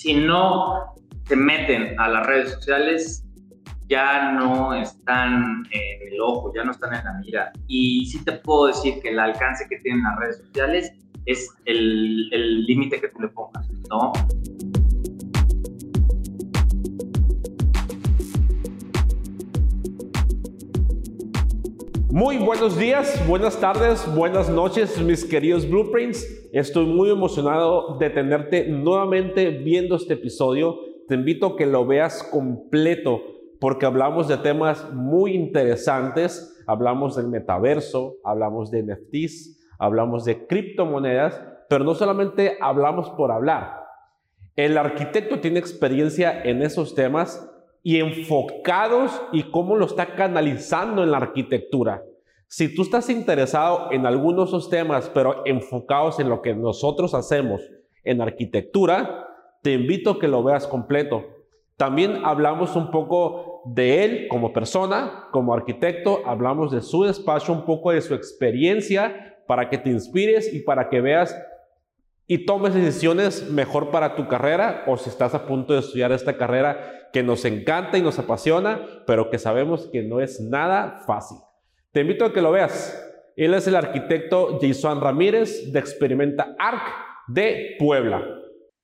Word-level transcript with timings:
si 0.00 0.14
no 0.14 0.94
se 1.26 1.36
meten 1.36 2.00
a 2.00 2.08
las 2.08 2.26
redes 2.26 2.52
sociales, 2.52 3.22
ya 3.86 4.32
no 4.32 4.72
están 4.72 5.62
en 5.72 6.12
el 6.12 6.18
ojo, 6.22 6.50
ya 6.54 6.64
no 6.64 6.70
están 6.70 6.94
en 6.94 7.04
la 7.04 7.12
mira. 7.22 7.52
Y 7.66 8.06
sí 8.06 8.24
te 8.24 8.32
puedo 8.32 8.68
decir 8.68 8.94
que 9.02 9.10
el 9.10 9.18
alcance 9.18 9.66
que 9.68 9.76
tienen 9.80 10.02
las 10.02 10.18
redes 10.18 10.38
sociales 10.38 10.92
es 11.26 11.50
el 11.66 12.64
límite 12.64 12.98
que 12.98 13.08
tú 13.08 13.20
le 13.20 13.28
pongas, 13.28 13.70
¿no? 13.90 14.12
Muy 22.12 22.38
buenos 22.38 22.76
días, 22.76 23.24
buenas 23.28 23.60
tardes, 23.60 24.04
buenas 24.16 24.50
noches, 24.50 25.00
mis 25.00 25.24
queridos 25.24 25.70
Blueprints. 25.70 26.50
Estoy 26.52 26.84
muy 26.86 27.08
emocionado 27.08 27.98
de 27.98 28.10
tenerte 28.10 28.66
nuevamente 28.66 29.50
viendo 29.50 29.94
este 29.94 30.14
episodio. 30.14 30.76
Te 31.06 31.14
invito 31.14 31.46
a 31.46 31.56
que 31.56 31.66
lo 31.66 31.86
veas 31.86 32.24
completo 32.24 33.22
porque 33.60 33.86
hablamos 33.86 34.26
de 34.26 34.38
temas 34.38 34.92
muy 34.92 35.34
interesantes. 35.34 36.60
Hablamos 36.66 37.14
del 37.14 37.28
metaverso, 37.28 38.16
hablamos 38.24 38.72
de 38.72 38.82
NFTs, 38.82 39.60
hablamos 39.78 40.24
de 40.24 40.48
criptomonedas, 40.48 41.40
pero 41.68 41.84
no 41.84 41.94
solamente 41.94 42.58
hablamos 42.60 43.08
por 43.10 43.30
hablar. 43.30 43.84
El 44.56 44.76
arquitecto 44.78 45.38
tiene 45.38 45.60
experiencia 45.60 46.42
en 46.42 46.62
esos 46.62 46.96
temas 46.96 47.49
y 47.82 47.98
enfocados 47.98 49.20
y 49.32 49.44
cómo 49.44 49.76
lo 49.76 49.86
está 49.86 50.14
canalizando 50.14 51.02
en 51.02 51.10
la 51.10 51.18
arquitectura. 51.18 52.02
Si 52.46 52.74
tú 52.74 52.82
estás 52.82 53.08
interesado 53.08 53.92
en 53.92 54.06
algunos 54.06 54.50
de 54.50 54.58
esos 54.58 54.70
temas, 54.70 55.10
pero 55.14 55.42
enfocados 55.46 56.18
en 56.18 56.28
lo 56.28 56.42
que 56.42 56.54
nosotros 56.54 57.14
hacemos 57.14 57.62
en 58.02 58.20
arquitectura, 58.20 59.28
te 59.62 59.72
invito 59.72 60.10
a 60.10 60.18
que 60.18 60.28
lo 60.28 60.42
veas 60.42 60.66
completo. 60.66 61.24
También 61.76 62.22
hablamos 62.24 62.76
un 62.76 62.90
poco 62.90 63.62
de 63.66 64.04
él 64.04 64.28
como 64.28 64.52
persona, 64.52 65.28
como 65.32 65.54
arquitecto, 65.54 66.22
hablamos 66.26 66.72
de 66.72 66.82
su 66.82 67.04
despacho, 67.04 67.52
un 67.52 67.64
poco 67.64 67.92
de 67.92 68.00
su 68.00 68.14
experiencia 68.14 69.42
para 69.46 69.68
que 69.68 69.78
te 69.78 69.90
inspires 69.90 70.52
y 70.52 70.60
para 70.60 70.88
que 70.88 71.00
veas 71.00 71.36
y 72.30 72.46
tomes 72.46 72.74
decisiones 72.74 73.50
mejor 73.50 73.90
para 73.90 74.14
tu 74.14 74.28
carrera 74.28 74.84
o 74.86 74.96
si 74.96 75.10
estás 75.10 75.34
a 75.34 75.46
punto 75.46 75.72
de 75.72 75.80
estudiar 75.80 76.12
esta 76.12 76.36
carrera 76.36 77.08
que 77.12 77.24
nos 77.24 77.44
encanta 77.44 77.98
y 77.98 78.02
nos 78.02 78.20
apasiona, 78.20 79.02
pero 79.04 79.30
que 79.30 79.38
sabemos 79.40 79.88
que 79.90 80.04
no 80.04 80.20
es 80.20 80.40
nada 80.40 81.02
fácil. 81.08 81.38
Te 81.90 82.02
invito 82.02 82.24
a 82.24 82.32
que 82.32 82.40
lo 82.40 82.52
veas. 82.52 83.04
Él 83.34 83.52
es 83.52 83.66
el 83.66 83.74
arquitecto 83.74 84.60
Jason 84.62 85.00
Ramírez 85.00 85.72
de 85.72 85.80
Experimenta 85.80 86.54
Arc 86.56 86.84
de 87.26 87.74
Puebla. 87.80 88.24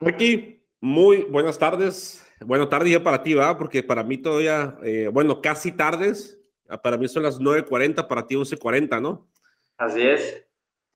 Aquí, 0.01 0.61
muy 0.81 1.23
buenas 1.31 1.57
tardes. 1.57 2.27
Buenas 2.41 2.69
tardes 2.69 2.95
ya 2.95 3.05
para 3.05 3.23
ti, 3.23 3.35
¿va? 3.35 3.57
Porque 3.57 3.81
para 3.85 4.03
mí 4.03 4.19
todavía, 4.19 4.77
eh, 4.83 5.09
bueno, 5.13 5.41
casi 5.41 5.71
tardes. 5.71 6.37
Para 6.83 6.97
mí 6.97 7.07
son 7.07 7.23
las 7.23 7.39
9.40, 7.39 8.09
para 8.09 8.27
ti 8.27 8.35
11.40, 8.35 9.01
¿no? 9.01 9.29
Así 9.79 10.03
es. 10.03 10.46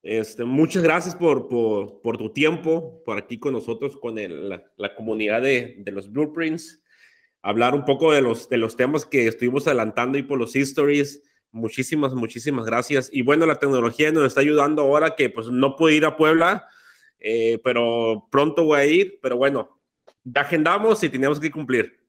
Este, 0.03 0.45
muchas 0.45 0.83
gracias 0.83 1.15
por, 1.15 1.49
por, 1.49 2.01
por, 2.01 2.17
tu 2.17 2.31
tiempo, 2.33 3.03
por 3.05 3.19
aquí 3.19 3.39
con 3.39 3.53
nosotros, 3.53 3.99
con 3.99 4.15
la, 4.17 4.63
la, 4.77 4.95
comunidad 4.95 5.43
de, 5.43 5.77
de, 5.79 5.93
los 5.93 6.11
Blueprints, 6.11 6.83
hablar 7.43 7.75
un 7.75 7.85
poco 7.85 8.13
de 8.13 8.23
los, 8.23 8.49
de 8.49 8.57
los 8.57 8.77
temas 8.77 9.05
que 9.05 9.27
estuvimos 9.27 9.67
adelantando 9.67 10.17
y 10.17 10.23
por 10.23 10.39
los 10.39 10.57
histories. 10.57 11.23
Muchísimas, 11.53 12.15
muchísimas 12.15 12.65
gracias. 12.65 13.11
Y 13.13 13.23
bueno, 13.23 13.45
la 13.45 13.59
tecnología 13.59 14.11
nos 14.11 14.25
está 14.25 14.41
ayudando 14.41 14.83
ahora 14.83 15.17
que 15.17 15.29
pues 15.29 15.49
no 15.49 15.77
puedo 15.77 15.95
ir 15.95 16.07
a 16.07 16.17
Puebla, 16.17 16.67
eh, 17.19 17.61
pero 17.63 18.27
pronto 18.31 18.65
voy 18.65 18.81
a 18.81 18.87
ir, 18.87 19.19
pero 19.21 19.37
bueno, 19.37 19.81
agendamos 20.35 21.03
y 21.05 21.11
tenemos 21.11 21.39
que 21.39 21.51
cumplir. 21.51 22.01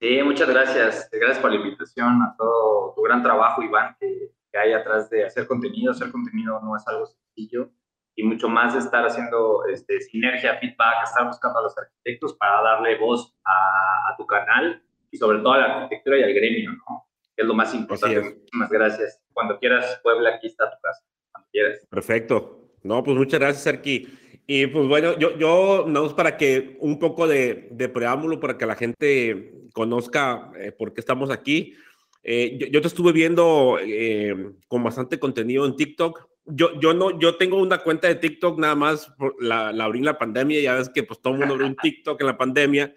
Sí, 0.00 0.22
muchas 0.22 0.48
gracias. 0.48 1.08
Gracias 1.10 1.38
por 1.38 1.50
la 1.52 1.56
invitación 1.56 2.22
a 2.22 2.34
todo 2.36 2.94
tu 2.94 3.02
gran 3.02 3.22
trabajo, 3.22 3.62
Iván, 3.62 3.96
que 3.98 4.19
que 4.50 4.58
hay 4.58 4.72
atrás 4.72 5.10
de 5.10 5.24
hacer 5.24 5.46
contenido. 5.46 5.92
Hacer 5.92 6.10
contenido 6.10 6.60
no 6.60 6.76
es 6.76 6.86
algo 6.88 7.06
sencillo 7.06 7.70
y 8.16 8.22
mucho 8.22 8.48
más 8.48 8.74
de 8.74 8.80
estar 8.80 9.04
haciendo 9.04 9.64
este, 9.66 10.00
sinergia, 10.00 10.58
feedback, 10.58 11.04
estar 11.04 11.26
buscando 11.26 11.58
a 11.58 11.62
los 11.62 11.78
arquitectos 11.78 12.34
para 12.34 12.62
darle 12.62 12.98
voz 12.98 13.34
a, 13.44 14.14
tu 14.18 14.26
canal 14.26 14.82
y 15.10 15.16
sobre 15.16 15.38
todo 15.38 15.52
a 15.52 15.58
la 15.58 15.64
arquitectura 15.76 16.18
y 16.18 16.22
al 16.24 16.34
gremio, 16.34 16.72
¿no? 16.72 17.08
Que 17.34 17.42
es 17.42 17.48
lo 17.48 17.54
más 17.54 17.74
importante. 17.74 18.20
Muchísimas 18.20 18.70
gracias. 18.70 19.22
Cuando 19.32 19.58
quieras, 19.58 20.00
Puebla, 20.02 20.34
aquí 20.34 20.48
está 20.48 20.70
tu 20.70 20.76
casa. 20.82 21.02
Cuando 21.32 21.48
quieras. 21.50 21.86
Perfecto. 21.88 22.72
No, 22.82 23.02
pues 23.02 23.16
muchas 23.16 23.40
gracias, 23.40 23.66
Arqui. 23.66 24.08
Y 24.46 24.66
pues 24.66 24.86
bueno, 24.88 25.16
yo, 25.16 25.38
yo 25.38 25.84
no 25.86 26.14
para 26.14 26.36
que 26.36 26.76
un 26.80 26.98
poco 26.98 27.26
de, 27.26 27.68
de 27.70 27.88
preámbulo, 27.88 28.40
para 28.40 28.58
que 28.58 28.66
la 28.66 28.74
gente 28.74 29.68
conozca 29.72 30.50
eh, 30.56 30.72
por 30.72 30.92
qué 30.92 31.00
estamos 31.00 31.30
aquí. 31.30 31.74
Eh, 32.22 32.68
yo, 32.70 32.80
te 32.80 32.88
estuve 32.88 33.12
viendo 33.12 33.78
eh, 33.80 34.52
con 34.68 34.84
bastante 34.84 35.18
contenido 35.18 35.64
en 35.64 35.76
TikTok. 35.76 36.28
Yo, 36.44 36.78
yo, 36.80 36.92
no, 36.92 37.18
yo 37.18 37.36
tengo 37.36 37.56
una 37.56 37.78
cuenta 37.78 38.08
de 38.08 38.16
TikTok 38.16 38.58
nada 38.58 38.74
más, 38.74 39.12
la, 39.38 39.72
la 39.72 39.84
abrí 39.84 40.00
en 40.00 40.04
la 40.04 40.18
pandemia, 40.18 40.60
ya 40.60 40.74
ves 40.74 40.88
que 40.88 41.02
pues 41.02 41.20
todo 41.20 41.34
el 41.34 41.38
mundo 41.38 41.54
abrió 41.54 41.66
un 41.66 41.76
TikTok 41.82 42.20
en 42.20 42.26
la 42.26 42.36
pandemia, 42.36 42.94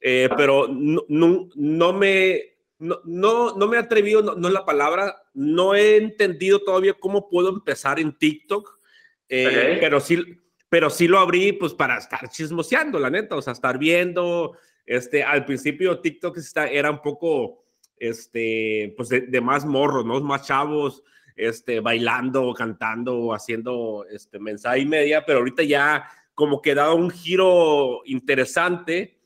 eh, 0.00 0.28
pero 0.36 0.68
no, 0.68 1.04
no, 1.08 1.48
no 1.54 1.92
me, 1.92 2.56
no, 2.78 3.00
no, 3.04 3.56
no, 3.56 3.66
me 3.66 3.76
he 3.76 3.80
atrevido, 3.80 4.22
no, 4.22 4.46
es 4.46 4.54
la 4.54 4.64
palabra, 4.64 5.22
no 5.34 5.74
he 5.74 5.96
entendido 5.96 6.60
todavía 6.60 6.94
cómo 6.94 7.28
puedo 7.28 7.48
empezar 7.48 7.98
en 7.98 8.16
TikTok, 8.16 8.78
pero, 9.26 9.98
sí, 10.00 10.22
pero 10.68 10.90
sí 10.90 11.08
lo 11.08 11.18
abrí 11.18 11.52
pues 11.52 11.72
para 11.72 11.96
estar 11.96 12.28
chismoseando, 12.28 12.98
la 12.98 13.08
neta, 13.08 13.36
o 13.36 13.42
sea, 13.42 13.54
estar 13.54 13.78
viendo, 13.78 14.56
este, 14.84 15.22
al 15.22 15.46
principio 15.46 16.00
TikTok 16.00 16.36
está, 16.36 16.68
era 16.68 16.90
un 16.90 17.00
poco 17.00 17.61
este, 18.02 18.92
pues 18.96 19.08
de, 19.10 19.40
más 19.40 19.64
morros, 19.64 20.04
¿no? 20.04 20.20
Más 20.20 20.44
chavos, 20.44 21.04
este, 21.36 21.78
bailando, 21.78 22.52
cantando, 22.52 23.32
haciendo, 23.32 24.04
este, 24.10 24.40
mensaje 24.40 24.80
y 24.80 24.86
media, 24.86 25.24
pero 25.24 25.38
ahorita 25.38 25.62
ya 25.62 26.08
como 26.34 26.60
que 26.60 26.74
da 26.74 26.92
un 26.92 27.10
giro 27.10 28.02
interesante. 28.04 29.20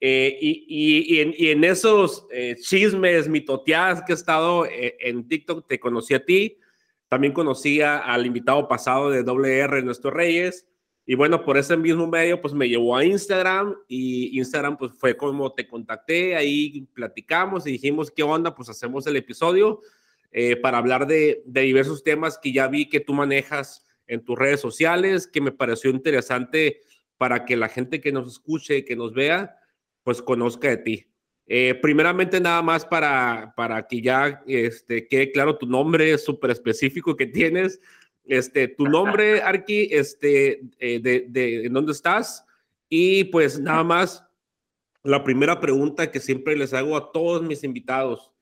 Eh, 0.00 0.36
y, 0.40 1.20
en, 1.20 1.62
esos 1.62 2.26
eh, 2.32 2.56
chismes, 2.60 3.28
mitoteadas 3.28 4.02
que 4.02 4.12
he 4.12 4.16
estado 4.16 4.66
eh, 4.66 4.96
en 4.98 5.28
TikTok, 5.28 5.68
te 5.68 5.78
conocí 5.78 6.12
a 6.12 6.24
ti, 6.24 6.58
también 7.08 7.32
conocía 7.32 7.98
al 7.98 8.26
invitado 8.26 8.66
pasado 8.66 9.08
de 9.08 9.22
WR, 9.22 9.84
Nuestro 9.84 10.10
Reyes, 10.10 10.66
y 11.06 11.14
bueno, 11.14 11.44
por 11.44 11.56
ese 11.56 11.76
mismo 11.76 12.08
medio, 12.08 12.40
pues 12.40 12.52
me 12.52 12.68
llevó 12.68 12.96
a 12.96 13.04
Instagram 13.04 13.76
y 13.86 14.36
Instagram 14.38 14.76
pues 14.76 14.92
fue 14.98 15.16
como 15.16 15.52
te 15.52 15.68
contacté, 15.68 16.34
ahí 16.34 16.86
platicamos 16.92 17.66
y 17.66 17.72
dijimos, 17.72 18.10
¿qué 18.10 18.24
onda? 18.24 18.54
Pues 18.54 18.68
hacemos 18.68 19.06
el 19.06 19.16
episodio 19.16 19.80
eh, 20.32 20.56
para 20.56 20.78
hablar 20.78 21.06
de, 21.06 21.42
de, 21.46 21.60
diversos 21.62 22.02
temas 22.02 22.38
que 22.38 22.52
ya 22.52 22.66
vi 22.66 22.88
que 22.88 23.00
tú 23.00 23.14
manejas 23.14 23.86
en 24.08 24.24
tus 24.24 24.36
redes 24.36 24.60
sociales, 24.60 25.28
que 25.28 25.40
me 25.40 25.52
pareció 25.52 25.90
interesante 25.90 26.80
para 27.16 27.44
que 27.44 27.56
la 27.56 27.68
gente 27.68 28.00
que 28.00 28.12
nos 28.12 28.30
escuche, 28.32 28.84
que 28.84 28.96
nos 28.96 29.14
vea, 29.14 29.56
pues 30.02 30.20
conozca 30.20 30.68
de 30.68 30.76
ti. 30.76 31.06
Eh, 31.46 31.78
primeramente, 31.80 32.40
nada 32.40 32.60
más 32.62 32.84
para, 32.84 33.54
para 33.56 33.86
que 33.86 34.00
ya 34.00 34.42
este, 34.46 35.06
quede 35.06 35.30
claro 35.30 35.56
tu 35.56 35.66
nombre 35.66 36.18
súper 36.18 36.50
específico 36.50 37.16
que 37.16 37.26
tienes. 37.26 37.80
Este, 38.26 38.68
tu 38.68 38.86
nombre, 38.86 39.40
Arki, 39.40 39.88
este, 39.90 40.60
eh, 40.78 40.98
de, 41.00 41.26
de, 41.28 41.68
dónde 41.70 41.92
estás. 41.92 42.44
Y 42.88 43.24
pues 43.24 43.58
nada 43.58 43.84
más, 43.84 44.26
la 45.02 45.22
primera 45.22 45.60
pregunta 45.60 46.10
que 46.10 46.20
siempre 46.20 46.56
les 46.56 46.74
hago 46.74 46.96
a 46.96 47.12
todos 47.12 47.42
mis 47.42 47.62
invitados, 47.62 48.32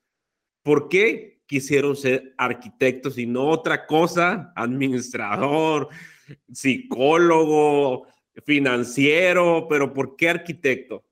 ¿por 0.63 0.89
qué 0.89 1.41
quisieron 1.45 1.95
ser 1.95 2.33
arquitectos 2.37 3.17
y 3.17 3.27
no 3.27 3.47
otra 3.47 3.85
cosa? 3.85 4.51
Administrador, 4.55 5.89
psicólogo, 6.51 8.07
financiero, 8.43 9.67
pero 9.69 9.93
¿por 9.93 10.15
qué 10.15 10.29
arquitecto? 10.29 11.03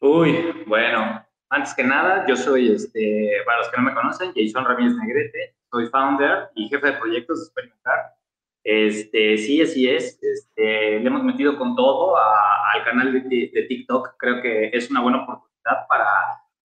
Uy, 0.00 0.34
bueno, 0.66 1.26
antes 1.50 1.74
que 1.74 1.84
nada, 1.84 2.24
yo 2.26 2.36
soy, 2.36 2.72
este, 2.72 3.32
para 3.44 3.58
los 3.58 3.68
que 3.68 3.76
no 3.76 3.82
me 3.82 3.94
conocen, 3.94 4.32
Jason 4.34 4.64
Ramírez 4.64 4.94
Negrete, 4.96 5.54
soy 5.70 5.86
founder 5.88 6.50
y 6.54 6.68
jefe 6.68 6.86
de 6.86 6.92
proyectos 6.94 7.38
de 7.38 7.44
Experimentar. 7.44 8.14
Este, 8.62 9.38
sí, 9.38 9.62
así 9.62 9.88
es. 9.88 10.18
Este, 10.22 11.00
le 11.00 11.06
hemos 11.06 11.24
metido 11.24 11.56
con 11.56 11.74
todo 11.74 12.16
al 12.16 12.84
canal 12.84 13.12
de, 13.12 13.50
de, 13.52 13.62
TikTok. 13.62 14.16
Creo 14.18 14.42
que 14.42 14.70
es 14.72 14.90
una 14.90 15.00
buena 15.00 15.22
oportunidad 15.22 15.86
para, 15.88 16.04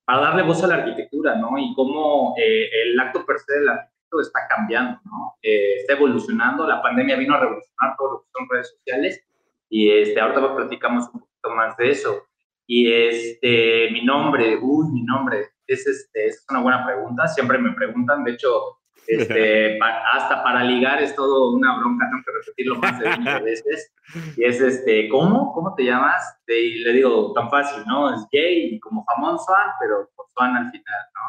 para 0.05 0.21
darle 0.21 0.43
voz 0.43 0.63
a 0.63 0.67
la 0.67 0.75
arquitectura, 0.75 1.35
¿no? 1.35 1.57
Y 1.57 1.73
cómo 1.75 2.35
eh, 2.37 2.69
el 2.83 2.99
acto 2.99 3.25
per 3.25 3.39
se 3.39 3.59
del 3.59 3.69
arquitecto 3.69 4.21
está 4.21 4.41
cambiando, 4.49 4.99
¿no? 5.05 5.35
Eh, 5.41 5.77
está 5.77 5.93
evolucionando. 5.93 6.67
La 6.67 6.81
pandemia 6.81 7.15
vino 7.15 7.35
a 7.35 7.39
revolucionar 7.39 7.95
todo 7.97 8.11
lo 8.11 8.19
que 8.21 8.29
son 8.33 8.47
redes 8.49 8.69
sociales 8.69 9.25
y 9.69 9.89
este, 9.91 10.19
ahorita 10.19 10.55
platicamos 10.55 11.05
un 11.13 11.21
poquito 11.21 11.49
más 11.55 11.77
de 11.77 11.91
eso. 11.91 12.23
Y 12.67 12.91
este, 12.91 13.89
mi 13.91 14.03
nombre, 14.03 14.57
uy, 14.61 14.87
mi 14.91 15.03
nombre, 15.03 15.49
es, 15.67 15.85
este, 15.87 16.27
es 16.27 16.45
una 16.49 16.61
buena 16.61 16.85
pregunta. 16.85 17.27
Siempre 17.27 17.57
me 17.57 17.73
preguntan, 17.73 18.23
de 18.23 18.31
hecho, 18.31 18.79
Este, 19.07 19.79
hasta 20.13 20.43
para 20.43 20.63
ligar 20.63 21.01
es 21.01 21.15
todo 21.15 21.51
una 21.51 21.77
bronca, 21.77 22.09
tengo 22.09 22.23
que 22.25 22.31
repetirlo 22.31 22.75
más 22.75 22.99
de 22.99 23.09
20 23.09 23.39
veces. 23.43 23.93
Y 24.37 24.43
es 24.43 24.61
este, 24.61 25.09
¿cómo? 25.09 25.53
¿Cómo 25.53 25.73
te 25.75 25.83
llamas? 25.83 26.37
Y 26.47 26.79
le 26.83 26.93
digo, 26.93 27.33
tan 27.33 27.49
fácil, 27.49 27.83
¿no? 27.85 28.13
Es 28.13 28.21
gay 28.31 28.75
y 28.75 28.79
como 28.79 29.05
jamón 29.05 29.37
Swan, 29.39 29.71
pero 29.79 30.09
con 30.15 30.25
Swan 30.29 30.55
al 30.55 30.71
final, 30.71 31.01
¿no? 31.13 31.21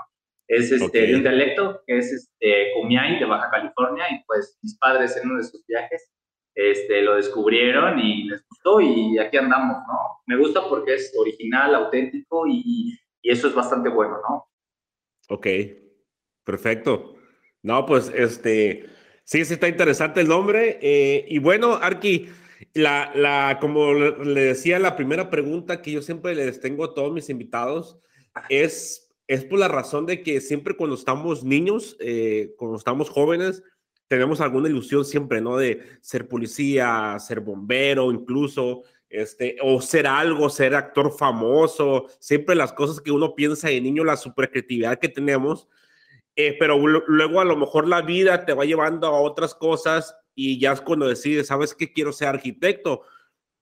Es 0.49 0.71
este, 0.71 1.07
de 1.07 1.17
un 1.17 1.23
dialecto 1.23 1.83
que 1.87 1.99
es 1.99 2.13
este, 2.13 2.73
Cumiay 2.75 3.19
de 3.19 3.25
Baja 3.25 3.51
California 3.51 4.05
y 4.13 4.23
pues 4.27 4.59
mis 4.63 4.79
padres 4.79 5.17
en 5.17 5.29
uno 5.29 5.39
de 5.39 5.45
sus 5.45 5.67
viajes 5.67 6.13
este, 6.55 7.03
lo 7.03 7.17
descubrieron 7.17 7.99
y 7.99 8.25
les 8.29 8.47
gustó 8.49 8.81
y 8.81 9.19
aquí 9.19 9.37
andamos, 9.37 9.79
¿no? 9.89 10.21
Me 10.27 10.37
gusta 10.37 10.69
porque 10.69 10.95
es 10.95 11.13
original, 11.19 11.75
auténtico 11.75 12.47
y, 12.47 12.97
y 13.21 13.31
eso 13.31 13.49
es 13.49 13.55
bastante 13.55 13.89
bueno, 13.89 14.19
¿no? 14.29 14.49
Ok, 15.29 15.47
perfecto. 16.45 17.16
No, 17.67 17.85
pues 17.85 18.13
este, 18.15 18.87
sí, 19.25 19.45
sí 19.45 19.55
está 19.55 19.67
interesante 19.67 20.21
el 20.21 20.29
nombre. 20.29 20.79
Eh, 20.81 21.27
y 21.29 21.41
bueno, 21.41 21.75
Arki, 21.75 22.29
la, 22.75 23.11
la, 23.17 23.59
como 23.61 23.93
le 23.93 24.41
decía, 24.41 24.79
la 24.79 24.95
primera 24.95 25.31
pregunta 25.31 25.83
que 25.83 25.91
yo 25.91 26.01
siempre 26.01 26.37
les 26.37 26.61
tengo 26.61 26.85
a 26.85 26.95
todos 26.95 27.13
mis 27.13 27.29
invitados 27.29 27.99
es, 28.51 29.13
es 29.27 29.45
por 29.45 29.59
la 29.59 29.67
razón 29.67 30.07
de 30.07 30.23
que 30.23 30.41
siempre 30.41 30.77
cuando 30.77 30.95
estamos 30.95 31.43
niños, 31.43 31.97
eh, 31.99 32.55
cuando 32.57 32.77
estamos 32.77 33.11
jóvenes, 33.11 33.65
tenemos 34.07 34.41
alguna 34.41 34.69
ilusión 34.69 35.05
siempre, 35.05 35.41
¿no? 35.41 35.57
De 35.57 35.81
ser 36.03 36.29
policía, 36.29 37.17
ser 37.19 37.41
bombero, 37.41 38.13
incluso, 38.13 38.85
este, 39.11 39.57
o 39.61 39.83
ser 39.83 40.07
algo, 40.07 40.51
ser 40.51 40.77
actor 40.77 41.11
famoso, 41.19 42.07
siempre 42.21 42.55
las 42.55 42.73
cosas 42.73 43.01
que 43.01 43.11
uno 43.11 43.35
piensa 43.35 43.67
de 43.71 43.81
niño, 43.81 44.05
la 44.05 44.17
super 44.17 44.53
creatividad 44.53 45.01
que 45.01 45.09
tenemos, 45.09 45.67
eh, 46.37 46.55
pero 46.59 46.79
luego 46.79 47.41
a 47.41 47.45
lo 47.47 47.57
mejor 47.57 47.89
la 47.89 48.03
vida 48.03 48.45
te 48.45 48.53
va 48.53 48.67
llevando 48.67 49.07
a 49.07 49.21
otras 49.21 49.55
cosas 49.55 50.15
y 50.35 50.61
ya 50.61 50.73
es 50.73 50.83
cuando 50.83 51.09
decides, 51.09 51.47
¿sabes 51.47 51.75
qué? 51.75 51.91
Quiero 51.91 52.13
ser 52.13 52.29
arquitecto. 52.29 53.03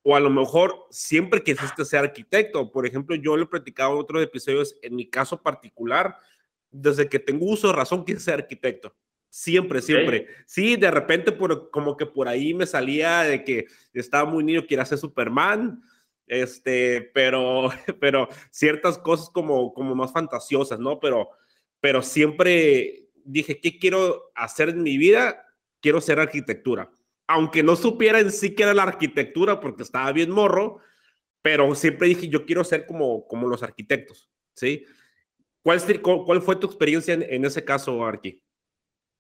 O 0.03 0.17
a 0.17 0.21
lo 0.21 0.29
mejor 0.29 0.87
siempre 0.91 1.43
quisiste 1.43 1.85
ser 1.85 2.01
arquitecto. 2.01 2.71
Por 2.73 2.85
ejemplo, 2.85 3.15
yo 3.15 3.37
lo 3.37 3.45
he 3.45 3.47
platicado 3.47 3.93
en 3.93 4.01
otros 4.01 4.23
episodios, 4.23 4.77
en 4.83 4.97
mi 4.97 5.09
caso 5.09 5.41
particular, 5.41 6.19
desde 6.69 7.09
que 7.09 7.21
tengo 7.21 7.47
uso 7.47 7.69
de 7.69 7.75
razón, 7.75 8.05
quise 8.05 8.19
ser 8.19 8.35
arquitecto. 8.35 8.95
Siempre, 9.31 9.81
siempre. 9.81 10.27
Sí, 10.47 10.77
de 10.77 10.91
repente 10.91 11.33
por, 11.33 11.71
como 11.71 11.97
que 11.97 12.07
por 12.07 12.27
ahí 12.27 12.55
me 12.55 12.67
salía 12.67 13.23
de 13.23 13.45
que 13.45 13.67
estaba 13.93 14.29
muy 14.29 14.43
niño, 14.43 14.67
quería 14.67 14.85
ser 14.85 14.99
Superman, 14.99 15.81
este, 16.27 17.11
pero, 17.15 17.69
pero 18.01 18.29
ciertas 18.51 18.99
cosas 18.99 19.31
como, 19.31 19.73
como 19.73 19.95
más 19.95 20.13
fantasiosas, 20.13 20.81
¿no? 20.81 20.99
Pero, 20.99 21.31
pero 21.85 22.01
siempre 22.01 23.11
dije, 23.27 23.61
¿qué 23.61 23.79
quiero 23.79 24.33
hacer 24.35 24.71
en 24.71 24.83
mi 24.83 24.97
vida? 24.97 25.45
Quiero 25.83 26.01
ser 26.01 26.19
arquitectura. 26.19 26.91
Aunque 27.27 27.63
no 27.63 27.77
supiera 27.77 28.21
en 28.21 28.33
sí 28.33 28.55
qué 28.55 28.63
era 28.63 28.73
la 28.73 28.85
arquitectura 28.85 29.61
porque 29.61 29.83
estaba 29.83 30.11
bien 30.11 30.31
morro, 30.31 30.79
pero 31.43 31.75
siempre 31.75 32.09
dije, 32.09 32.29
yo 32.29 32.47
quiero 32.47 32.65
ser 32.65 32.87
como, 32.87 33.29
como 33.29 33.47
los 33.49 33.63
arquitectos, 33.63 34.31
¿sí? 34.55 34.87
¿Cuál, 35.63 35.79
cuál 36.01 36.41
fue 36.41 36.57
tu 36.57 36.67
experiencia 36.67 37.13
en, 37.13 37.23
en 37.23 37.45
ese 37.45 37.63
caso, 37.63 38.03
Arqui? 38.03 38.43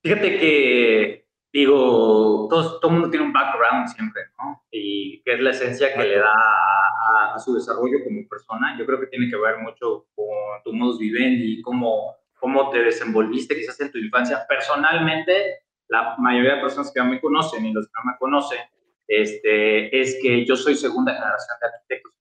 Fíjate 0.02 0.38
que, 0.38 1.28
digo, 1.52 2.48
todo, 2.48 2.80
todo 2.80 2.90
mundo 2.90 3.10
tiene 3.10 3.26
un 3.26 3.32
background 3.34 3.88
siempre, 3.88 4.22
¿no? 4.38 4.64
Y 4.70 5.20
que 5.22 5.34
es 5.34 5.40
la 5.40 5.50
esencia 5.50 5.92
que 5.94 6.02
le 6.02 6.18
da 6.18 6.32
a, 7.34 7.38
su 7.38 7.54
desarrollo 7.54 7.98
como 8.04 8.26
persona. 8.26 8.74
Yo 8.78 8.86
creo 8.86 9.00
que 9.00 9.08
tiene 9.08 9.28
que 9.28 9.36
ver 9.36 9.58
mucho 9.58 10.06
con 10.14 10.62
tu 10.64 10.72
modus 10.72 10.98
vivendi, 10.98 11.60
cómo, 11.60 12.23
cómo 12.38 12.70
te 12.70 12.82
desenvolviste 12.82 13.54
quizás 13.56 13.80
en 13.80 13.90
tu 13.90 13.98
infancia. 13.98 14.44
Personalmente, 14.48 15.64
la 15.88 16.16
mayoría 16.18 16.56
de 16.56 16.60
personas 16.60 16.92
que 16.92 17.02
me 17.02 17.20
conocen 17.20 17.64
y 17.66 17.72
los 17.72 17.86
que 17.86 17.92
no 17.96 18.12
me 18.12 18.18
conocen, 18.18 18.60
este, 19.06 20.00
es 20.00 20.18
que 20.22 20.44
yo 20.44 20.56
soy 20.56 20.74
segunda 20.74 21.12
generación 21.12 21.56
de 21.60 21.66
arquitectos. 21.66 22.12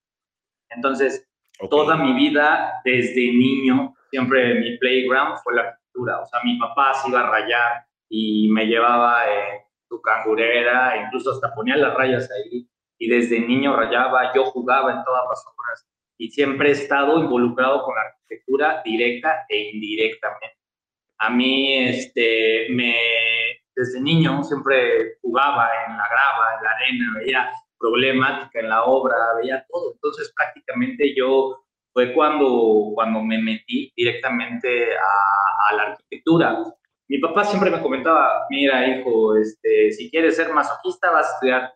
Entonces, 0.70 1.28
toda 1.70 1.96
mi 1.96 2.14
vida, 2.14 2.82
desde 2.84 3.32
niño, 3.32 3.96
siempre 4.10 4.56
mi 4.56 4.78
playground 4.78 5.38
fue 5.44 5.56
la 5.56 5.78
o 5.96 6.26
sea, 6.26 6.40
mi 6.44 6.58
papá 6.58 6.94
se 6.94 7.10
iba 7.10 7.22
a 7.22 7.30
rayar 7.30 7.86
y 8.10 8.50
me 8.50 8.66
llevaba 8.66 9.26
en 9.28 9.62
su 9.88 10.02
cangurera, 10.02 10.98
incluso 11.06 11.32
hasta 11.32 11.54
ponía 11.54 11.78
las 11.78 11.94
rayas 11.94 12.30
ahí. 12.32 12.68
Y 12.98 13.10
desde 13.10 13.40
niño 13.40 13.76
rayaba, 13.76 14.34
yo 14.34 14.46
jugaba 14.46 14.92
en 14.92 15.04
todas 15.04 15.24
las 15.30 15.46
obras. 15.46 15.88
Y 16.24 16.32
siempre 16.32 16.70
he 16.70 16.72
estado 16.72 17.20
involucrado 17.20 17.84
con 17.84 17.96
la 17.96 18.04
arquitectura 18.04 18.82
directa 18.86 19.46
e 19.50 19.72
indirectamente. 19.74 20.58
A 21.18 21.30
mí, 21.30 21.84
este, 21.84 22.68
me, 22.70 22.96
desde 23.76 24.00
niño 24.00 24.42
siempre 24.42 25.18
jugaba 25.22 25.70
en 25.86 25.98
la 25.98 26.08
grava, 26.08 26.58
en 26.58 26.64
la 26.64 26.72
arena, 26.72 27.20
veía 27.20 27.52
problemática 27.78 28.62
en 28.62 28.70
la 28.70 28.86
obra, 28.86 29.16
veía 29.42 29.66
todo. 29.70 29.92
Entonces, 29.96 30.32
prácticamente 30.34 31.14
yo 31.14 31.62
fue 31.92 32.14
cuando, 32.14 32.92
cuando 32.96 33.22
me 33.22 33.42
metí 33.42 33.92
directamente 33.94 34.96
a, 34.96 35.76
la 35.76 35.84
arquitectura. 35.84 36.58
Mi 37.10 37.18
papá 37.18 37.44
siempre 37.44 37.70
me 37.70 37.82
comentaba, 37.82 38.46
mira 38.50 38.88
hijo, 38.88 39.36
este, 39.36 39.92
si 39.92 40.10
quieres 40.10 40.38
ser 40.38 40.54
masoquista 40.54 41.12
vas 41.12 41.28
a 41.28 41.34
estudiar 41.34 41.74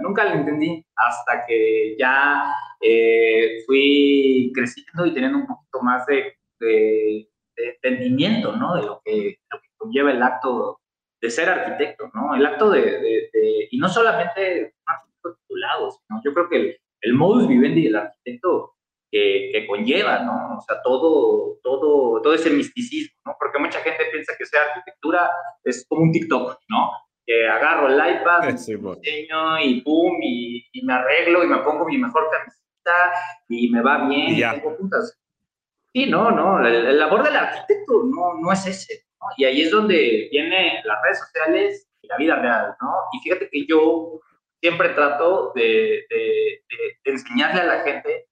Nunca 0.00 0.24
lo 0.24 0.30
entendí 0.32 0.84
hasta 0.96 1.44
que 1.46 1.96
ya 1.98 2.52
eh, 2.80 3.62
fui 3.66 4.52
creciendo 4.54 5.06
y 5.06 5.14
teniendo 5.14 5.38
un 5.38 5.46
poquito 5.46 5.80
más 5.82 6.04
de, 6.06 6.36
de, 6.58 7.28
entendimiento, 7.56 8.56
¿no? 8.56 8.76
De 8.76 8.82
lo 8.82 9.00
que, 9.04 9.38
lo 9.50 9.60
que, 9.60 9.68
conlleva 9.76 10.10
el 10.10 10.22
acto 10.22 10.80
de 11.20 11.30
ser 11.30 11.48
arquitecto, 11.48 12.10
¿no? 12.14 12.34
El 12.34 12.44
acto 12.44 12.70
de, 12.70 12.80
de 12.80 13.68
y 13.70 13.78
no 13.78 13.88
solamente 13.88 14.74
un 14.74 14.94
arquitecto 14.94 15.36
titulado, 15.42 15.90
sino 15.90 16.20
yo 16.24 16.34
creo 16.34 16.48
que 16.48 16.56
el, 16.56 16.76
el 17.02 17.14
modus 17.14 17.46
vivendi 17.46 17.84
del 17.84 17.96
arquitecto 17.96 18.74
que, 19.10 19.64
conlleva, 19.66 20.20
¿no? 20.20 20.58
O 20.58 20.60
sea, 20.60 20.82
todo, 20.82 21.58
todo, 21.62 22.20
todo 22.20 22.34
ese 22.34 22.50
misticismo, 22.50 23.16
¿no? 23.24 23.36
Porque 23.38 23.58
mucha 23.58 23.80
gente 23.80 24.04
piensa 24.10 24.34
que 24.36 24.46
sea 24.46 24.62
arquitectura 24.62 25.30
es 25.64 25.86
como 25.88 26.02
un 26.02 26.12
TikTok, 26.12 26.58
¿no? 26.68 26.90
Que 27.28 27.46
agarro 27.46 27.88
el 27.88 28.16
iPad, 28.16 28.40
sí, 28.56 28.74
diseño 28.74 29.60
y 29.60 29.82
pum, 29.82 30.16
y, 30.22 30.64
me 30.82 30.94
arreglo 30.94 31.44
y 31.44 31.46
me 31.46 31.58
pongo 31.58 31.84
mi 31.84 31.98
mejor 31.98 32.30
camiseta 32.30 33.12
y 33.48 33.68
me 33.70 33.82
va 33.82 34.08
bien 34.08 34.36
y, 34.36 34.40
tengo 34.40 34.78
puntas. 34.78 35.20
Sí, 35.92 36.06
no, 36.06 36.30
no, 36.30 36.66
el, 36.66 36.98
labor 36.98 37.22
del 37.22 37.36
arquitecto 37.36 38.04
no, 38.04 38.40
no 38.40 38.52
es 38.52 38.66
ese, 38.66 39.04
¿no? 39.20 39.26
Y 39.36 39.44
ahí 39.44 39.60
es 39.60 39.70
donde 39.70 40.28
vienen 40.30 40.76
las 40.84 41.02
redes 41.02 41.18
sociales 41.18 41.90
y 42.00 42.08
la 42.08 42.16
vida 42.16 42.36
real, 42.36 42.74
¿no? 42.80 42.94
Y 43.12 43.18
fíjate 43.22 43.50
que 43.50 43.66
yo 43.66 44.20
siempre 44.62 44.88
trato 44.90 45.52
de, 45.54 46.06
de, 46.08 46.62
de 47.04 47.10
enseñarle 47.10 47.60
a 47.60 47.66
la 47.66 47.80
gente 47.80 48.28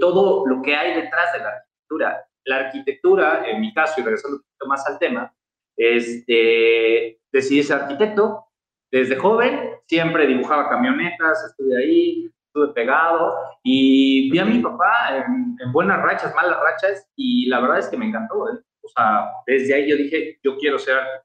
todo 0.00 0.46
lo 0.46 0.62
que 0.62 0.74
hay 0.74 0.94
detrás 1.00 1.32
de 1.32 1.38
la 1.40 1.48
arquitectura. 1.48 2.26
La 2.44 2.56
arquitectura, 2.56 3.44
en 3.48 3.60
mi 3.60 3.72
caso, 3.72 4.00
y 4.00 4.04
regresando 4.04 4.36
un 4.36 4.42
poquito 4.42 4.66
más 4.66 4.86
al 4.86 4.98
tema, 4.98 5.34
este, 5.76 7.20
decidí 7.34 7.62
ser 7.62 7.82
arquitecto. 7.82 8.46
Desde 8.90 9.16
joven 9.16 9.72
siempre 9.86 10.26
dibujaba 10.26 10.68
camionetas, 10.70 11.44
estuve 11.44 11.76
ahí, 11.76 12.30
estuve 12.46 12.72
pegado 12.72 13.34
y 13.64 14.30
vi 14.30 14.38
a 14.38 14.44
mi 14.44 14.60
papá 14.60 15.16
en, 15.16 15.72
buenas 15.72 16.00
rachas, 16.00 16.34
malas 16.34 16.60
rachas 16.60 17.10
y 17.16 17.46
la 17.46 17.60
verdad 17.60 17.80
es 17.80 17.88
que 17.88 17.96
me 17.96 18.06
encantó. 18.06 18.48
¿eh? 18.50 18.60
O 18.82 18.88
sea, 18.88 19.30
desde 19.46 19.74
ahí 19.74 19.90
yo 19.90 19.96
dije, 19.96 20.38
yo 20.42 20.56
quiero 20.56 20.78
ser 20.78 20.98
arquitecto. 20.98 21.24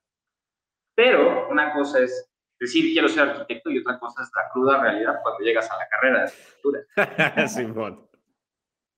Pero 0.96 1.48
una 1.50 1.72
cosa 1.74 2.00
es 2.00 2.30
decir 2.60 2.92
quiero 2.92 3.08
ser 3.08 3.30
arquitecto 3.30 3.70
y 3.70 3.80
otra 3.80 4.00
cosa 4.00 4.24
es 4.24 4.30
la 4.36 4.50
cruda 4.52 4.82
realidad 4.82 5.20
cuando 5.22 5.46
llegas 5.46 5.70
a 5.72 5.78
la 5.78 5.88
carrera 5.88 6.18
de 6.18 6.24
arquitectura. 6.24 7.48
Simón. 7.48 8.09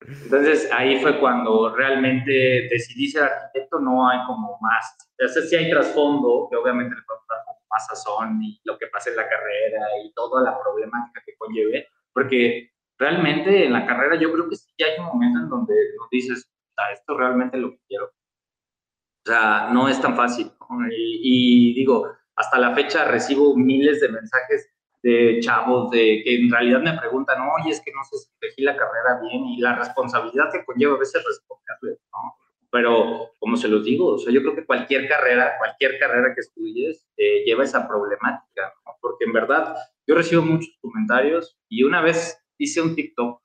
Entonces 0.06 0.70
ahí 0.72 1.00
fue 1.00 1.18
cuando 1.18 1.74
realmente 1.74 2.68
decidí 2.70 3.08
ser 3.08 3.24
arquitecto, 3.24 3.80
no 3.80 4.08
hay 4.08 4.18
como 4.26 4.58
más. 4.60 4.96
Sea, 5.18 5.28
sí 5.28 5.56
hay 5.56 5.70
trasfondo, 5.70 6.48
que 6.50 6.56
obviamente 6.56 6.94
le 6.94 7.02
podemos 7.02 7.26
dar 7.28 7.38
más 7.70 7.86
sazón 7.86 8.42
y 8.42 8.60
lo 8.64 8.78
que 8.78 8.86
pasa 8.88 9.10
en 9.10 9.16
la 9.16 9.28
carrera 9.28 9.80
y 10.04 10.12
toda 10.14 10.42
la 10.42 10.58
problemática 10.60 11.22
que 11.24 11.36
conlleve, 11.36 11.86
porque 12.12 12.70
realmente 12.98 13.66
en 13.66 13.72
la 13.72 13.86
carrera 13.86 14.16
yo 14.16 14.32
creo 14.32 14.48
que 14.48 14.56
sí 14.56 14.70
hay 14.78 14.98
un 14.98 15.06
momento 15.06 15.38
en 15.40 15.48
donde 15.48 15.74
dices, 16.10 16.50
ah, 16.76 16.92
esto 16.92 17.16
realmente 17.16 17.56
lo 17.56 17.70
que 17.70 17.80
quiero. 17.88 18.06
O 18.06 19.30
sea, 19.30 19.70
no 19.72 19.88
es 19.88 20.00
tan 20.00 20.16
fácil. 20.16 20.50
y 20.90 21.74
digo, 21.74 22.12
hasta 22.36 22.58
la 22.58 22.74
fecha 22.74 23.04
recibo 23.04 23.56
miles 23.56 24.00
de 24.00 24.08
mensajes 24.08 24.72
de 25.02 25.40
chavos 25.40 25.90
de 25.90 26.22
que 26.24 26.36
en 26.36 26.50
realidad 26.50 26.80
me 26.80 26.96
preguntan, 26.96 27.42
oye, 27.58 27.70
es 27.70 27.80
que 27.80 27.92
no 27.92 28.04
sé 28.04 28.18
si 28.18 28.30
elegí 28.40 28.62
la 28.62 28.76
carrera 28.76 29.20
bien 29.20 29.44
y 29.46 29.58
la 29.58 29.76
responsabilidad 29.76 30.50
que 30.52 30.64
conlleva 30.64 30.94
a 30.94 30.98
veces 30.98 31.24
responderle, 31.24 31.98
¿no? 32.12 32.36
Pero, 32.70 33.32
como 33.38 33.56
se 33.56 33.68
los 33.68 33.84
digo, 33.84 34.14
o 34.14 34.18
sea, 34.18 34.32
yo 34.32 34.40
creo 34.40 34.54
que 34.54 34.64
cualquier 34.64 35.06
carrera, 35.06 35.58
cualquier 35.58 35.98
carrera 35.98 36.32
que 36.34 36.40
estudies, 36.40 37.06
eh, 37.18 37.44
lleva 37.44 37.64
esa 37.64 37.86
problemática, 37.86 38.72
¿no? 38.86 38.92
Porque 39.00 39.24
en 39.24 39.32
verdad, 39.32 39.76
yo 40.06 40.14
recibo 40.14 40.42
muchos 40.42 40.78
comentarios 40.80 41.58
y 41.68 41.82
una 41.82 42.00
vez 42.00 42.38
hice 42.56 42.80
un 42.80 42.94
TikTok, 42.94 43.42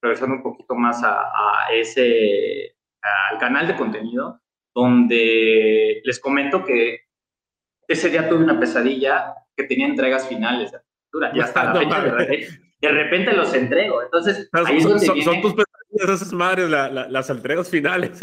regresando 0.00 0.36
un 0.36 0.42
poquito 0.42 0.74
más 0.74 1.02
a, 1.02 1.20
a 1.20 1.72
ese, 1.74 2.76
al 3.02 3.38
canal 3.38 3.66
de 3.66 3.76
contenido, 3.76 4.40
donde 4.74 6.00
les 6.04 6.20
comento 6.20 6.64
que 6.64 7.00
ese 7.86 8.08
día 8.08 8.28
tuve 8.28 8.44
una 8.44 8.58
pesadilla 8.58 9.34
que 9.56 9.64
tenía 9.64 9.86
entregas 9.86 10.28
finales 10.28 10.70
de 10.70 10.78
Ya 11.34 11.64
la 11.64 11.74
fecha, 11.74 12.00
de 12.00 12.10
repente, 12.10 12.60
de 12.80 12.88
repente, 12.88 13.32
los 13.32 13.54
entrego. 13.54 14.02
Entonces, 14.02 14.48
ahí 14.52 14.80
son, 14.80 15.00
son, 15.00 15.40
tus 15.42 15.54
pesadillas 15.54 16.22
esas 16.22 16.32
madres, 16.32 16.68
las 16.68 17.30
entregas 17.30 17.68
finales. 17.68 18.18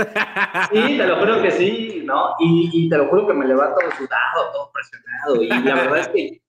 Sí, 0.72 0.98
te 0.98 1.08
lo 1.08 1.18
juro 1.18 1.42
que 1.42 1.52
sí, 1.52 2.04
¿no? 2.06 2.36
Y, 2.40 2.70
y 2.74 2.90
te 2.90 2.98
lo 2.98 3.08
juro 3.08 3.28
que 3.28 3.34
me 3.34 3.46
levanto 3.46 3.80
sudado, 3.98 4.52
todo 4.52 4.72
presionado. 4.72 5.42
Y 5.44 5.48
la 5.48 5.76
verdad 5.76 6.00
es 6.00 6.08
que 6.10 6.42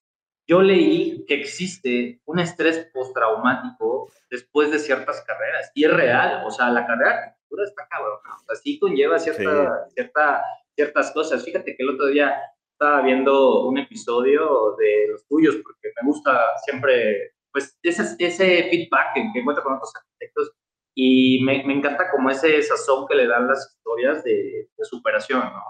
yo 0.48 0.62
leí 0.62 1.24
que 1.26 1.34
existe 1.34 2.20
un 2.24 2.38
estrés 2.38 2.88
postraumático 2.92 4.10
después 4.30 4.70
de 4.70 4.78
ciertas 4.78 5.22
carreras 5.26 5.70
y 5.74 5.84
es 5.84 5.92
real, 5.92 6.42
o 6.46 6.50
sea, 6.50 6.70
la 6.70 6.86
carrera 6.86 7.10
de 7.10 7.16
arquitectura 7.18 7.64
está 7.64 7.86
cabrón, 7.88 8.18
o 8.24 8.44
sea, 8.46 8.56
sí 8.56 8.78
conlleva 8.78 9.18
cierta, 9.18 9.88
cierta, 9.94 10.42
ciertas 10.74 11.12
cosas. 11.12 11.44
Fíjate 11.44 11.76
que 11.76 11.82
el 11.82 11.90
otro 11.90 12.06
día 12.06 12.34
estaba 12.78 13.02
viendo 13.02 13.66
un 13.66 13.78
episodio 13.78 14.76
de 14.78 15.08
los 15.10 15.26
tuyos 15.26 15.56
porque 15.56 15.88
me 16.00 16.06
gusta 16.06 16.40
siempre, 16.64 17.32
pues, 17.52 17.76
ese, 17.82 18.02
ese 18.18 18.68
feedback 18.70 19.14
que, 19.14 19.20
encuentro 19.20 19.64
con 19.64 19.74
otros 19.74 19.92
arquitectos 19.96 20.52
y 20.94 21.42
me, 21.44 21.64
me, 21.64 21.74
encanta 21.74 22.10
como 22.10 22.30
ese 22.30 22.62
sazón 22.62 23.06
que 23.08 23.16
le 23.16 23.26
dan 23.26 23.48
las 23.48 23.74
historias 23.74 24.22
de, 24.22 24.68
de 24.76 24.84
superación, 24.84 25.40
¿no? 25.40 25.62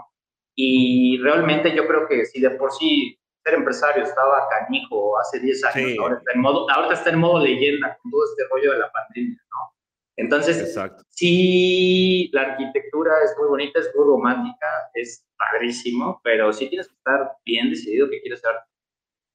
Y 0.55 1.19
realmente 1.23 1.75
yo 1.75 1.87
creo 1.87 2.07
que 2.09 2.25
si 2.27 2.41
de 2.41 2.50
por 2.50 2.73
sí 2.73 3.19
empresario 3.55 4.03
estaba 4.03 4.47
canijo 4.49 5.19
hace 5.19 5.41
10 5.41 5.65
años, 5.65 5.99
ahora, 6.00 6.17
está 6.17 6.33
en 6.35 6.41
modo, 6.41 6.67
ahora 6.71 6.95
está 6.95 7.11
en 7.11 7.19
modo 7.19 7.41
leyenda 7.43 7.97
con 8.03 8.11
todo 8.11 8.25
este 8.25 8.45
rollo 8.50 8.73
de 8.73 8.79
la 8.79 8.93
pandemia, 8.93 9.41
¿no? 9.50 9.78
Entonces, 10.19 10.59
Exacto. 10.59 11.05
sí, 11.11 12.29
la 12.33 12.43
arquitectura 12.43 13.13
es 13.25 13.37
muy 13.39 13.49
bonita, 13.49 13.79
es 13.79 13.89
muy 13.95 14.05
romántica, 14.05 14.67
es 14.95 15.25
padrísimo, 15.37 16.21
pero 16.25 16.53
sí 16.53 16.69
tienes 16.69 16.89
que 16.89 16.95
estar 16.95 17.31
bien 17.45 17.71
decidido 17.71 18.11
que 18.11 18.21
quieres 18.21 18.41
ser. 18.41 18.57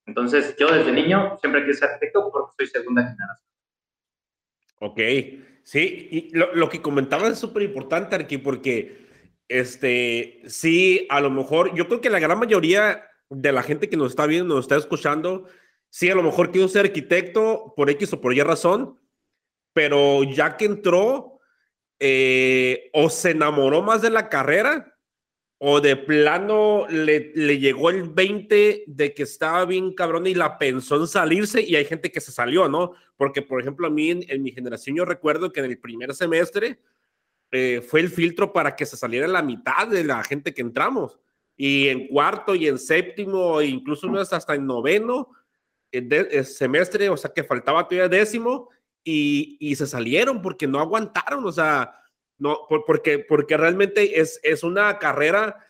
Entonces, 0.05 0.57
yo 0.59 0.69
desde 0.69 0.91
niño 0.91 1.37
siempre 1.39 1.65
quise 1.65 1.79
ser 1.79 1.89
arquitecto 1.89 2.29
porque 2.29 2.51
soy 2.57 2.67
segunda 2.67 3.01
generación. 3.01 3.47
Ok, 4.81 4.99
sí, 5.63 6.09
y 6.11 6.37
lo, 6.37 6.53
lo 6.53 6.67
que 6.69 6.81
comentabas 6.81 7.31
es 7.31 7.39
súper 7.39 7.63
importante, 7.63 8.15
Arqui, 8.15 8.37
porque 8.37 9.07
este, 9.47 10.41
sí, 10.47 11.07
a 11.09 11.21
lo 11.21 11.29
mejor, 11.29 11.73
yo 11.75 11.87
creo 11.87 12.01
que 12.01 12.09
la 12.09 12.19
gran 12.19 12.39
mayoría 12.39 13.05
de 13.29 13.51
la 13.53 13.63
gente 13.63 13.89
que 13.89 13.95
nos 13.95 14.11
está 14.11 14.25
viendo, 14.25 14.55
nos 14.55 14.65
está 14.65 14.75
escuchando, 14.75 15.45
sí, 15.89 16.09
a 16.09 16.15
lo 16.15 16.23
mejor 16.23 16.51
quiero 16.51 16.67
ser 16.67 16.87
arquitecto 16.87 17.73
por 17.77 17.89
X 17.89 18.11
o 18.11 18.19
por 18.19 18.33
Y 18.33 18.41
razón, 18.41 18.99
pero 19.73 20.23
ya 20.23 20.57
que 20.57 20.65
entró, 20.65 21.39
eh, 21.99 22.89
o 22.93 23.09
se 23.09 23.31
enamoró 23.31 23.81
más 23.81 24.01
de 24.01 24.09
la 24.09 24.29
carrera, 24.29 24.93
o 25.65 25.79
de 25.79 25.95
plano 25.95 26.85
le, 26.89 27.31
le, 27.35 27.57
llegó 27.57 27.89
el 27.89 28.03
20 28.09 28.83
de 28.85 29.13
que 29.13 29.23
estaba 29.23 29.63
bien 29.63 29.93
cabrón 29.93 30.27
y 30.27 30.35
la 30.35 30.57
pensó 30.57 30.97
en 30.97 31.07
salirse 31.07 31.61
y 31.61 31.77
hay 31.77 31.85
gente 31.85 32.11
que 32.11 32.19
se 32.19 32.33
salió, 32.33 32.67
¿no? 32.67 32.93
Porque, 33.15 33.41
por 33.41 33.61
ejemplo, 33.61 33.87
a 33.87 33.89
mí 33.89 34.11
en, 34.11 34.43
mi 34.43 34.51
generación 34.51 34.97
yo 34.97 35.05
recuerdo 35.05 35.53
que 35.53 35.61
en 35.61 35.67
el 35.67 35.79
primer 35.79 36.13
semestre 36.13 36.79
eh, 37.51 37.81
fue 37.81 38.01
el 38.01 38.09
filtro 38.09 38.51
para 38.51 38.75
que 38.75 38.85
se 38.85 38.97
saliera 38.97 39.25
la 39.25 39.41
mitad 39.41 39.87
de 39.87 40.03
la 40.03 40.21
gente 40.25 40.53
que 40.53 40.61
entramos 40.61 41.17
y 41.55 41.87
en 41.87 42.07
cuarto 42.07 42.55
y 42.55 42.67
en 42.67 42.77
séptimo, 42.77 43.61
e 43.61 43.67
incluso 43.67 44.11
hasta 44.19 44.55
en 44.55 44.65
noveno 44.65 45.29
de, 45.91 46.43
semestre, 46.43 47.09
o 47.09 47.15
sea 47.15 47.31
que 47.31 47.43
faltaba 47.43 47.87
todavía 47.87 48.09
décimo, 48.09 48.69
y, 49.03 49.57
y, 49.59 49.75
se 49.75 49.87
salieron 49.87 50.41
porque 50.41 50.67
no 50.67 50.79
aguantaron, 50.79 51.45
o 51.45 51.51
sea, 51.51 51.99
no, 52.37 52.59
porque, 52.85 53.19
porque 53.19 53.57
realmente 53.57 54.19
es, 54.19 54.39
es 54.43 54.63
una 54.63 54.97
carrera 54.97 55.65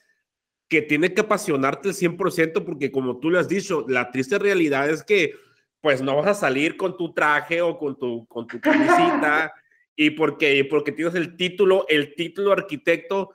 que 0.69 0.81
tiene 0.81 1.13
que 1.13 1.21
apasionarte 1.21 1.89
el 1.89 1.95
100%, 1.95 2.63
porque 2.63 2.91
como 2.91 3.19
tú 3.19 3.29
lo 3.29 3.39
has 3.39 3.47
dicho, 3.47 3.85
la 3.87 4.11
triste 4.11 4.39
realidad 4.39 4.89
es 4.89 5.03
que 5.03 5.35
pues 5.81 6.01
no 6.01 6.15
vas 6.15 6.27
a 6.27 6.33
salir 6.33 6.77
con 6.77 6.95
tu 6.95 7.13
traje 7.13 7.61
o 7.61 7.77
con 7.77 7.97
tu, 7.97 8.25
con 8.27 8.47
tu 8.47 8.59
camisita, 8.59 9.53
y 9.95 10.11
porque, 10.11 10.65
porque 10.69 10.91
tienes 10.93 11.15
el 11.15 11.35
título, 11.35 11.85
el 11.89 12.15
título 12.15 12.53
arquitecto, 12.53 13.33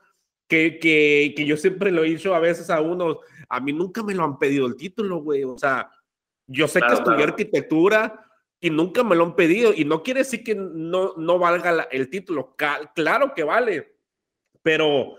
que, 0.48 0.78
que, 0.78 1.34
que, 1.36 1.44
yo 1.44 1.58
siempre 1.58 1.90
lo 1.90 2.02
he 2.02 2.08
dicho 2.08 2.34
a 2.34 2.40
veces 2.40 2.70
a 2.70 2.80
unos, 2.80 3.18
a 3.50 3.60
mí 3.60 3.72
nunca 3.72 4.02
me 4.02 4.14
lo 4.14 4.24
han 4.24 4.38
pedido 4.38 4.66
el 4.66 4.76
título, 4.76 5.18
güey. 5.18 5.44
O 5.44 5.58
sea, 5.58 5.90
yo 6.46 6.66
sé 6.66 6.80
que 6.80 6.94
estudié 6.94 7.22
arquitectura 7.22 8.27
y 8.60 8.70
nunca 8.70 9.04
me 9.04 9.14
lo 9.14 9.24
han 9.24 9.36
pedido 9.36 9.72
y 9.74 9.84
no 9.84 10.02
quiere 10.02 10.20
decir 10.20 10.42
que 10.42 10.54
no, 10.54 11.14
no 11.16 11.38
valga 11.38 11.88
el 11.90 12.10
título. 12.10 12.56
claro 12.94 13.34
que 13.34 13.44
vale, 13.44 13.96
pero 14.62 15.16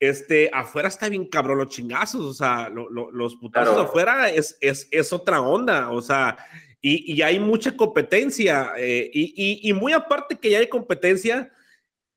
este, 0.00 0.50
afuera 0.52 0.88
está 0.88 1.08
bien 1.08 1.26
cabrón 1.26 1.58
los 1.58 1.68
chingazos, 1.68 2.20
o 2.22 2.34
sea, 2.34 2.68
los 2.68 3.36
putazos 3.36 3.78
afuera 3.78 4.30
es, 4.30 4.56
es, 4.60 4.88
es, 4.90 5.12
otra 5.12 5.40
onda, 5.40 5.90
o 5.90 6.02
sea, 6.02 6.36
y, 6.80 7.12
y 7.14 7.22
hay 7.22 7.38
mucha 7.38 7.76
competencia 7.76 8.72
eh, 8.76 9.08
y, 9.12 9.32
y, 9.36 9.70
y 9.70 9.72
muy 9.72 9.92
aparte 9.92 10.36
que 10.36 10.50
ya 10.50 10.58
hay 10.58 10.68
competencia 10.68 11.52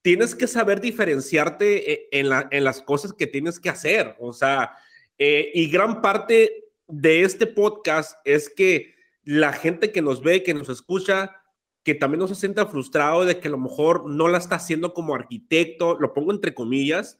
tienes 0.01 0.36
que 0.36 0.45
saber 0.45 0.81
diferenciarte 0.81 1.91
eh, 1.91 2.07
en, 2.12 2.27
en, 2.51 2.63
las 2.63 2.79
cosas 2.79 3.12
que 3.12 3.25
tienes 3.25 3.60
que 3.60 3.69
hacer. 3.69 4.15
O 4.19 4.34
sea, 4.34 4.77
eh, 5.17 5.50
y 5.53 5.67
gran 5.67 6.00
parte 6.00 6.65
de 6.88 7.24
este 7.24 7.48
podcast 7.48 8.15
es 8.24 8.48
que 8.48 8.95
la 9.25 9.51
gente 9.51 9.91
que 9.91 10.01
nos 10.01 10.22
ve, 10.22 10.44
que 10.44 10.53
nos 10.53 10.70
escucha, 10.70 11.41
que 11.84 11.96
también 11.96 12.20
no 12.20 12.27
se 12.27 12.36
sienta 12.36 12.65
frustrado 12.65 13.25
de 13.25 13.39
que 13.39 13.48
a 13.48 13.51
lo 13.51 13.58
mejor 13.58 14.10
no 14.10 14.27
la 14.27 14.38
está 14.38 14.55
haciendo 14.55 14.94
como 14.94 15.13
arquitecto, 15.13 15.98
lo 16.00 16.13
pongo 16.13 16.32
entre 16.32 16.53
comillas, 16.53 17.20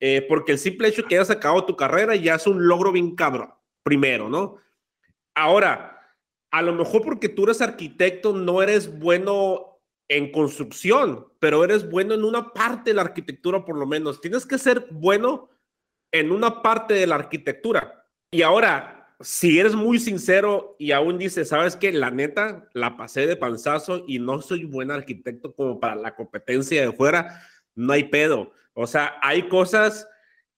eh, 0.00 0.26
porque 0.28 0.52
el 0.52 0.58
simple 0.58 0.88
hecho 0.88 1.02
de 1.02 1.08
que 1.08 1.16
hayas 1.16 1.30
acabado 1.30 1.64
tu 1.64 1.76
carrera 1.76 2.16
ya 2.16 2.34
es 2.34 2.46
un 2.46 2.66
logro 2.66 2.92
bien 2.92 3.14
cabrón, 3.14 3.50
primero, 3.82 4.28
¿no? 4.28 4.56
Ahora, 5.34 5.94
a 6.50 6.62
lo 6.62 6.72
mejor 6.72 7.02
porque 7.02 7.28
tú 7.28 7.44
eres 7.44 7.60
arquitecto 7.60 8.32
no 8.32 8.62
eres 8.62 8.98
bueno 8.98 9.80
en 10.08 10.30
construcción, 10.30 11.26
pero 11.38 11.64
eres 11.64 11.88
bueno 11.90 12.14
en 12.14 12.24
una 12.24 12.52
parte 12.52 12.90
de 12.90 12.94
la 12.94 13.02
arquitectura 13.02 13.64
por 13.64 13.76
lo 13.76 13.86
menos. 13.86 14.20
Tienes 14.20 14.46
que 14.46 14.58
ser 14.58 14.86
bueno 14.90 15.48
en 16.12 16.30
una 16.30 16.62
parte 16.62 16.94
de 16.94 17.06
la 17.06 17.16
arquitectura. 17.16 18.06
Y 18.30 18.42
ahora, 18.42 18.93
si 19.20 19.58
eres 19.58 19.74
muy 19.74 19.98
sincero 19.98 20.76
y 20.78 20.92
aún 20.92 21.18
dices, 21.18 21.48
sabes 21.48 21.76
que 21.76 21.92
la 21.92 22.10
neta, 22.10 22.68
la 22.72 22.96
pasé 22.96 23.26
de 23.26 23.36
panzazo 23.36 24.04
y 24.06 24.18
no 24.18 24.40
soy 24.40 24.64
buen 24.64 24.90
arquitecto 24.90 25.54
como 25.54 25.80
para 25.80 25.94
la 25.96 26.14
competencia 26.14 26.80
de 26.80 26.92
fuera, 26.92 27.42
no 27.74 27.92
hay 27.92 28.04
pedo. 28.04 28.52
O 28.72 28.86
sea, 28.86 29.14
hay 29.22 29.48
cosas 29.48 30.08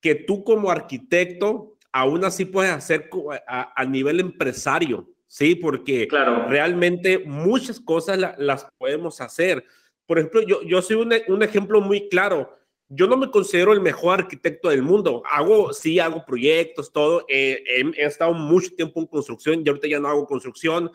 que 0.01 0.15
tú 0.15 0.45
como 0.45 0.71
arquitecto 0.71 1.77
aún 1.93 2.25
así 2.25 2.45
puedes 2.45 2.73
hacer 2.73 3.09
a, 3.47 3.73
a 3.81 3.85
nivel 3.85 4.21
empresario. 4.21 5.09
¿sí? 5.27 5.55
Porque 5.55 6.09
claro. 6.09 6.47
realmente 6.49 7.19
muchas 7.19 7.81
cosas 7.81 8.19
las 8.39 8.67
podemos 8.79 9.21
hacer. 9.21 9.65
Por 10.07 10.19
ejemplo, 10.19 10.43
yo, 10.43 10.63
yo 10.63 10.81
soy 10.83 10.97
un, 10.97 11.13
un, 11.29 11.43
ejemplo 11.43 11.81
muy 11.81 12.09
claro. 12.09 12.57
Yo 12.89 13.07
no 13.07 13.17
me 13.17 13.31
considero 13.31 13.73
el 13.73 13.81
mejor 13.81 14.21
arquitecto 14.21 14.69
del 14.69 14.83
mundo. 14.83 15.23
Hago, 15.29 15.73
sí, 15.73 15.99
hago 15.99 16.25
proyectos, 16.25 16.93
todo. 16.93 17.25
he, 17.29 17.63
estado 17.97 18.33
mucho 18.33 18.71
tiempo 18.75 19.01
en 19.01 19.07
construcción 19.07 19.63
y 19.65 19.69
ahorita 19.69 19.89
ya 19.89 19.99
no 19.99 20.09
hago 20.09 20.27
construcción. 20.27 20.91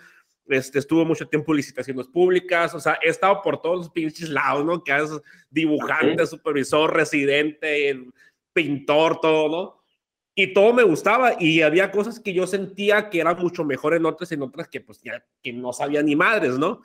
Este, 0.47 0.79
estuve 0.79 1.05
mucho 1.05 1.27
tiempo 1.27 1.51
en 1.51 1.57
licitaciones 1.57 2.07
públicas, 2.07 2.73
o 2.73 2.79
sea, 2.79 2.97
he 3.01 3.09
estado 3.09 3.41
por 3.41 3.61
todos 3.61 3.77
los 3.77 3.89
pinches 3.89 4.27
lados, 4.27 4.65
¿no? 4.65 4.83
Que 4.83 4.91
haces 4.91 5.21
dibujante, 5.49 6.25
supervisor, 6.25 6.93
residente, 6.93 8.05
pintor, 8.53 9.21
todo, 9.21 9.49
¿no? 9.49 9.81
y 10.35 10.53
todo 10.53 10.73
me 10.73 10.83
gustaba 10.83 11.35
y 11.39 11.61
había 11.61 11.91
cosas 11.91 12.19
que 12.19 12.33
yo 12.33 12.47
sentía 12.47 13.09
que 13.09 13.19
eran 13.19 13.37
mucho 13.37 13.63
mejor 13.65 13.93
en 13.93 14.05
otras, 14.05 14.31
en 14.31 14.41
otras 14.41 14.67
que 14.67 14.81
pues 14.81 15.01
ya 15.01 15.23
que 15.43 15.51
no 15.51 15.73
sabía 15.73 16.01
ni 16.01 16.15
madres, 16.15 16.57
¿no? 16.57 16.81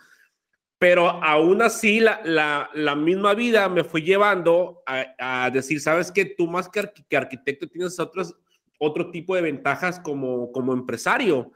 Pero 0.78 1.08
aún 1.08 1.62
así 1.62 2.00
la, 2.00 2.20
la, 2.24 2.70
la 2.74 2.94
misma 2.94 3.34
vida 3.34 3.68
me 3.68 3.82
fue 3.82 4.02
llevando 4.02 4.82
a, 4.86 5.44
a, 5.44 5.50
decir, 5.50 5.80
sabes 5.80 6.12
que 6.12 6.26
tú 6.26 6.46
más 6.46 6.68
que, 6.68 6.90
que 7.08 7.16
arquitecto 7.16 7.66
tienes 7.66 7.98
otros, 7.98 8.36
otro 8.78 9.10
tipo 9.10 9.34
de 9.34 9.42
ventajas 9.42 9.98
como, 10.00 10.52
como 10.52 10.74
empresario. 10.74 11.52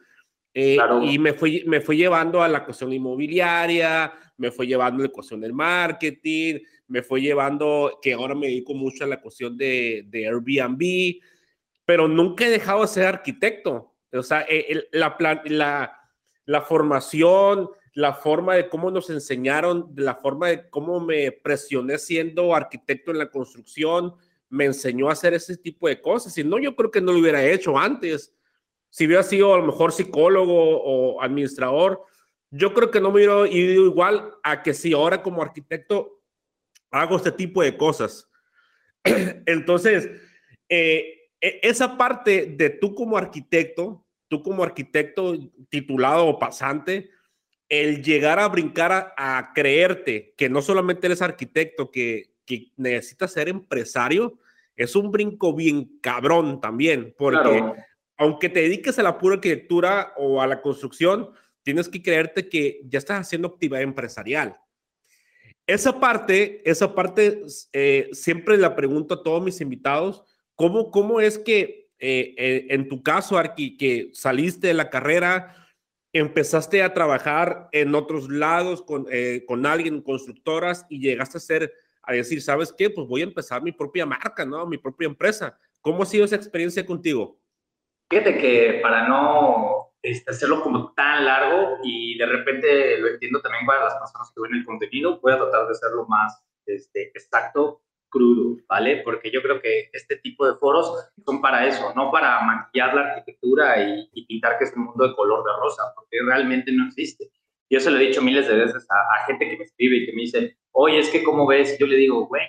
Eh, 0.53 0.79
y 1.03 1.19
me 1.19 1.35
fue, 1.35 1.62
me 1.67 1.81
fue 1.81 1.97
llevando 1.97 2.43
a 2.43 2.49
la 2.49 2.65
cuestión 2.65 2.93
inmobiliaria, 2.93 4.12
me 4.37 4.50
fue 4.50 4.67
llevando 4.67 5.03
a 5.03 5.07
la 5.07 5.12
cuestión 5.12 5.41
del 5.41 5.53
marketing, 5.53 6.59
me 6.89 7.03
fue 7.03 7.21
llevando, 7.21 7.99
que 8.03 8.15
ahora 8.15 8.35
me 8.35 8.49
dedico 8.49 8.75
mucho 8.75 9.05
a 9.05 9.07
la 9.07 9.21
cuestión 9.21 9.57
de, 9.57 10.05
de 10.09 10.27
Airbnb, 10.27 11.21
pero 11.85 12.09
nunca 12.09 12.47
he 12.47 12.50
dejado 12.50 12.83
de 12.83 12.89
ser 12.89 13.07
arquitecto. 13.07 13.95
O 14.12 14.23
sea, 14.23 14.45
eh, 14.49 14.89
la, 14.91 15.17
la, 15.45 16.00
la 16.47 16.62
formación, 16.62 17.71
la 17.92 18.14
forma 18.14 18.54
de 18.54 18.68
cómo 18.68 18.90
nos 18.90 19.11
enseñaron, 19.11 19.92
la 19.97 20.14
forma 20.14 20.49
de 20.49 20.68
cómo 20.70 21.00
me 21.00 21.32
presioné 21.32 21.99
siendo 21.99 22.54
arquitecto 22.54 23.11
en 23.11 23.18
la 23.18 23.30
construcción, 23.30 24.14
me 24.49 24.64
enseñó 24.64 25.09
a 25.09 25.12
hacer 25.12 25.35
ese 25.35 25.56
tipo 25.56 25.88
de 25.88 26.00
cosas. 26.00 26.37
Y 26.38 26.44
no, 26.44 26.59
yo 26.59 26.75
creo 26.76 26.90
que 26.90 27.00
no 27.00 27.12
lo 27.12 27.18
hubiera 27.18 27.44
hecho 27.44 27.78
antes. 27.78 28.35
Si 28.90 29.06
hubiera 29.06 29.23
sido 29.23 29.54
a 29.54 29.59
lo 29.59 29.66
mejor 29.66 29.92
psicólogo 29.92 30.82
o 30.82 31.23
administrador, 31.23 32.04
yo 32.50 32.75
creo 32.75 32.90
que 32.90 33.00
no 33.00 33.11
me 33.11 33.16
hubiera 33.16 33.49
ido 33.49 33.87
igual 33.87 34.32
a 34.42 34.62
que 34.62 34.75
si 34.75 34.92
ahora 34.92 35.23
como 35.23 35.42
arquitecto 35.42 36.20
hago 36.90 37.16
este 37.16 37.32
tipo 37.32 37.62
de 37.62 37.76
cosas. 37.76 38.28
Entonces, 39.47 40.11
eh, 40.68 41.30
e, 41.40 41.61
esa 41.62 41.97
parte 41.97 42.47
de 42.47 42.70
tú 42.70 42.94
como 42.94 43.16
arquitecto, 43.16 44.04
tú 44.28 44.42
como 44.42 44.64
arquitecto 44.64 45.35
titulado 45.68 46.26
o 46.26 46.38
pasante, 46.38 47.11
el 47.71 48.03
llegar 48.03 48.39
a 48.39 48.49
brincar 48.49 49.15
a, 49.17 49.53
creerte 49.55 50.35
que 50.37 50.50
no 50.50 50.61
solamente 50.61 51.07
eres 51.07 51.23
arquitecto, 51.23 51.91
que, 51.91 52.35
que, 52.45 52.73
necesitas 52.77 53.33
ser 53.33 53.49
empresario, 53.49 54.39
es 54.77 54.95
un 54.97 55.11
brinco 55.11 55.55
bien 55.55 55.99
cabrón 56.03 56.61
también, 56.61 57.15
porque 57.17 57.62
aunque 58.19 58.50
te 58.50 58.61
dediques 58.61 58.99
a 58.99 59.03
la 59.03 59.17
pura 59.17 59.37
arquitectura 59.37 60.12
o 60.19 60.43
a 60.43 60.47
la 60.47 60.61
construcción, 60.61 61.31
tienes 61.62 61.89
que 61.89 62.03
creerte 62.03 62.49
que 62.49 62.81
ya 62.85 62.99
estás 62.99 63.21
haciendo 63.21 63.49
actividad 63.49 63.83
empresarial. 63.83 64.57
Esa 65.67 66.00
parte, 66.00 66.69
esa 66.69 66.95
parte 66.95 67.45
eh, 67.73 68.11
siempre 68.12 68.59
la 68.59 68.75
pregunto 68.75 69.15
a 69.15 69.23
todos 69.23 69.43
mis 69.43 69.61
invitados, 69.61 70.25
¿cómo, 70.55 70.91
cómo 70.91 71.21
es 71.21 71.39
que 71.39 71.89
eh, 72.00 72.35
eh, 72.37 72.67
en 72.71 72.89
tu 72.89 73.03
caso, 73.03 73.39
Arqui, 73.39 73.77
que 73.77 74.11
saliste 74.12 74.69
de 74.69 74.75
la 74.75 74.91
carrera, 74.91 75.55
empezaste 76.12 76.83
a 76.83 76.93
trabajar 76.93 77.69
en 77.73 77.95
otros 77.95 78.29
lados 78.29 78.83
con, 78.83 79.07
con 79.47 79.67
alguien, 79.67 80.02
constructoras, 80.02 80.87
y 80.88 81.00
llegaste 81.00 81.38
a 81.38 81.40
ser, 81.40 81.73
a 82.02 82.12
decir, 82.12 82.43
¿sabes 82.43 82.75
qué? 82.76 82.90
Pues 82.90 83.07
voy 83.07 83.21
a 83.21 83.25
empezar 83.25 83.62
mi 83.62 83.73
propia 83.73 84.07
marca, 84.07 84.45
¿no? 84.45 84.67
Mi 84.67 84.79
propia 84.79 85.07
empresa. 85.07 85.59
¿Cómo 85.81 86.02
ha 86.02 86.07
sido 86.07 86.25
esa 86.25 86.37
experiencia 86.37 86.85
contigo? 86.85 87.38
Fíjate 88.11 88.38
que 88.38 88.81
para 88.83 89.07
no 89.07 89.93
este, 90.02 90.31
hacerlo 90.31 90.62
como 90.62 90.93
tan 90.95 91.25
largo 91.25 91.79
y 91.85 92.19
de 92.19 92.26
repente 92.26 92.99
lo 92.99 93.09
entiendo 93.09 93.40
también 93.40 93.67
para 93.67 93.85
las 93.85 93.95
personas 93.97 94.33
que 94.35 94.40
ven 94.40 94.55
el 94.55 94.64
contenido, 94.64 95.21
voy 95.21 95.33
a 95.33 95.38
tratar 95.38 95.67
de 95.67 95.73
hacerlo 95.73 96.07
más 96.09 96.43
este, 96.67 97.09
exacto, 97.09 97.83
crudo, 98.11 98.57
¿vale? 98.69 99.02
Porque 99.05 99.31
yo 99.31 99.40
creo 99.40 99.61
que 99.61 99.88
este 99.93 100.17
tipo 100.17 100.47
de 100.47 100.59
foros 100.59 100.93
son 101.25 101.40
para 101.40 101.67
eso, 101.67 101.93
no 101.95 102.11
para 102.11 102.40
maquillar 102.43 102.95
la 102.95 103.02
arquitectura 103.12 103.83
y, 103.83 104.26
pintar 104.26 104.59
que 104.59 104.64
es 104.64 104.76
un 104.76 104.85
mundo 104.85 105.09
de 105.09 105.14
color 105.14 105.45
de 105.45 105.52
rosa, 105.59 105.83
porque 105.95 106.19
realmente 106.25 106.73
no 106.73 106.87
existe. 106.87 107.31
Yo 107.71 107.81
se 107.81 107.90
lo 107.90 107.99
he 107.99 108.07
dicho 108.07 108.21
miles 108.21 108.49
de 108.49 108.57
veces 108.57 108.87
a, 108.90 109.26
gente 109.26 109.49
que 109.49 109.57
me 109.57 109.64
escribe 109.64 109.97
y 109.97 110.07
que 110.07 110.12
me 110.12 110.23
dice, 110.23 110.59
oye, 110.73 110.99
es 110.99 111.11
que 111.11 111.23
¿cómo 111.23 111.47
ves? 111.47 111.75
Y 111.75 111.81
yo 111.81 111.87
le 111.87 111.97
digo, 111.97 112.26
güey, 112.26 112.43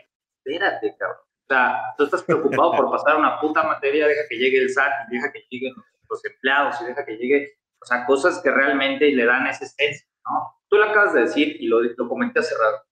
espérate, 0.44 0.96
cabrón. 0.98 1.20
O 1.22 1.54
sea, 1.54 1.82
tú 1.98 2.06
estás 2.06 2.24
preocupado 2.24 2.72
por 2.74 2.92
pasar 2.92 3.18
una 3.18 3.40
puta 3.40 3.64
materia, 3.64 4.08
deja 4.08 4.22
que 4.30 4.38
llegue 4.38 4.58
el 4.58 4.70
SAT, 4.70 5.10
deja 5.10 5.32
que 5.32 5.46
lleguen 5.50 5.74
los 6.10 6.26
empleados 6.26 6.82
y 6.82 6.86
deja 6.86 7.06
que 7.06 7.18
llegue, 7.18 7.58
o 7.82 7.86
sea, 7.86 8.06
cosas 8.06 8.42
que 8.42 8.52
realmente 8.52 9.12
le 9.12 9.26
dan 9.26 9.48
esa 9.48 9.66
esencia, 9.66 10.08
¿no? 10.26 10.62
Tú 10.70 10.78
lo 10.78 10.86
acabas 10.86 11.14
de 11.14 11.22
decir 11.22 11.58
y 11.60 11.68
lo, 11.68 11.82
lo 11.82 12.08
comenté 12.08 12.40
hace 12.40 12.56
rato. 12.56 12.86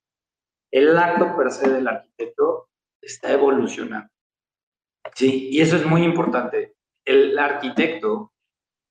El 0.72 0.98
acto 0.98 1.36
per 1.36 1.52
se 1.52 1.70
del 1.70 1.88
arquitecto 1.88 2.70
está 3.02 3.32
evolucionando. 3.32 4.10
Sí, 5.16 5.50
y 5.52 5.62
eso 5.62 5.76
es 5.76 5.86
muy 5.86 6.04
importante. 6.04 6.76
El 7.06 7.38
arquitecto 7.38 8.34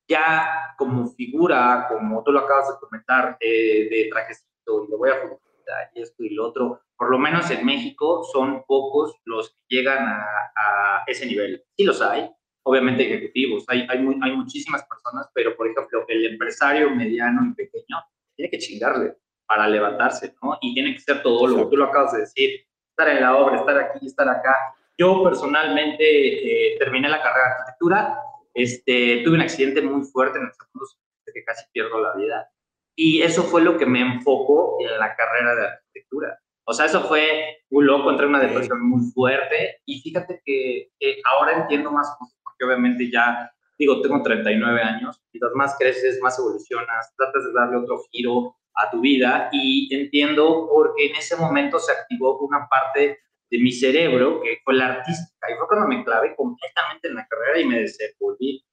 ya 0.09 0.75
como 0.77 1.09
figura, 1.09 1.87
como 1.89 2.23
tú 2.25 2.33
lo 2.33 2.41
acabas 2.41 2.69
de 2.69 2.81
comentar, 2.81 3.37
eh, 3.41 3.89
de 3.89 4.09
trajecito, 4.11 4.85
y 4.85 4.91
lo 4.91 4.99
voy 4.99 5.11
a 5.11 5.21
publicitar, 5.21 5.91
y 5.95 6.03
esto 6.03 6.25
y 6.25 6.31
lo 6.31 6.49
otro, 6.49 6.81
por 6.97 7.11
lo 7.11 7.19
menos 7.19 7.51
en 7.51 7.65
México 7.65 8.25
son 8.25 8.65
pocos 8.67 9.15
los 9.25 9.51
que 9.51 9.77
llegan 9.77 10.07
a, 10.07 10.23
a 10.57 11.05
ese 11.07 11.27
nivel. 11.27 11.63
Sí 11.77 11.85
los 11.85 12.01
hay, 12.01 12.29
obviamente 12.65 13.07
ejecutivos, 13.07 13.65
hay, 13.69 13.87
hay, 13.89 13.99
hay 14.23 14.37
muchísimas 14.37 14.85
personas, 14.85 15.29
pero 15.35 15.57
por 15.57 15.69
ejemplo, 15.69 16.05
el 16.09 16.27
empresario 16.27 16.91
mediano 16.91 17.47
y 17.47 17.55
pequeño 17.55 17.97
tiene 18.35 18.51
que 18.51 18.59
chingarle 18.59 19.17
para 19.49 19.67
levantarse, 19.67 20.35
¿no? 20.43 20.59
Y 20.61 20.75
tiene 20.75 20.95
que 20.95 21.01
ser 21.01 21.23
todo 21.23 21.47
lo 21.47 21.57
que 21.57 21.71
tú 21.71 21.77
lo 21.77 21.87
acabas 21.87 22.13
de 22.13 22.21
decir, 22.21 22.61
estar 22.91 23.09
en 23.09 23.23
la 23.23 23.37
obra, 23.37 23.57
estar 23.57 23.79
aquí, 23.79 24.07
estar 24.07 24.29
acá. 24.29 24.55
Yo 24.97 25.25
personalmente 25.25 26.05
eh, 26.05 26.79
terminé 26.79 27.09
la 27.09 27.23
carrera 27.23 27.47
de 27.47 27.53
arquitectura, 27.55 28.19
este, 28.55 29.23
tuve 29.25 29.37
un 29.37 29.41
accidente 29.41 29.81
muy 29.81 30.05
fuerte 30.05 30.39
en 30.39 30.45
el 30.45 30.53
segundo 30.53 30.87
que 31.33 31.45
casi 31.45 31.65
pierdo 31.73 32.01
la 32.01 32.15
vida. 32.15 32.51
Y 32.95 33.23
eso 33.23 33.43
fue 33.45 33.63
lo 33.63 33.79
que 33.79 33.87
me 33.87 34.01
enfocó 34.01 34.77
en 34.81 34.99
la 34.99 35.15
carrera 35.15 35.55
de 35.55 35.67
arquitectura. 35.67 36.39
O 36.65 36.73
sea, 36.73 36.87
eso 36.87 37.03
fue 37.05 37.63
un 37.71 37.87
loco, 37.87 38.11
entré 38.11 38.27
en 38.27 38.35
una 38.35 38.41
depresión 38.41 38.87
muy 38.87 39.11
fuerte 39.13 39.81
y 39.87 40.01
fíjate 40.01 40.43
que, 40.45 40.91
que 40.99 41.21
ahora 41.25 41.63
entiendo 41.63 41.91
más 41.91 42.15
cosas 42.19 42.39
que 42.59 42.65
obviamente 42.65 43.11
ya, 43.11 43.51
digo, 43.79 44.03
tengo 44.03 44.23
39 44.23 44.83
años, 44.83 45.23
y 45.33 45.39
más 45.55 45.77
creces, 45.79 46.21
más 46.21 46.39
evolucionas, 46.39 47.15
tratas 47.17 47.45
de 47.45 47.53
darle 47.53 47.77
otro 47.77 48.03
giro 48.11 48.57
a 48.75 48.91
tu 48.91 49.01
vida 49.01 49.49
y 49.53 49.95
entiendo 49.95 50.69
porque 50.73 51.07
en 51.07 51.17
ese 51.17 51.37
momento 51.37 51.79
se 51.79 51.93
activó 51.93 52.39
una 52.39 52.69
parte 52.69 53.19
de 53.51 53.59
mi 53.59 53.73
cerebro 53.73 54.41
que 54.43 54.59
fue 54.65 54.75
la 54.75 54.87
artística 54.87 55.51
y 55.51 55.57
fue 55.57 55.67
cuando 55.67 55.89
me 55.89 56.05
clavé 56.05 56.35
completamente 56.37 57.09
en 57.09 57.15
la 57.15 57.27
carrera 57.27 57.61
y 57.61 57.67
me 57.67 57.81
desenvolví. 57.81 58.65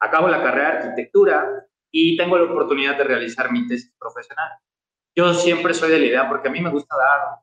Acabo 0.00 0.28
la 0.28 0.42
carrera 0.42 0.70
de 0.70 0.78
arquitectura 0.78 1.66
y 1.90 2.16
tengo 2.16 2.38
la 2.38 2.50
oportunidad 2.50 2.96
de 2.96 3.04
realizar 3.04 3.52
mi 3.52 3.68
tesis 3.68 3.94
profesional. 3.98 4.50
Yo 5.14 5.34
siempre 5.34 5.74
soy 5.74 5.90
de 5.90 5.98
la 5.98 6.06
idea 6.06 6.28
porque 6.28 6.48
a 6.48 6.50
mí 6.50 6.60
me 6.60 6.70
gusta 6.70 6.96
dar 6.96 7.38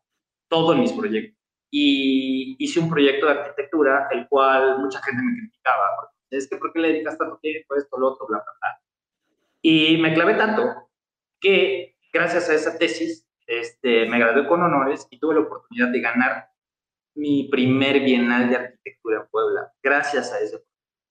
todo 0.49 0.73
en 0.73 0.81
mis 0.81 0.91
proyectos 0.91 1.39
y 1.71 2.55
hice 2.63 2.79
un 2.79 2.89
proyecto 2.89 3.27
de 3.27 3.33
arquitectura, 3.33 4.07
el 4.11 4.27
cual 4.27 4.79
mucha 4.79 5.01
gente 5.03 5.21
me 5.21 5.37
criticaba, 5.37 5.85
porque 5.97 6.15
es 6.31 6.49
que 6.49 6.57
¿por 6.57 6.73
qué 6.73 6.79
le 6.79 6.87
dedicas 6.89 7.17
tanto 7.17 7.37
tiempo 7.37 7.75
esto, 7.75 7.97
lo 7.97 8.07
otro, 8.07 8.25
bla, 8.27 8.37
bla, 8.37 8.53
bla? 8.59 8.81
Y 9.61 9.97
me 9.97 10.13
clavé 10.13 10.35
tanto 10.35 10.89
que 11.39 11.88
gracias 12.11 12.49
a 12.49 12.53
esa 12.53 12.77
tesis 12.77 13.27
este, 13.47 14.05
me 14.05 14.19
gradué 14.19 14.47
con 14.47 14.61
honores 14.61 15.07
y 15.09 15.19
tuve 15.19 15.35
la 15.35 15.41
oportunidad 15.41 15.89
de 15.89 16.01
ganar 16.01 16.49
mi 17.15 17.49
primer 17.49 17.99
Bienal 18.01 18.49
de 18.49 18.55
Arquitectura 18.55 19.21
en 19.21 19.27
Puebla, 19.31 19.71
gracias 19.81 20.31
a 20.31 20.39
ese 20.39 20.63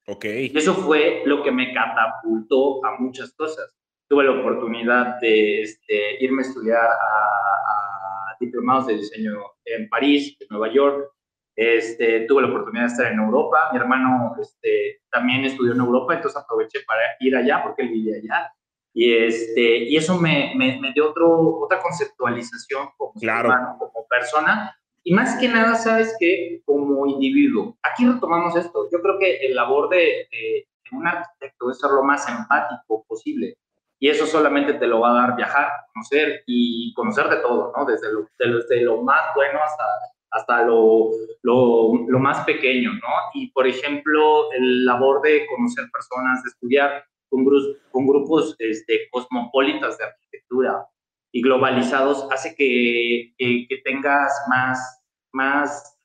Ok. 0.07 0.25
Y 0.25 0.57
eso 0.57 0.75
fue 0.75 1.23
lo 1.27 1.43
que 1.43 1.51
me 1.53 1.75
catapultó 1.75 2.83
a 2.85 2.99
muchas 2.99 3.35
cosas. 3.35 3.71
Tuve 4.09 4.25
la 4.25 4.41
oportunidad 4.41 5.21
de 5.21 5.61
este, 5.63 6.25
irme 6.25 6.43
a 6.43 6.47
estudiar 6.47 6.87
a 6.87 8.37
diplomados 8.41 8.87
de 8.87 8.95
diseño 8.95 9.39
en 9.67 9.87
París, 9.91 10.35
en 10.41 10.47
Nueva 10.49 10.73
York. 10.73 11.13
Este, 11.55 12.21
tuve 12.21 12.43
la 12.43 12.49
oportunidad 12.49 12.87
de 12.87 12.93
estar 12.93 13.13
en 13.13 13.19
Europa. 13.19 13.69
Mi 13.73 13.79
hermano 13.79 14.35
este, 14.41 15.03
también 15.11 15.45
estudió 15.45 15.73
en 15.73 15.81
Europa, 15.81 16.15
entonces 16.15 16.41
aproveché 16.41 16.81
para 16.87 17.03
ir 17.21 17.37
allá 17.37 17.63
porque 17.63 17.83
él 17.83 17.91
vivía 17.91 18.17
allá. 18.17 18.53
Y, 19.01 19.15
este, 19.15 19.85
y 19.85 19.97
eso 19.97 20.19
me, 20.19 20.53
me, 20.57 20.93
dio 20.93 21.11
otro, 21.11 21.61
otra 21.61 21.81
conceptualización 21.81 22.89
como 22.97 23.13
claro. 23.13 23.53
hermano, 23.53 23.77
como 23.79 24.05
persona. 24.09 24.77
Y 25.05 25.15
más 25.15 25.39
que 25.39 25.47
nada, 25.47 25.77
sabes 25.77 26.17
que 26.19 26.63
como 26.65 27.07
individuo, 27.07 27.79
aquí 27.81 28.05
retomamos 28.05 28.57
esto. 28.57 28.89
Yo 28.91 29.01
creo 29.01 29.17
que 29.21 29.37
el 29.47 29.55
labor 29.55 29.89
de, 29.89 30.27
de 30.33 30.67
un 30.91 31.07
arquitecto 31.07 31.71
es 31.71 31.79
ser 31.79 31.91
lo 31.91 32.03
más 32.03 32.29
empático 32.29 33.05
posible 33.07 33.57
y 34.01 34.09
eso 34.09 34.27
solamente 34.27 34.75
te 34.75 34.87
lo 34.89 35.01
va 35.01 35.11
a 35.11 35.27
dar 35.27 35.37
viajar, 35.37 35.71
conocer 35.95 36.43
y 36.47 36.93
conocer 36.95 37.29
de 37.29 37.37
todo, 37.37 37.73
¿no? 37.77 37.85
Desde 37.85 38.13
lo, 38.13 38.29
desde 38.37 38.83
lo 38.83 39.03
más 39.03 39.33
bueno 39.37 39.61
hasta, 39.63 39.85
hasta 40.31 40.65
lo, 40.65 41.11
lo, 41.43 41.93
lo, 42.07 42.19
más 42.19 42.45
pequeño, 42.45 42.93
¿no? 42.95 43.09
Y, 43.35 43.51
por 43.53 43.67
ejemplo, 43.67 44.53
el 44.53 44.85
labor 44.85 45.23
de 45.23 45.47
conocer 45.47 45.89
personas, 45.93 46.43
de 46.43 46.49
estudiar 46.49 47.05
con, 47.29 47.45
grupos, 47.45 47.77
con 47.91 48.07
grupos 48.07 48.57
este, 48.59 49.09
cosmopolitas 49.11 49.99
de 49.99 50.05
arquitectura 50.05 50.87
y 51.33 51.43
globalizados 51.43 52.27
hace 52.31 52.55
que, 52.55 53.35
que, 53.37 53.67
que 53.69 53.79
tengas 53.85 54.33
más, 54.49 55.03
más 55.33 55.99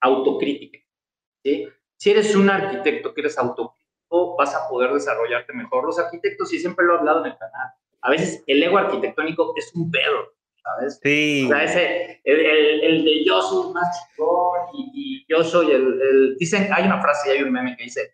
autocrítica, 0.00 0.78
¿sí? 1.44 1.68
Si 1.98 2.10
eres 2.10 2.34
un 2.34 2.50
arquitecto 2.50 3.14
que 3.14 3.22
eres 3.22 3.38
autocrítico, 3.38 4.36
vas 4.36 4.54
a 4.54 4.68
poder 4.68 4.92
desarrollarte 4.92 5.52
mejor. 5.54 5.84
Los 5.84 5.98
arquitectos, 5.98 6.52
y 6.52 6.58
siempre 6.58 6.84
lo 6.84 6.94
he 6.94 6.98
hablado 6.98 7.24
en 7.24 7.32
el 7.32 7.38
canal, 7.38 7.70
a 8.02 8.10
veces 8.10 8.44
el 8.46 8.62
ego 8.62 8.78
arquitectónico 8.78 9.54
es 9.56 9.72
un 9.74 9.90
pedo, 9.90 10.34
¿sabes? 10.62 11.00
Sí. 11.02 11.44
O 11.46 11.48
sea, 11.48 11.64
ese, 11.64 12.20
el, 12.24 12.40
el, 12.82 13.04
de 13.04 13.24
yo 13.24 13.40
soy 13.40 13.72
más 13.72 13.88
chingón 14.14 14.68
y, 14.74 15.24
yo 15.28 15.42
soy 15.42 15.72
el, 15.72 16.00
el, 16.00 16.36
Dicen, 16.36 16.68
hay 16.72 16.84
una 16.84 17.00
frase 17.00 17.28
y 17.28 17.32
hay 17.36 17.42
un 17.42 17.52
meme 17.52 17.76
que 17.76 17.84
dice 17.84 18.12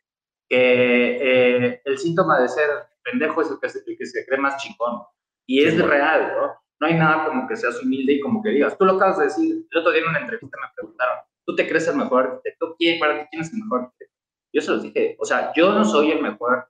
que 0.53 1.67
eh, 1.67 1.81
el 1.83 1.97
síntoma 1.97 2.39
de 2.39 2.47
ser 2.47 2.69
pendejo 3.03 3.41
es 3.41 3.51
el 3.51 3.59
que, 3.59 3.91
el 3.91 3.97
que 3.97 4.05
se 4.05 4.27
cree 4.27 4.39
más 4.39 4.63
chingón. 4.63 5.01
Y 5.47 5.65
es 5.65 5.81
real, 5.83 6.35
¿no? 6.37 6.55
No 6.79 6.87
hay 6.87 6.95
nada 6.95 7.25
como 7.25 7.49
que 7.49 7.57
seas 7.57 7.83
humilde 7.83 8.13
y 8.13 8.21
como 8.21 8.43
que 8.43 8.51
digas. 8.51 8.77
Tú 8.77 8.85
lo 8.85 8.97
acabas 8.97 9.17
de 9.17 9.25
decir. 9.25 9.67
El 9.71 9.79
otro 9.79 9.93
día 9.93 10.03
en 10.03 10.09
una 10.11 10.19
entrevista 10.19 10.59
me 10.61 10.69
preguntaron, 10.77 11.19
¿tú 11.47 11.57
te 11.57 11.67
crees 11.67 11.89
el 11.89 11.97
mejor 11.97 12.25
arquitecto? 12.25 12.77
¿Quién, 12.79 13.01
para 13.01 13.21
ti, 13.21 13.29
quién 13.31 13.43
es 13.43 13.51
el 13.51 13.61
mejor 13.61 13.81
arquitecto? 13.81 14.15
Yo 14.53 14.61
se 14.61 14.71
los 14.73 14.83
dije, 14.83 15.17
o 15.19 15.25
sea, 15.25 15.53
yo 15.57 15.73
no 15.73 15.87
soy 15.87 16.11
el 16.11 16.21
mejor, 16.21 16.69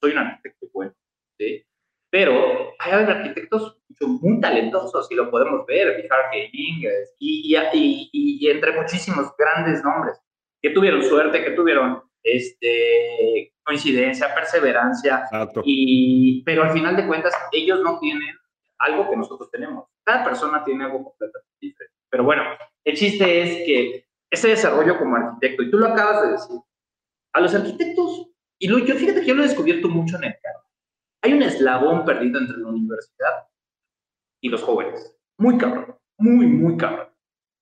soy 0.00 0.12
un 0.12 0.18
arquitecto 0.18 0.68
bueno, 0.72 0.94
¿sí? 1.36 1.66
Pero 2.08 2.74
hay 2.78 2.92
arquitectos 2.92 3.76
muy 4.00 4.40
talentosos 4.40 5.10
y 5.10 5.16
lo 5.16 5.32
podemos 5.32 5.66
ver, 5.66 5.96
Richard 5.96 6.30
Inges 6.52 7.12
y, 7.18 7.56
y, 7.72 8.10
y, 8.12 8.48
entre 8.48 8.80
muchísimos 8.80 9.32
grandes 9.36 9.82
nombres 9.82 10.16
que 10.62 10.70
tuvieron 10.70 11.02
suerte, 11.02 11.42
que 11.42 11.50
tuvieron 11.50 12.05
este, 12.22 13.52
coincidencia, 13.62 14.34
perseverancia, 14.34 15.28
y, 15.64 16.42
pero 16.44 16.64
al 16.64 16.72
final 16.72 16.96
de 16.96 17.06
cuentas 17.06 17.34
ellos 17.52 17.80
no 17.82 17.98
tienen 17.98 18.34
algo 18.78 19.08
que 19.10 19.16
nosotros 19.16 19.50
tenemos. 19.50 19.88
Cada 20.04 20.24
persona 20.24 20.64
tiene 20.64 20.84
algo 20.84 21.04
completamente 21.04 21.56
diferente. 21.60 21.94
Pero 22.08 22.24
bueno, 22.24 22.42
el 22.84 22.96
chiste 22.96 23.42
es 23.42 23.66
que 23.66 24.06
ese 24.30 24.48
desarrollo 24.48 24.98
como 24.98 25.16
arquitecto, 25.16 25.62
y 25.62 25.70
tú 25.70 25.78
lo 25.78 25.86
acabas 25.86 26.22
de 26.22 26.32
decir, 26.32 26.60
a 27.32 27.40
los 27.40 27.54
arquitectos, 27.54 28.30
y 28.58 28.68
lo, 28.68 28.78
yo 28.78 28.94
fíjate 28.94 29.20
que 29.20 29.26
yo 29.26 29.34
lo 29.34 29.42
he 29.42 29.48
descubierto 29.48 29.88
mucho 29.88 30.16
en 30.16 30.24
el 30.24 30.36
carro, 30.42 30.64
hay 31.22 31.32
un 31.32 31.42
eslabón 31.42 32.04
perdido 32.04 32.38
entre 32.38 32.56
la 32.56 32.68
universidad 32.68 33.48
y 34.40 34.48
los 34.48 34.62
jóvenes, 34.62 35.16
muy 35.38 35.58
cabrón, 35.58 35.96
muy, 36.18 36.46
muy 36.46 36.76
cabrón, 36.76 37.08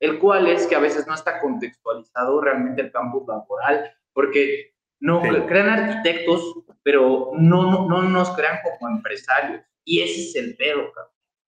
el 0.01 0.19
cual 0.19 0.47
es 0.47 0.67
que 0.67 0.77
a 0.77 0.81
veces 0.81 1.07
no 1.07 1.15
está 1.15 1.41
contextualizado 1.41 2.41
realmente 2.41 2.83
el 2.83 2.93
campo 2.93 3.25
laboral, 3.27 3.91
porque 4.15 4.73
no 5.01 5.21
crean 5.21 5.69
arquitectos, 5.69 6.55
pero 6.83 7.33
no, 7.35 7.71
no, 7.71 7.89
no 7.89 8.03
nos 8.03 8.31
crean 8.35 8.59
como 8.63 8.97
empresarios, 8.97 9.61
y 9.85 10.01
ese 10.01 10.23
es 10.23 10.37
el 10.37 10.57
pedo, 10.57 10.91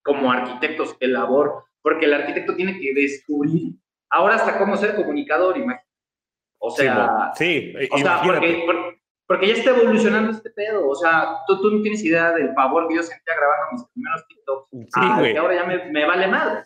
como 0.02 0.30
arquitectos, 0.30 0.94
el 1.00 1.14
labor, 1.14 1.64
porque 1.80 2.04
el 2.04 2.14
arquitecto 2.14 2.54
tiene 2.54 2.78
que 2.78 2.92
descubrir 2.92 3.74
ahora 4.10 4.36
hasta 4.36 4.58
cómo 4.58 4.76
ser 4.76 4.94
comunicador, 4.94 5.56
imagínate. 5.56 5.86
O 6.58 6.70
sea, 6.70 7.32
sí, 7.34 7.74
o 7.90 7.98
sea 7.98 8.22
porque, 8.24 8.66
porque, 9.26 9.46
ya 9.46 9.54
está 9.54 9.70
evolucionando 9.70 10.32
este 10.32 10.50
pedo. 10.50 10.88
O 10.88 10.94
sea, 10.94 11.36
tú, 11.46 11.60
tú 11.60 11.70
no 11.70 11.82
tienes 11.82 12.02
idea 12.02 12.32
del 12.32 12.54
favor 12.54 12.88
que 12.88 12.96
yo 12.96 13.02
sentía 13.02 13.34
grabando 13.36 13.72
mis 13.72 13.84
primeros 13.92 14.26
TikToks. 14.26 14.68
Sí, 14.70 14.88
ah, 14.94 15.20
que 15.22 15.38
ahora 15.38 15.54
ya 15.54 15.64
me, 15.64 15.84
me, 15.92 16.06
vale 16.06 16.26
madre. 16.26 16.64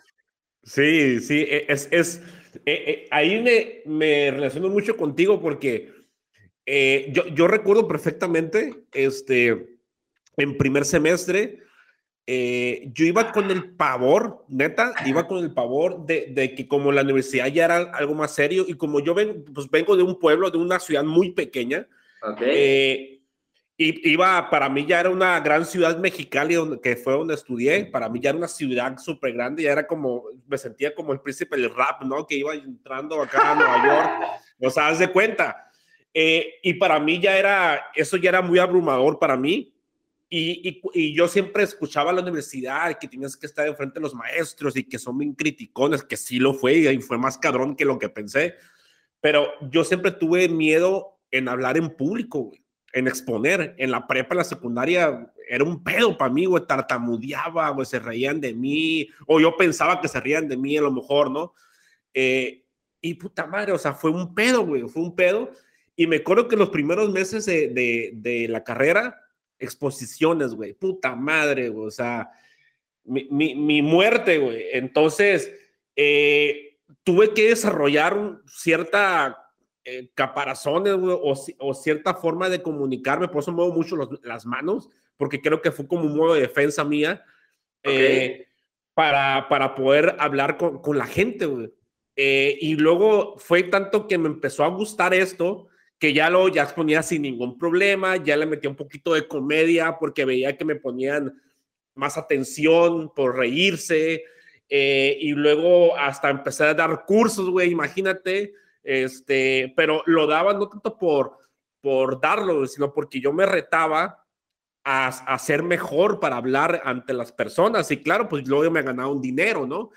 Sí, 0.63 1.19
sí, 1.19 1.45
e, 1.47 1.65
es, 1.67 1.89
es 1.91 2.23
eh, 2.65 2.83
eh, 2.87 3.07
ahí 3.11 3.41
me, 3.41 3.81
me, 3.85 4.31
relaciono 4.31 4.69
mucho 4.69 4.97
contigo 4.97 5.41
porque 5.41 5.91
eh, 6.65 7.09
yo, 7.11 7.27
yo 7.27 7.47
recuerdo 7.47 7.87
perfectamente, 7.87 8.85
este, 8.93 9.77
en 10.37 10.57
primer 10.57 10.85
semestre, 10.85 11.59
eh, 12.27 12.89
yo 12.93 13.05
iba 13.05 13.31
con 13.31 13.49
el 13.49 13.71
pavor, 13.71 14.45
neta, 14.47 14.93
iba 15.05 15.27
con 15.27 15.39
el 15.39 15.53
pavor 15.53 16.05
de, 16.05 16.27
de, 16.31 16.53
que 16.53 16.67
como 16.67 16.91
la 16.91 17.01
universidad 17.01 17.47
ya 17.47 17.65
era 17.65 17.77
algo 17.77 18.13
más 18.13 18.35
serio 18.35 18.63
y 18.67 18.75
como 18.75 18.99
yo 18.99 19.13
ven, 19.13 19.43
pues 19.53 19.69
vengo 19.69 19.97
de 19.97 20.03
un 20.03 20.19
pueblo, 20.19 20.51
de 20.51 20.57
una 20.57 20.79
ciudad 20.79 21.03
muy 21.03 21.31
pequeña, 21.31 21.87
eh, 22.39 23.19
y 23.19 23.20
iba, 23.83 24.49
para 24.49 24.69
mí 24.69 24.85
ya 24.85 24.99
era 24.99 25.09
una 25.09 25.39
gran 25.39 25.65
ciudad 25.65 25.97
mexicana, 25.97 26.55
donde, 26.55 26.81
que 26.81 26.95
fue 26.95 27.13
donde 27.13 27.33
estudié, 27.33 27.85
para 27.85 28.09
mí 28.09 28.19
ya 28.19 28.29
era 28.29 28.37
una 28.37 28.47
ciudad 28.47 28.97
súper 28.97 29.33
grande, 29.33 29.63
ya 29.63 29.71
era 29.71 29.87
como, 29.87 30.25
me 30.47 30.57
sentía 30.57 30.93
como 30.93 31.13
el 31.13 31.21
príncipe 31.21 31.57
del 31.57 31.73
rap, 31.73 32.03
¿no? 32.03 32.25
Que 32.27 32.35
iba 32.35 32.53
entrando 32.53 33.21
acá 33.21 33.51
a 33.51 33.55
Nueva 33.55 33.85
York, 33.85 34.41
o 34.59 34.69
sea, 34.69 34.87
haz 34.87 34.99
de 34.99 35.11
cuenta. 35.11 35.71
Eh, 36.13 36.55
y 36.63 36.73
para 36.73 36.99
mí 36.99 37.19
ya 37.19 37.37
era, 37.37 37.85
eso 37.95 38.17
ya 38.17 38.29
era 38.29 38.41
muy 38.41 38.59
abrumador 38.59 39.17
para 39.17 39.37
mí, 39.37 39.73
y, 40.33 40.81
y, 40.93 41.13
yo 41.13 41.27
siempre 41.27 41.63
escuchaba 41.63 42.11
a 42.11 42.13
la 42.13 42.21
universidad 42.21 42.97
que 42.97 43.09
tienes 43.09 43.35
que 43.35 43.47
estar 43.47 43.67
enfrente 43.67 43.95
de 43.95 44.03
los 44.03 44.15
maestros 44.15 44.77
y 44.77 44.85
que 44.85 44.97
son 44.97 45.17
bien 45.17 45.33
criticones, 45.33 46.03
que 46.03 46.15
sí 46.15 46.39
lo 46.39 46.53
fue 46.53 46.75
y 46.75 47.01
fue 47.01 47.17
más 47.17 47.37
cabrón 47.37 47.75
que 47.75 47.83
lo 47.83 47.99
que 47.99 48.07
pensé. 48.07 48.55
Pero 49.19 49.49
yo 49.69 49.83
siempre 49.83 50.11
tuve 50.11 50.47
miedo 50.47 51.19
en 51.31 51.49
hablar 51.49 51.75
en 51.75 51.89
público, 51.89 52.49
en 52.93 53.07
exponer. 53.07 53.75
En 53.77 53.91
la 53.91 54.07
prepa, 54.07 54.33
en 54.33 54.39
la 54.39 54.43
secundaria, 54.43 55.31
era 55.47 55.63
un 55.63 55.83
pedo 55.83 56.17
para 56.17 56.31
mí, 56.31 56.45
güey. 56.45 56.65
Tartamudeaba, 56.65 57.69
güey, 57.69 57.85
se 57.85 57.99
reían 57.99 58.39
de 58.41 58.53
mí, 58.53 59.09
o 59.27 59.39
yo 59.39 59.55
pensaba 59.57 59.99
que 60.01 60.07
se 60.07 60.19
reían 60.19 60.47
de 60.47 60.57
mí 60.57 60.77
a 60.77 60.81
lo 60.81 60.91
mejor, 60.91 61.31
¿no? 61.31 61.53
Eh, 62.13 62.63
y 63.01 63.15
puta 63.15 63.45
madre, 63.47 63.71
o 63.71 63.77
sea, 63.77 63.93
fue 63.93 64.11
un 64.11 64.35
pedo, 64.35 64.65
güey, 64.65 64.83
fue 64.83 65.01
un 65.01 65.15
pedo. 65.15 65.51
Y 65.95 66.07
me 66.07 66.17
acuerdo 66.17 66.47
que 66.47 66.55
los 66.55 66.69
primeros 66.69 67.11
meses 67.11 67.45
de, 67.45 67.69
de, 67.69 68.11
de 68.13 68.47
la 68.47 68.63
carrera, 68.63 69.19
exposiciones, 69.59 70.53
güey, 70.53 70.73
puta 70.73 71.15
madre, 71.15 71.69
güey, 71.69 71.87
o 71.87 71.91
sea, 71.91 72.31
mi, 73.03 73.27
mi, 73.29 73.55
mi 73.55 73.81
muerte, 73.81 74.37
güey. 74.37 74.65
Entonces, 74.73 75.51
eh, 75.95 76.77
tuve 77.03 77.33
que 77.33 77.49
desarrollar 77.49 78.39
cierta 78.45 79.40
eh, 79.83 80.11
caparazones, 80.13 80.93
o, 80.93 81.33
o, 81.57 81.73
cierta 81.73 82.13
forma 82.13 82.49
de 82.49 82.61
comunicarme, 82.61 83.27
por 83.27 83.41
eso 83.41 83.51
muevo 83.51 83.73
mucho 83.73 83.97
las 84.21 84.45
manos, 84.45 84.89
porque 85.17 85.41
creo 85.41 85.59
que 85.59 85.71
fue 85.71 85.87
como 85.87 86.03
un 86.03 86.15
modo 86.15 86.35
de 86.35 86.41
defensa 86.41 86.83
mía, 86.83 87.25
eh, 87.81 88.45
para, 88.93 89.47
para 89.49 89.73
poder 89.73 90.15
hablar 90.19 90.57
con, 90.57 90.83
con 90.83 90.99
la 90.99 91.07
gente. 91.07 91.47
Eh, 92.15 92.59
y 92.61 92.75
luego 92.75 93.39
fue 93.39 93.63
tanto 93.63 94.07
que 94.07 94.19
me 94.19 94.27
empezó 94.27 94.63
a 94.63 94.67
gustar 94.67 95.15
esto, 95.15 95.67
que 95.97 96.13
ya 96.13 96.29
lo 96.29 96.47
ya 96.47 96.61
exponía 96.61 97.01
sin 97.01 97.23
ningún 97.23 97.57
problema, 97.57 98.17
ya 98.17 98.37
le 98.37 98.45
metía 98.45 98.69
un 98.69 98.75
poquito 98.75 99.15
de 99.15 99.27
comedia 99.27 99.97
porque 99.99 100.25
veía 100.25 100.57
que 100.57 100.65
me 100.65 100.75
ponían 100.75 101.41
más 101.95 102.19
atención 102.19 103.11
por 103.15 103.35
reírse, 103.35 104.23
y 104.69 105.31
luego 105.31 105.97
hasta 105.97 106.29
empecé 106.29 106.65
a 106.65 106.73
dar 106.75 107.03
cursos, 107.05 107.49
güey, 107.49 107.71
imagínate, 107.71 108.53
este, 108.83 109.73
pero 109.75 110.03
lo 110.05 110.27
daba 110.27 110.53
no 110.53 110.67
tanto 110.67 110.97
por, 110.97 111.37
por 111.81 112.19
darlo, 112.19 112.65
sino 112.67 112.93
porque 112.93 113.19
yo 113.19 113.33
me 113.33 113.45
retaba 113.45 114.25
a, 114.83 115.07
a, 115.07 115.39
ser 115.39 115.63
mejor 115.63 116.19
para 116.19 116.37
hablar 116.37 116.81
ante 116.85 117.13
las 117.13 117.31
personas, 117.31 117.91
y 117.91 118.01
claro, 118.01 118.27
pues 118.27 118.47
luego 118.47 118.71
me 118.71 118.81
ganaba 118.81 119.11
un 119.11 119.21
dinero, 119.21 119.67
¿no? 119.67 119.91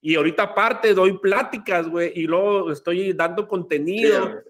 Y 0.00 0.14
ahorita 0.14 0.42
aparte 0.44 0.94
doy 0.94 1.18
pláticas, 1.18 1.88
güey, 1.88 2.12
y 2.14 2.26
luego 2.26 2.72
estoy 2.72 3.12
dando 3.12 3.46
contenido. 3.46 4.42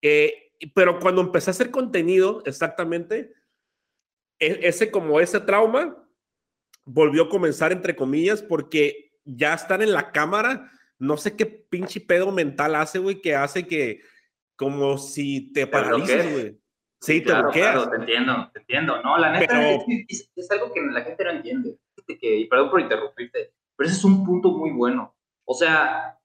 Eh, 0.00 0.52
pero 0.74 1.00
cuando 1.00 1.20
empecé 1.20 1.50
a 1.50 1.52
hacer 1.52 1.70
contenido, 1.70 2.42
exactamente, 2.46 3.32
e, 4.38 4.60
ese 4.62 4.90
como 4.90 5.20
ese 5.20 5.40
trauma 5.40 5.96
volvió 6.84 7.24
a 7.24 7.28
comenzar 7.28 7.72
entre 7.72 7.96
comillas 7.96 8.42
porque 8.42 9.12
ya 9.24 9.54
estar 9.54 9.82
en 9.82 9.92
la 9.92 10.12
cámara, 10.12 10.70
no 11.02 11.16
sé 11.16 11.34
qué 11.34 11.46
pinche 11.46 12.00
pedo 12.00 12.30
mental 12.30 12.76
hace, 12.76 13.00
güey, 13.00 13.20
que 13.20 13.34
hace 13.34 13.66
que 13.66 14.02
como 14.54 14.96
si 14.98 15.52
te 15.52 15.66
paralices, 15.66 16.32
güey. 16.32 16.60
Sí, 17.00 17.20
te 17.20 17.34
bloqueas. 17.34 17.90
te 17.90 17.96
entiendo, 17.96 18.50
te 18.52 18.60
entiendo. 18.60 19.02
No, 19.02 19.18
la 19.18 19.32
neta 19.32 19.72
es, 19.72 20.30
es, 20.36 20.50
algo 20.52 20.72
que 20.72 20.80
la 20.80 21.00
gente 21.00 21.24
no 21.24 21.30
entiende. 21.30 21.76
Que, 22.06 22.36
y 22.36 22.46
perdón 22.46 22.70
por 22.70 22.80
interrumpirte, 22.80 23.52
pero 23.74 23.88
ese 23.88 23.98
es 23.98 24.04
un 24.04 24.24
punto 24.24 24.52
muy 24.52 24.70
bueno. 24.70 25.12
O 25.44 25.54
sea, 25.54 26.20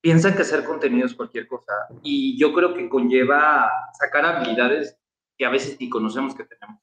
piensan 0.00 0.34
que 0.34 0.42
hacer 0.42 0.64
contenido 0.64 1.06
es 1.06 1.14
cualquier 1.14 1.46
cosa 1.46 1.72
y 2.02 2.36
yo 2.36 2.52
creo 2.52 2.74
que 2.74 2.88
conlleva 2.88 3.70
sacar 3.92 4.26
habilidades 4.26 4.98
que 5.38 5.46
a 5.46 5.50
veces 5.50 5.76
ni 5.78 5.88
conocemos 5.88 6.34
que 6.34 6.44
tenemos. 6.44 6.80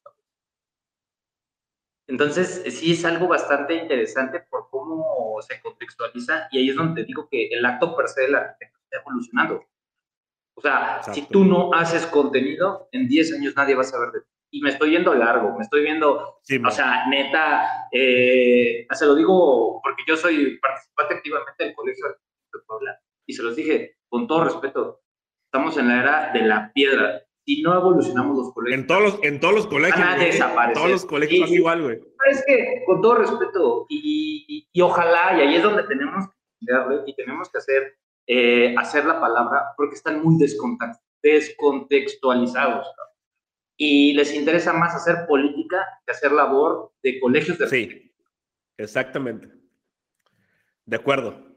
Entonces, 2.08 2.63
sí 2.67 2.93
es 2.93 3.04
algo 3.04 3.28
bastante 3.28 3.76
interesante 3.76 4.39
por 4.50 4.69
cómo 4.69 5.20
contextualiza 5.95 6.47
y 6.51 6.60
ahí 6.60 6.69
es 6.69 6.75
donde 6.75 7.01
te 7.01 7.08
digo 7.08 7.27
que 7.30 7.47
el 7.47 7.65
acto 7.65 7.95
per 7.95 8.08
se 8.08 8.21
del 8.21 8.36
arquitecto 8.36 8.80
está 8.84 8.97
evolucionando. 8.97 9.65
O 10.54 10.62
sea, 10.62 11.01
si 11.04 11.23
tú 11.27 11.45
no 11.45 11.73
haces 11.73 12.06
contenido, 12.06 12.89
en 12.91 13.08
10 13.08 13.34
años 13.34 13.54
nadie 13.56 13.75
va 13.75 13.82
a 13.82 13.86
saber 13.86 14.12
de 14.12 14.21
ti. 14.21 14.27
Y 14.54 14.62
me 14.62 14.69
estoy 14.69 14.91
yendo 14.91 15.13
largo, 15.13 15.56
me 15.56 15.63
estoy 15.63 15.82
viendo, 15.82 16.17
o 16.17 16.71
sea, 16.71 17.08
neta, 17.08 17.88
eh, 17.91 18.86
se 18.91 19.06
lo 19.06 19.15
digo 19.15 19.80
porque 19.82 20.04
yo 20.06 20.17
soy 20.17 20.60
participante 20.60 21.15
activamente 21.15 21.63
del 21.63 21.73
Colegio 21.73 22.06
de 22.08 22.60
Puebla 22.67 22.99
y 23.25 23.34
se 23.34 23.43
los 23.43 23.56
dije 23.56 23.95
con 24.10 24.27
todo 24.27 24.43
respeto, 24.43 25.01
estamos 25.45 25.77
en 25.77 25.88
la 25.88 26.01
era 26.01 26.34
de 26.34 26.41
la 26.41 26.71
piedra. 26.73 27.21
Si 27.45 27.62
no 27.62 27.75
evolucionamos 27.75 28.38
los 28.38 28.54
colegios. 28.54 28.82
En 28.82 28.88
todos 28.88 29.01
los, 29.01 29.19
en 29.23 29.39
todos 29.39 29.56
los 29.56 29.67
colegios. 29.67 30.08
Todos 30.73 30.89
los 30.89 31.06
colegios 31.06 31.47
son 31.47 31.58
igual, 31.58 31.82
güey. 31.82 31.99
Es 32.30 32.43
que, 32.45 32.84
con 32.86 33.01
todo 33.01 33.15
respeto, 33.15 33.88
y, 33.89 34.67
y, 34.71 34.82
ojalá, 34.82 35.38
y 35.38 35.41
ahí 35.41 35.56
es 35.56 35.63
donde 35.63 35.84
tenemos 35.84 36.25
que 36.60 36.71
darle 36.71 37.01
y 37.08 37.15
tenemos 37.15 37.49
que 37.49 37.58
hacer, 37.58 37.97
eh, 38.27 38.75
hacer 38.77 39.06
la 39.06 39.19
palabra, 39.19 39.73
porque 39.75 39.95
están 39.95 40.23
muy 40.23 40.38
descontextualizados. 41.23 42.88
Y 43.75 44.13
les 44.13 44.36
interesa 44.36 44.73
más 44.73 44.93
hacer 44.93 45.25
política 45.27 45.84
que 46.06 46.12
hacer 46.12 46.32
labor 46.32 46.93
de 47.01 47.19
colegios 47.19 47.58
de. 47.58 47.67
Sí, 47.67 48.13
exactamente. 48.77 49.49
De 50.86 50.95
acuerdo. 50.95 51.50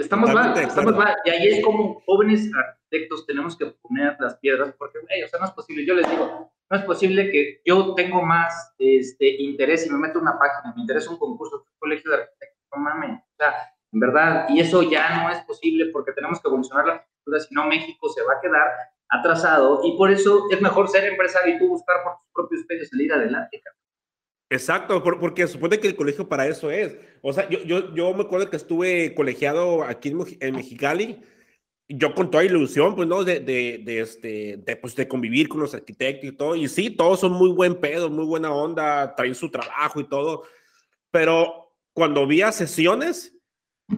Estamos 0.00 0.32
mal, 0.32 0.56
estamos 0.58 0.96
mal. 0.96 1.16
Y 1.24 1.30
ahí 1.30 1.48
es 1.48 1.64
como 1.64 2.00
jóvenes 2.06 2.50
arquitectos 2.54 3.26
tenemos 3.26 3.56
que 3.56 3.66
poner 3.66 4.16
las 4.18 4.36
piedras, 4.38 4.74
porque, 4.78 4.98
o 4.98 5.28
sea, 5.28 5.40
no 5.40 5.46
es 5.46 5.52
posible. 5.52 5.86
Yo 5.86 5.94
les 5.94 6.10
digo, 6.10 6.50
no 6.70 6.76
es 6.76 6.84
posible 6.84 7.30
que 7.30 7.60
yo 7.64 7.94
tengo 7.94 8.22
más 8.22 8.74
este, 8.78 9.42
interés 9.42 9.86
y 9.86 9.90
me 9.90 9.98
meto 9.98 10.18
una 10.18 10.38
página, 10.38 10.72
me 10.74 10.82
interesa 10.82 11.10
un 11.10 11.18
concurso, 11.18 11.56
un 11.56 11.78
colegio 11.78 12.10
de 12.10 12.16
arquitectos, 12.18 12.66
no 12.74 12.82
mames. 12.82 13.18
O 13.18 13.36
sea, 13.36 13.54
en 13.92 14.00
verdad, 14.00 14.46
y 14.48 14.60
eso 14.60 14.82
ya 14.82 15.22
no 15.22 15.30
es 15.30 15.38
posible 15.40 15.86
porque 15.86 16.12
tenemos 16.12 16.40
que 16.40 16.48
evolucionar 16.48 16.86
la 16.86 16.92
arquitectura, 16.94 17.40
si 17.40 17.54
no 17.54 17.66
México 17.66 18.08
se 18.08 18.22
va 18.22 18.34
a 18.34 18.40
quedar 18.40 18.68
atrasado 19.08 19.80
y 19.82 19.96
por 19.96 20.10
eso 20.10 20.46
es 20.50 20.60
mejor 20.60 20.88
ser 20.88 21.04
empresario 21.04 21.56
y 21.56 21.58
tú 21.58 21.68
buscar 21.68 21.96
por 22.04 22.14
tus 22.18 22.32
propios 22.32 22.64
medios 22.68 22.88
salir 22.88 23.12
adelante. 23.12 23.60
Exacto, 24.50 25.00
porque 25.02 25.46
supone 25.46 25.78
que 25.78 25.86
el 25.86 25.94
colegio 25.94 26.28
para 26.28 26.46
eso 26.48 26.72
es. 26.72 26.96
O 27.22 27.32
sea, 27.32 27.48
yo, 27.48 27.62
yo, 27.62 27.94
yo 27.94 28.12
me 28.12 28.24
acuerdo 28.24 28.50
que 28.50 28.56
estuve 28.56 29.14
colegiado 29.14 29.84
aquí 29.84 30.12
en, 30.40 30.56
Mexicali, 30.56 31.20
yo 31.88 32.14
con 32.16 32.32
toda 32.32 32.44
ilusión, 32.44 32.96
pues, 32.96 33.06
¿no? 33.06 33.22
De, 33.22 33.38
de, 33.38 33.80
de, 33.84 34.00
este, 34.00 34.56
de, 34.56 34.76
pues, 34.76 34.96
de 34.96 35.06
convivir 35.06 35.48
con 35.48 35.60
los 35.60 35.72
arquitectos 35.72 36.30
y 36.30 36.32
todo. 36.32 36.56
Y 36.56 36.68
sí, 36.68 36.90
todos 36.90 37.20
son 37.20 37.32
muy 37.32 37.50
buen 37.50 37.76
pedo, 37.76 38.10
muy 38.10 38.24
buena 38.24 38.52
onda, 38.52 39.14
traen 39.14 39.36
su 39.36 39.50
trabajo 39.50 40.00
y 40.00 40.08
todo. 40.08 40.42
Pero 41.12 41.72
cuando 41.92 42.26
vi 42.26 42.42
a 42.42 42.50
sesiones, 42.50 43.32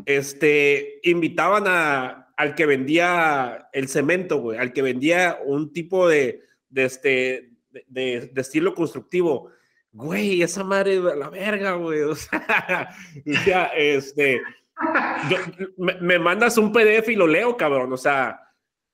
este, 0.04 1.00
invitaban 1.02 1.64
a, 1.66 2.32
al 2.36 2.54
que 2.54 2.66
vendía 2.66 3.70
el 3.72 3.88
cemento, 3.88 4.38
güey, 4.38 4.58
al 4.58 4.74
que 4.74 4.82
vendía 4.82 5.38
un 5.44 5.72
tipo 5.72 6.08
de, 6.08 6.42
de 6.68 6.84
este, 6.84 7.52
de, 7.70 8.30
de, 8.32 8.40
estilo 8.40 8.74
constructivo. 8.74 9.50
Güey, 9.92 10.42
esa 10.42 10.64
madre, 10.64 10.98
la 10.98 11.28
verga, 11.28 11.74
güey. 11.74 12.00
O 12.00 12.14
sea, 12.14 12.88
este, 13.76 14.40
me, 15.76 15.94
me, 16.00 16.18
mandas 16.18 16.56
un 16.56 16.72
PDF 16.72 17.08
y 17.10 17.14
lo 17.14 17.26
leo, 17.26 17.56
cabrón. 17.56 17.92
O 17.92 17.98
sea, 17.98 18.40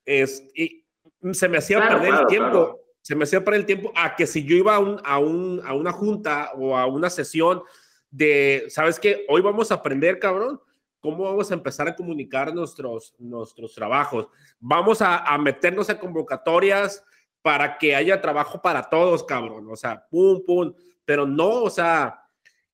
es, 0.04 0.42
y 0.54 0.84
se 1.32 1.48
me 1.48 1.58
hacía 1.58 1.86
perder 1.86 2.14
el 2.14 2.26
tiempo. 2.26 2.80
Se 3.00 3.14
me 3.14 3.24
hacía 3.24 3.44
perder 3.44 3.60
el 3.60 3.66
tiempo 3.66 3.92
a 3.94 4.16
que 4.16 4.26
si 4.26 4.44
yo 4.44 4.56
iba 4.56 4.74
a, 4.74 4.80
un, 4.80 5.00
a, 5.04 5.18
un, 5.18 5.62
a 5.64 5.72
una 5.72 5.92
junta 5.92 6.50
o 6.56 6.76
a 6.76 6.86
una 6.86 7.08
sesión 7.08 7.62
de, 8.10 8.66
¿sabes 8.68 8.98
qué? 8.98 9.24
Hoy 9.28 9.40
vamos 9.40 9.70
a 9.70 9.76
aprender, 9.76 10.18
cabrón, 10.18 10.60
cómo 10.98 11.24
vamos 11.24 11.50
a 11.50 11.54
empezar 11.54 11.88
a 11.88 11.94
comunicar 11.94 12.52
nuestros, 12.52 13.14
nuestros 13.18 13.72
trabajos. 13.72 14.26
Vamos 14.58 15.00
a, 15.00 15.18
a 15.18 15.38
meternos 15.38 15.88
a 15.88 15.98
convocatorias 15.98 17.04
para 17.48 17.78
que 17.78 17.96
haya 17.96 18.20
trabajo 18.20 18.60
para 18.60 18.90
todos, 18.90 19.24
cabrón. 19.24 19.68
O 19.70 19.74
sea, 19.74 20.06
pum, 20.10 20.44
pum. 20.44 20.70
Pero 21.02 21.24
no, 21.24 21.62
o 21.62 21.70
sea, 21.70 22.22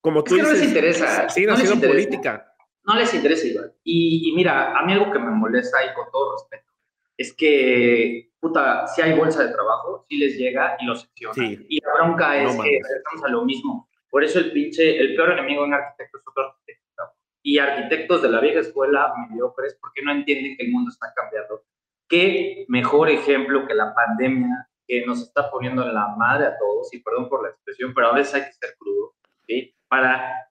como 0.01 0.25
tú 0.25 0.35
dices. 0.35 0.49
No 0.49 0.55
les 0.55 0.65
interesa. 0.65 1.29
Sí, 1.29 1.47
no 1.47 1.57
les 1.57 1.71
política. 1.71 2.53
No 2.83 2.97
les 2.97 3.15
interesa 3.15 3.47
igual. 3.47 3.73
Y, 3.85 4.29
y, 4.29 4.35
mira, 4.35 4.77
a 4.77 4.85
mí 4.85 4.93
algo 4.93 5.13
que 5.13 5.21
me 5.21 5.31
molesta 5.31 5.79
y 5.85 5.95
con 5.95 6.11
todo 6.11 6.33
respeto 6.33 6.73
es 7.17 7.33
que, 7.35 8.33
puta, 8.41 8.89
si 8.89 9.01
hay 9.01 9.17
bolsa 9.17 9.45
de 9.45 9.53
trabajo, 9.53 10.05
si 10.09 10.17
les 10.17 10.37
llega 10.37 10.77
y 10.81 10.87
lo 10.87 10.97
secciona. 10.97 11.57
Y 11.69 11.81
la 11.81 11.95
bronca 11.95 12.37
es 12.43 12.57
que 12.61 12.77
estamos 12.79 13.25
a 13.25 13.29
lo 13.29 13.45
mismo. 13.45 13.89
Por 14.11 14.25
eso 14.25 14.41
el 14.41 14.51
pinche, 14.51 14.99
el 14.99 15.15
peor 15.15 15.39
enemigo 15.39 15.63
de 15.63 15.69
un 15.69 15.75
arquitecto 15.75 16.19
es 16.19 16.25
otro 16.27 16.49
arquitecto. 16.49 17.03
Y 17.45 17.59
arquitectos 17.59 18.23
de 18.23 18.29
la 18.29 18.41
vieja 18.41 18.59
escuela 18.59 19.15
mediocres, 19.31 19.79
porque 19.81 20.03
no 20.03 20.11
entienden 20.11 20.57
que 20.57 20.65
el 20.65 20.73
mundo 20.73 20.91
está 20.91 21.13
cambiando 21.15 21.63
qué 22.09 22.65
mejor 22.69 23.11
ejemplo 23.11 23.67
que 23.67 23.75
la 23.75 23.95
pandemia 23.95 24.69
que 24.87 25.05
nos 25.07 25.23
está 25.23 25.51
poniendo 25.51 25.83
en 25.83 25.95
la 25.95 26.09
madre 26.17 26.47
a 26.47 26.59
todos, 26.59 26.93
y 26.93 27.01
perdón 27.01 27.29
por 27.29 27.43
la 27.43 27.51
expresión, 27.51 27.93
pero 27.95 28.09
a 28.09 28.15
veces 28.15 28.35
hay 28.35 28.43
que 28.43 28.53
ser 28.53 28.75
crudo, 28.79 29.15
para 29.89 30.49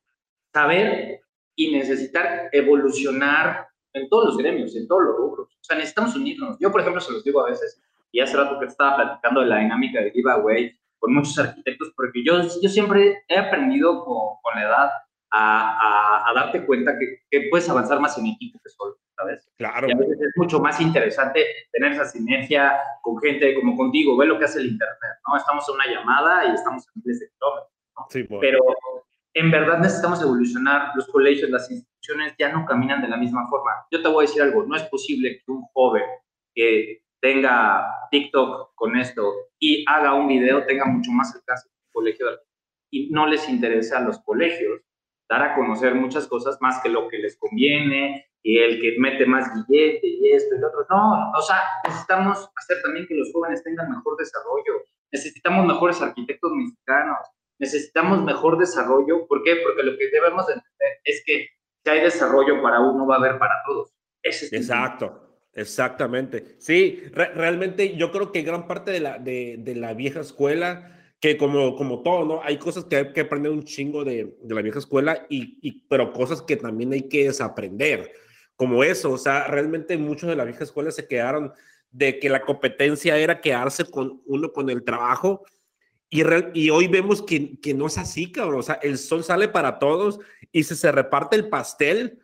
saber 0.54 1.22
y 1.56 1.72
necesitar 1.76 2.50
evolucionar 2.52 3.68
en 3.94 4.10
todos 4.10 4.26
los 4.26 4.38
gremios, 4.38 4.76
en 4.76 4.88
todos 4.88 5.04
los 5.04 5.18
rubros. 5.18 5.50
O 5.50 5.64
sea, 5.64 5.78
necesitamos 5.78 6.16
unirnos. 6.16 6.58
Yo, 6.60 6.72
por 6.72 6.82
ejemplo, 6.82 7.02
se 7.02 7.12
los 7.12 7.24
digo 7.24 7.46
a 7.46 7.50
veces, 7.50 7.82
y 8.12 8.20
hace 8.20 8.38
rato 8.38 8.60
que 8.60 8.68
estaba 8.68 8.96
platicando 8.96 9.42
de 9.42 9.48
la 9.48 9.60
dinámica 9.60 10.02
de 10.02 10.12
giveaway 10.12 10.80
con 11.00 11.14
muchos 11.14 11.38
arquitectos, 11.38 11.92
porque 11.96 12.24
yo, 12.24 12.42
yo 12.42 12.70
siempre 12.70 13.24
he 13.28 13.38
aprendido 13.38 14.06
con, 14.06 14.38
con 14.42 14.56
la 14.56 14.62
edad 14.62 14.90
a, 15.32 16.30
a, 16.30 16.34
darte 16.34 16.66
cuenta 16.66 16.98
que, 16.98 17.24
que, 17.30 17.50
puedes 17.50 17.68
avanzar 17.68 18.00
más 18.00 18.18
en 18.18 18.28
equipo 18.28 18.60
que 18.64 18.70
solo. 18.70 18.98
¿Sabes? 19.16 19.50
Claro. 19.58 19.88
Y 19.88 19.92
a 19.92 19.96
veces 19.96 20.20
es 20.22 20.34
mucho 20.36 20.60
más 20.60 20.80
interesante 20.82 21.46
tener 21.72 21.94
esa 21.94 22.06
sinergia 22.06 22.80
con 23.02 23.18
gente 23.20 23.56
como 23.56 23.76
contigo, 23.76 24.18
ve 24.18 24.26
lo 24.26 24.40
que 24.40 24.46
hace 24.46 24.60
el 24.60 24.68
Internet, 24.68 25.18
¿no? 25.28 25.38
Estamos 25.38 25.68
en 25.70 25.76
una 25.76 25.88
llamada 25.88 26.46
y 26.46 26.54
estamos 26.54 26.86
en 26.88 27.02
miles 27.04 27.20
de 27.20 27.30
kilómetros, 27.30 27.72
¿no? 27.98 28.06
Sí, 28.10 28.24
pues. 28.24 28.42
Pero 28.42 28.60
en 29.36 29.52
verdad 29.52 29.80
necesitamos 29.80 30.22
evolucionar, 30.22 30.92
los 30.96 31.08
colegios, 31.08 31.50
las 31.50 31.70
instituciones 31.70 32.34
ya 32.38 32.52
no 32.52 32.66
caminan 32.66 33.02
de 33.02 33.08
la 33.08 33.18
misma 33.18 33.48
forma. 33.50 33.72
Yo 33.92 34.02
te 34.02 34.08
voy 34.08 34.26
a 34.26 34.28
decir 34.28 34.42
algo, 34.42 34.64
no 34.64 34.76
es 34.76 34.84
posible 34.84 35.42
que 35.44 35.52
un 35.52 35.64
joven 35.74 36.04
que 36.54 37.04
tenga 37.20 37.88
TikTok 38.12 38.76
con 38.76 38.98
esto 38.98 39.34
y 39.58 39.86
haga 39.88 40.14
un 40.14 40.28
video 40.28 40.66
tenga 40.66 40.86
mucho 40.86 41.12
más 41.12 41.34
alcance 41.34 41.68
que 41.70 41.74
un 41.88 42.04
colegio 42.04 42.28
y 42.92 43.10
no 43.10 43.26
les 43.26 43.48
interesa 43.48 43.98
a 43.98 44.02
los 44.02 44.20
colegios 44.20 44.82
dar 45.30 45.42
a 45.42 45.56
conocer 45.56 45.96
muchas 45.96 46.28
cosas 46.28 46.58
más 46.60 46.82
que 46.82 46.90
lo 46.90 47.08
que 47.08 47.18
les 47.18 47.38
conviene 47.38 48.28
y 48.44 48.60
el 48.60 48.82
que 48.82 48.96
mete 49.00 49.26
más 49.26 49.50
billete 49.54 50.06
y 50.06 50.32
esto 50.32 50.56
y 50.56 50.60
lo 50.60 50.68
otro. 50.68 50.86
No, 50.90 51.32
o 51.32 51.42
sea, 51.42 51.62
necesitamos 51.86 52.50
hacer 52.56 52.82
también 52.84 53.08
que 53.08 53.16
los 53.16 53.32
jóvenes 53.32 53.64
tengan 53.64 53.90
mejor 53.90 54.18
desarrollo. 54.18 54.84
Necesitamos 55.12 55.66
mejores 55.66 56.02
arquitectos 56.02 56.52
mexicanos. 56.52 57.20
Necesitamos 57.58 58.24
mejor 58.24 58.58
desarrollo. 58.58 59.26
¿Por 59.28 59.44
qué? 59.44 59.56
Porque 59.64 59.84
lo 59.84 59.98
que 59.98 60.10
debemos 60.10 60.48
entender 60.50 61.00
es 61.06 61.24
que 61.26 61.48
si 61.84 61.90
hay 61.90 62.02
desarrollo 62.02 62.62
para 62.62 62.82
uno, 62.82 63.08
va 63.08 63.16
a 63.16 63.20
haber 63.20 63.40
para 63.40 63.54
todos. 63.66 63.94
Ese 64.22 64.54
Exacto. 64.56 65.22
Exactamente. 65.56 66.56
Sí, 66.60 67.04
realmente 67.14 67.96
yo 67.96 68.12
creo 68.12 68.32
que 68.32 68.42
gran 68.42 68.68
parte 68.68 68.92
de 68.92 69.00
la, 69.00 69.20
de, 69.20 69.58
de 69.60 69.76
la 69.76 69.94
vieja 69.94 70.22
escuela 70.22 70.90
que 71.24 71.38
como, 71.38 71.78
como 71.78 72.02
todo, 72.02 72.26
¿no? 72.26 72.44
Hay 72.44 72.58
cosas 72.58 72.84
que 72.84 72.98
hay 72.98 73.14
que 73.14 73.22
aprender 73.22 73.50
un 73.50 73.64
chingo 73.64 74.04
de, 74.04 74.36
de 74.42 74.56
la 74.56 74.62
vieja 74.62 74.80
escuela, 74.80 75.26
y, 75.30 75.58
y, 75.62 75.88
pero 75.88 76.12
cosas 76.12 76.42
que 76.42 76.58
también 76.58 76.92
hay 76.92 77.08
que 77.08 77.24
desaprender, 77.24 78.12
como 78.64 78.82
eso, 78.82 79.12
o 79.12 79.18
sea, 79.18 79.48
realmente 79.48 79.98
muchos 79.98 80.30
de 80.30 80.38
la 80.38 80.46
vieja 80.46 80.64
escuela 80.64 80.90
se 80.90 81.06
quedaron 81.06 81.52
de 81.92 82.18
que 82.18 82.30
la 82.30 82.42
competencia 82.42 83.18
era 83.18 83.42
quedarse 83.42 83.84
con 83.84 84.22
uno 84.26 84.54
con 84.54 84.70
el 84.70 84.86
trabajo, 84.86 85.44
y, 86.10 86.24
y 86.54 86.70
hoy 86.70 86.88
vemos 86.88 87.22
que, 87.22 87.60
que 87.60 87.74
no 87.74 87.88
es 87.88 87.98
así, 87.98 88.32
cabrón, 88.32 88.62
o 88.62 88.64
sea, 88.64 88.76
el 88.76 88.98
sol 88.98 89.22
sale 89.26 89.50
para 89.50 89.80
todos, 89.80 90.22
y 90.54 90.64
si 90.64 90.76
se 90.76 90.94
reparte 90.94 91.36
el 91.36 91.50
pastel, 91.50 92.20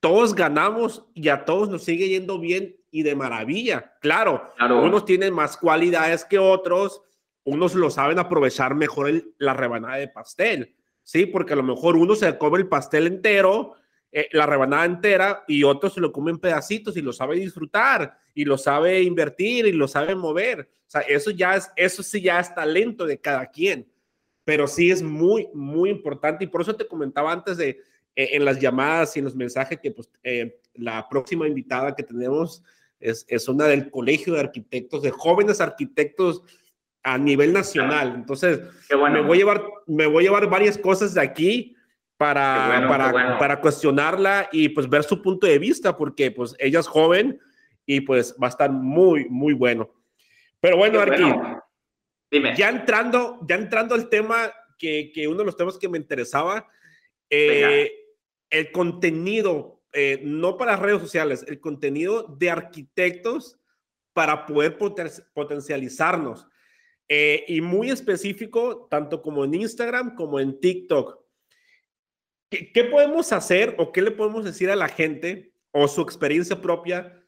todos 0.00 0.34
ganamos 0.34 1.06
y 1.14 1.28
a 1.28 1.44
todos 1.44 1.68
nos 1.68 1.84
sigue 1.84 2.08
yendo 2.08 2.40
bien 2.40 2.76
y 2.90 3.04
de 3.04 3.14
maravilla. 3.14 3.94
Claro, 4.00 4.50
claro. 4.56 4.82
unos 4.82 5.04
tienen 5.04 5.32
más 5.32 5.56
cualidades 5.56 6.24
que 6.24 6.40
otros, 6.40 7.02
unos 7.44 7.76
lo 7.76 7.88
saben 7.88 8.18
aprovechar 8.18 8.74
mejor 8.74 9.12
la 9.38 9.54
rebanada 9.54 9.96
de 9.96 10.08
pastel, 10.08 10.74
¿sí? 11.04 11.26
Porque 11.26 11.52
a 11.52 11.56
lo 11.56 11.62
mejor 11.62 11.96
uno 11.96 12.16
se 12.16 12.36
come 12.36 12.58
el 12.58 12.66
pastel 12.66 13.06
entero, 13.06 13.74
eh, 14.16 14.28
la 14.30 14.46
rebanada 14.46 14.84
entera, 14.84 15.44
y 15.48 15.64
otros 15.64 15.94
se 15.94 16.00
lo 16.00 16.12
comen 16.12 16.38
pedacitos 16.38 16.96
y 16.96 17.02
lo 17.02 17.12
sabe 17.12 17.34
disfrutar, 17.34 18.16
y 18.32 18.44
lo 18.44 18.56
sabe 18.56 19.02
invertir, 19.02 19.66
y 19.66 19.72
lo 19.72 19.88
sabe 19.88 20.14
mover. 20.14 20.60
O 20.60 20.90
sea, 20.90 21.00
eso 21.00 21.32
ya 21.32 21.56
es, 21.56 21.68
eso 21.74 22.00
sí 22.04 22.22
ya 22.22 22.38
es 22.38 22.54
talento 22.54 23.06
de 23.06 23.18
cada 23.18 23.46
quien, 23.46 23.90
pero 24.44 24.68
sí 24.68 24.92
es 24.92 25.02
muy, 25.02 25.48
muy 25.52 25.90
importante, 25.90 26.44
y 26.44 26.46
por 26.46 26.60
eso 26.60 26.76
te 26.76 26.86
comentaba 26.86 27.32
antes 27.32 27.56
de, 27.56 27.70
eh, 28.14 28.28
en 28.30 28.44
las 28.44 28.60
llamadas 28.60 29.16
y 29.16 29.18
en 29.18 29.24
los 29.24 29.34
mensajes, 29.34 29.80
que 29.80 29.90
pues 29.90 30.08
eh, 30.22 30.60
la 30.74 31.08
próxima 31.08 31.48
invitada 31.48 31.96
que 31.96 32.04
tenemos 32.04 32.62
es, 33.00 33.26
es 33.26 33.48
una 33.48 33.66
del 33.66 33.90
Colegio 33.90 34.34
de 34.34 34.40
Arquitectos, 34.42 35.02
de 35.02 35.10
jóvenes 35.10 35.60
arquitectos, 35.60 36.44
a 37.02 37.18
nivel 37.18 37.52
nacional. 37.52 38.12
Entonces, 38.14 38.60
me, 38.90 39.22
voy 39.22 39.38
a 39.38 39.40
llevar, 39.40 39.64
me 39.88 40.06
voy 40.06 40.22
a 40.22 40.28
llevar 40.28 40.48
varias 40.48 40.78
cosas 40.78 41.14
de 41.14 41.20
aquí 41.20 41.76
para, 42.16 42.86
para, 42.88 43.38
para, 43.38 43.60
cuestionarla 43.60 44.48
y 44.52 44.68
pues 44.68 44.88
ver 44.88 45.02
su 45.02 45.20
punto 45.20 45.46
de 45.46 45.58
vista, 45.58 45.96
porque 45.96 46.30
pues 46.30 46.54
ella 46.58 46.80
es 46.80 46.86
joven 46.86 47.40
y 47.86 48.00
pues 48.00 48.34
va 48.40 48.46
a 48.46 48.50
estar 48.50 48.70
muy, 48.70 49.26
muy 49.28 49.52
bueno. 49.52 49.90
Pero 50.60 50.76
bueno, 50.76 51.00
Arqui, 51.00 51.24
Dime. 52.30 52.54
ya 52.56 52.70
entrando, 52.70 53.40
ya 53.46 53.56
entrando 53.56 53.94
al 53.94 54.08
tema 54.08 54.52
que, 54.78 55.12
que 55.12 55.28
uno 55.28 55.38
de 55.38 55.44
los 55.44 55.56
temas 55.56 55.76
que 55.76 55.88
me 55.88 55.98
interesaba, 55.98 56.68
eh, 57.28 57.90
el 58.50 58.70
contenido, 58.70 59.82
eh, 59.92 60.20
no 60.22 60.56
para 60.56 60.76
redes 60.76 61.00
sociales, 61.00 61.44
el 61.48 61.60
contenido 61.60 62.22
de 62.38 62.50
arquitectos 62.50 63.58
para 64.12 64.46
poder 64.46 64.78
potencializarnos. 64.78 66.46
Eh, 67.08 67.44
y 67.48 67.60
muy 67.60 67.90
específico, 67.90 68.86
tanto 68.90 69.20
como 69.20 69.44
en 69.44 69.54
Instagram 69.54 70.14
como 70.14 70.40
en 70.40 70.58
TikTok. 70.60 71.23
¿Qué, 72.54 72.70
¿Qué, 72.70 72.84
podemos 72.84 73.32
hacer 73.32 73.74
o 73.78 73.90
qué 73.90 74.00
le 74.00 74.12
podemos 74.12 74.44
decir 74.44 74.70
a 74.70 74.76
la 74.76 74.86
gente 74.86 75.52
o 75.72 75.88
su 75.88 76.02
experiencia 76.02 76.60
propia? 76.60 77.20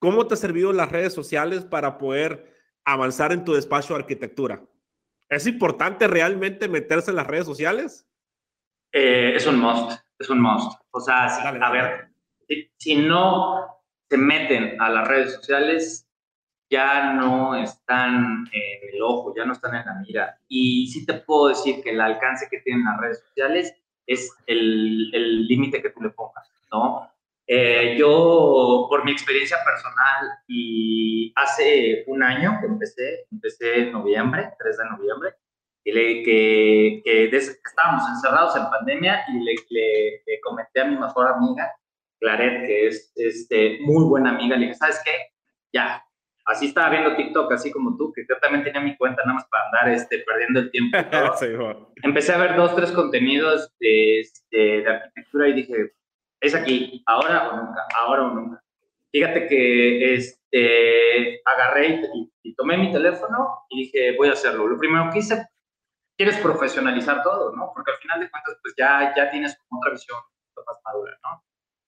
¿Cómo 0.00 0.26
te 0.26 0.34
ha 0.34 0.36
servido 0.36 0.72
las 0.72 0.90
redes 0.90 1.12
sociales 1.12 1.64
para 1.64 1.96
poder 1.96 2.52
avanzar 2.84 3.30
en 3.30 3.44
tu 3.44 3.54
despacho 3.54 3.94
de 3.94 4.00
arquitectura? 4.00 4.64
¿Es 5.28 5.46
importante 5.46 6.08
realmente 6.08 6.66
meterse 6.66 7.10
en 7.10 7.16
las 7.16 7.28
redes 7.28 7.46
sociales? 7.46 8.04
Eh, 8.92 9.34
es 9.36 9.46
un 9.46 9.60
must, 9.60 9.92
es 10.18 10.28
un 10.28 10.40
must. 10.40 10.72
O 10.90 10.98
sea, 10.98 11.28
si, 11.28 11.46
a 11.46 11.70
ver, 11.70 12.08
si, 12.48 12.68
si 12.76 12.96
no 12.96 13.80
se 14.10 14.18
meten 14.18 14.80
a 14.80 14.90
las 14.90 15.06
redes 15.06 15.34
sociales, 15.34 16.08
ya 16.68 17.12
no 17.12 17.54
están 17.54 18.44
en 18.52 18.94
el 18.94 19.00
ojo, 19.02 19.32
ya 19.36 19.44
no 19.44 19.52
están 19.52 19.76
en 19.76 19.86
la 19.86 19.94
mira. 20.04 20.40
Y 20.48 20.88
sí 20.88 21.06
te 21.06 21.14
puedo 21.14 21.48
decir 21.48 21.80
que 21.80 21.90
el 21.90 22.00
alcance 22.00 22.48
que 22.50 22.58
tienen 22.58 22.84
las 22.84 23.00
redes 23.00 23.20
sociales 23.28 23.72
es 24.06 24.30
el 24.46 25.46
límite 25.46 25.82
que 25.82 25.90
tú 25.90 26.00
le 26.02 26.10
pongas, 26.10 26.50
¿no? 26.70 27.14
Eh, 27.46 27.96
yo, 27.98 28.86
por 28.88 29.04
mi 29.04 29.12
experiencia 29.12 29.58
personal, 29.64 30.38
y 30.48 31.30
hace 31.36 32.04
un 32.06 32.22
año 32.22 32.58
que 32.60 32.66
empecé, 32.66 33.26
empecé 33.30 33.80
en 33.80 33.92
noviembre, 33.92 34.50
3 34.58 34.78
de 34.78 34.84
noviembre, 34.86 35.34
y 35.84 35.92
le, 35.92 36.22
que, 36.22 37.02
que, 37.04 37.36
estábamos 37.36 38.08
encerrados 38.08 38.56
en 38.56 38.70
pandemia 38.70 39.24
y 39.28 39.40
le, 39.40 39.54
le, 40.26 40.40
comenté 40.40 40.80
a 40.80 40.86
mi 40.86 40.96
mejor 40.96 41.28
amiga, 41.28 41.70
Claret, 42.18 42.66
que 42.66 42.86
es 42.86 43.12
este, 43.16 43.80
muy 43.82 44.04
buena 44.04 44.30
amiga, 44.30 44.56
le 44.56 44.68
dije, 44.68 44.78
¿sabes 44.78 45.02
qué? 45.04 45.10
Ya, 45.74 46.02
así 46.44 46.66
estaba 46.66 46.90
viendo 46.90 47.16
TikTok, 47.16 47.52
así 47.52 47.70
como 47.70 47.96
tú, 47.96 48.12
que 48.12 48.24
yo 48.28 48.38
también 48.38 48.64
tenía 48.64 48.80
mi 48.80 48.96
cuenta 48.96 49.22
nada 49.22 49.34
más 49.34 49.48
para 49.48 49.64
andar 49.66 49.88
este, 49.90 50.18
perdiendo 50.18 50.60
el 50.60 50.70
tiempo. 50.70 50.96
Empecé 52.02 52.32
a 52.32 52.38
ver 52.38 52.56
dos, 52.56 52.74
tres 52.76 52.92
contenidos 52.92 53.72
de, 53.78 54.20
este, 54.20 54.56
de, 54.82 54.88
arquitectura 54.88 55.48
y 55.48 55.52
dije, 55.54 55.92
es 56.40 56.54
aquí, 56.54 57.02
ahora 57.06 57.50
o 57.50 57.56
nunca, 57.56 57.86
ahora 57.96 58.22
o 58.24 58.30
nunca. 58.30 58.62
Fíjate 59.10 59.46
que 59.46 60.14
este, 60.14 61.40
agarré 61.44 62.00
y, 62.42 62.54
tomé 62.56 62.76
mi 62.76 62.92
teléfono 62.92 63.64
y 63.68 63.84
dije, 63.84 64.16
voy 64.16 64.28
a 64.28 64.32
hacerlo. 64.32 64.68
Lo 64.68 64.78
primero 64.78 65.10
que 65.12 65.18
hice, 65.18 65.48
quieres 66.16 66.38
profesionalizar 66.38 67.22
todo, 67.22 67.54
¿no? 67.56 67.72
Porque 67.74 67.90
al 67.90 67.96
final 67.98 68.20
de 68.20 68.30
cuentas, 68.30 68.56
pues 68.62 68.74
ya, 68.76 69.12
ya 69.16 69.30
tienes 69.30 69.58
como 69.58 69.80
otra 69.80 69.92
visión 69.92 70.18
más 70.64 70.80
madura, 70.84 71.18
¿no? 71.22 71.42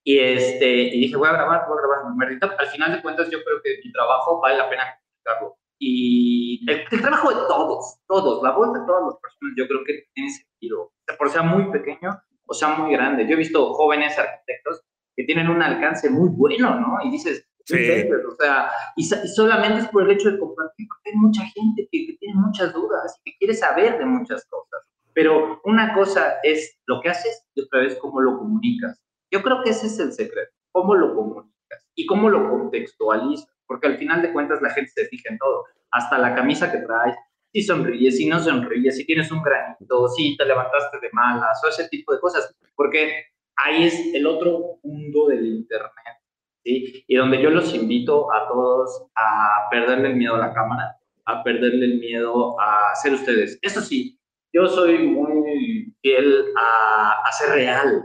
Y, 0.07 0.21
este, 0.21 0.69
y 0.95 1.01
dije, 1.01 1.17
voy 1.17 1.29
a 1.29 1.33
grabar, 1.33 1.67
voy 1.69 1.79
a 1.79 1.83
grabar. 1.83 2.57
Al 2.59 2.67
final 2.69 2.93
de 2.93 3.03
cuentas, 3.03 3.29
yo 3.29 3.43
creo 3.43 3.61
que 3.61 3.81
mi 3.85 3.91
trabajo 3.91 4.41
vale 4.41 4.57
la 4.57 4.71
pena 4.71 4.85
comunicarlo. 5.01 5.59
Y 5.81 6.65
el, 6.71 6.85
el, 6.89 7.01
trabajo 7.01 7.31
de 7.31 7.47
todos, 7.49 7.99
todos, 8.07 8.41
la 8.45 8.53
voz 8.53 8.73
de 8.73 8.87
todas 8.87 9.03
las 9.03 9.21
personas, 9.21 9.55
yo 9.57 9.67
creo 9.67 9.85
que 9.85 10.05
tiene 10.15 10.31
sentido. 10.31 10.93
Por 11.19 11.29
sea 11.29 11.43
muy 11.43 11.73
pequeño 11.73 12.23
o 12.47 12.55
sea 12.55 12.69
muy 12.77 12.93
grande. 12.93 13.27
Yo 13.27 13.35
he 13.35 13.39
visto 13.39 13.75
jóvenes 13.75 14.17
arquitectos 14.17 14.83
que 15.17 15.25
tienen 15.25 15.49
un 15.49 15.61
alcance 15.61 16.09
muy 16.09 16.29
bueno, 16.29 16.79
¿no? 16.79 16.99
Y 17.05 17.11
dices, 17.11 17.45
sí. 17.65 17.75
o 17.75 18.37
sea, 18.39 18.71
y, 18.95 19.05
solamente 19.05 19.81
es 19.81 19.89
por 19.89 20.05
el 20.05 20.13
hecho 20.13 20.31
de 20.31 20.39
compartir, 20.39 20.87
porque 20.89 21.11
hay 21.11 21.17
mucha 21.17 21.43
gente 21.47 21.89
que, 21.91 22.07
que, 22.07 22.17
tiene 22.19 22.35
muchas 22.39 22.73
dudas 22.73 23.21
y 23.25 23.33
que 23.33 23.39
quiere 23.39 23.55
saber 23.55 23.99
de 23.99 24.05
muchas 24.05 24.47
cosas. 24.47 24.83
Pero 25.15 25.61
una 25.65 25.95
cosa 25.95 26.37
es 26.43 26.79
lo 26.87 27.01
que 27.01 27.09
haces 27.09 27.45
y 27.55 27.63
otra 27.63 27.81
vez 27.81 27.97
cómo 27.97 28.21
lo 28.21 28.39
comunicas. 28.39 29.01
Yo 29.31 29.43
creo 29.43 29.63
que 29.63 29.71
ese 29.71 29.87
es 29.87 29.99
el 29.99 30.13
secreto, 30.13 30.53
cómo 30.73 30.95
lo 30.95 31.15
comunicas 31.15 31.89
y 31.95 32.07
cómo 32.07 32.29
lo 32.29 32.49
contextualizas, 32.49 33.49
porque 33.67 33.89
al 33.89 33.99
final 33.99 34.23
de 34.23 34.33
cuentas 34.33 34.63
la 34.63 34.71
gente 34.71 34.91
se 34.95 35.07
fija 35.07 35.31
en 35.31 35.39
todo, 35.39 35.65
hasta 35.91 36.19
la 36.19 36.35
camisa 36.35 36.71
que 36.71 36.79
traes, 36.79 37.17
si 37.53 37.63
sonríes, 37.63 38.19
si 38.19 38.29
no 38.29 38.39
sonríes, 38.39 38.97
si 38.97 39.07
tienes 39.07 39.31
un 39.33 39.43
granito, 39.43 40.09
si 40.09 40.37
te 40.37 40.45
levantaste 40.45 41.01
de 41.01 41.09
malas 41.13 41.59
o 41.65 41.69
ese 41.69 41.89
tipo 41.89 42.13
de 42.13 42.21
cosas, 42.21 42.55
porque 42.75 43.25
ahí 43.57 43.85
es 43.85 44.15
el 44.15 44.27
otro 44.27 44.79
mundo 44.83 45.29
del 45.29 45.47
Internet, 45.47 46.21
¿sí? 46.63 47.05
Y 47.07 47.17
donde 47.17 47.41
yo 47.41 47.51
los 47.51 47.75
invito 47.75 48.33
a 48.33 48.47
todos 48.47 49.07
a 49.17 49.69
perderle 49.71 50.09
el 50.09 50.17
miedo 50.17 50.35
a 50.35 50.39
la 50.39 50.53
cámara, 50.53 50.97
a 51.25 51.43
perderle 51.43 51.87
el 51.87 51.99
miedo 51.99 52.61
a 52.61 52.95
ser 52.95 53.15
ustedes. 53.15 53.59
Eso 53.63 53.81
sí, 53.81 54.19
yo 54.53 54.67
soy 54.67 54.99
muy 54.99 55.95
fiel 56.03 56.45
a, 56.59 57.23
a 57.25 57.33
ser 57.33 57.55
real. 57.55 58.05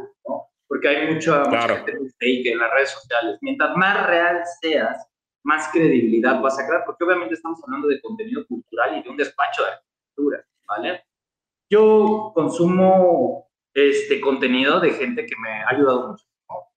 Porque 0.71 0.87
hay 0.87 1.13
mucha, 1.13 1.43
claro. 1.49 1.79
mucha 1.79 1.91
gente 1.91 2.13
fake 2.17 2.45
en 2.45 2.59
las 2.59 2.71
redes 2.71 2.91
sociales. 2.91 3.37
Mientras 3.41 3.75
más 3.75 4.07
real 4.07 4.41
seas, 4.61 5.05
más 5.43 5.67
credibilidad 5.73 6.39
vas 6.39 6.57
a 6.57 6.65
crear, 6.65 6.83
porque 6.85 7.03
obviamente 7.03 7.33
estamos 7.33 7.61
hablando 7.65 7.89
de 7.89 7.99
contenido 7.99 8.47
cultural 8.47 8.97
y 8.97 9.03
de 9.03 9.09
un 9.09 9.17
despacho 9.17 9.63
de 9.63 9.69
arquitectura, 9.69 10.45
¿vale? 10.69 11.03
Yo 11.69 12.31
consumo 12.33 13.51
este 13.73 14.21
contenido 14.21 14.79
de 14.79 14.91
gente 14.91 15.25
que 15.25 15.35
me 15.43 15.61
ha 15.61 15.71
ayudado 15.71 16.07
mucho, 16.07 16.25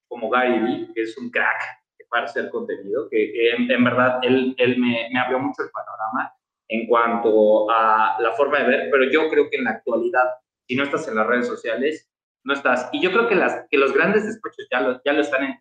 como 0.08 0.28
Gary 0.28 0.90
que 0.92 1.02
es 1.02 1.16
un 1.16 1.30
crack 1.30 1.62
para 2.10 2.24
hacer 2.24 2.50
contenido, 2.50 3.08
que, 3.08 3.52
en, 3.52 3.84
verdad 3.84 4.18
él, 4.22 4.56
él 4.58 4.76
me, 4.76 5.08
me, 5.12 5.20
abrió 5.20 5.38
mucho 5.38 5.62
el 5.62 5.70
panorama 5.70 6.34
en 6.66 6.88
cuanto 6.88 7.70
a 7.70 8.16
la 8.18 8.32
forma 8.32 8.58
de 8.58 8.64
ver, 8.64 8.88
pero 8.90 9.08
yo 9.08 9.30
creo 9.30 9.48
que 9.48 9.56
en 9.58 9.64
la 9.64 9.70
actualidad, 9.70 10.30
si 10.66 10.74
no 10.74 10.82
estás 10.82 11.06
en 11.06 11.14
las 11.14 11.28
redes 11.28 11.46
sociales, 11.46 12.10
no 12.44 12.54
estás. 12.54 12.88
Y 12.92 13.02
yo 13.02 13.10
creo 13.10 13.28
que, 13.28 13.34
las, 13.34 13.66
que 13.70 13.78
los 13.78 13.92
grandes 13.92 14.24
despachos 14.24 14.66
ya 14.70 14.80
lo, 14.80 15.00
ya 15.04 15.12
lo 15.12 15.22
están 15.22 15.44
en. 15.44 15.60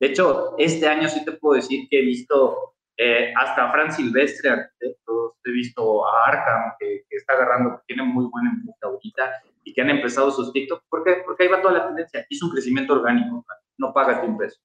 De 0.00 0.08
hecho, 0.08 0.54
este 0.58 0.86
año 0.86 1.08
sí 1.08 1.24
te 1.24 1.32
puedo 1.32 1.56
decir 1.56 1.88
que 1.90 1.98
he 1.98 2.02
visto 2.02 2.74
eh, 2.96 3.32
hasta 3.36 3.70
Fran 3.70 3.92
Silvestre, 3.92 4.50
arquitectos, 4.50 5.34
he 5.44 5.50
visto 5.50 6.06
a 6.06 6.28
Arkham, 6.28 6.72
que, 6.78 7.04
está 7.10 7.34
agarrando, 7.34 7.76
que 7.78 7.94
tiene 7.94 8.02
muy 8.04 8.26
buena 8.26 8.50
empuje 8.50 8.78
ahorita, 8.82 9.42
y 9.64 9.72
que 9.72 9.80
han 9.80 9.90
empezado 9.90 10.30
sus 10.30 10.52
TikTok. 10.52 10.84
¿Por 10.88 11.04
qué? 11.04 11.22
Porque 11.24 11.44
ahí 11.44 11.48
va 11.48 11.60
toda 11.60 11.74
la 11.74 11.86
tendencia. 11.86 12.26
Es 12.28 12.42
un 12.42 12.50
crecimiento 12.50 12.94
orgánico, 12.94 13.44
no 13.76 13.92
pagas 13.92 14.22
de 14.22 14.28
un 14.28 14.38
peso. 14.38 14.58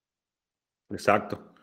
Exacto. 0.90 1.54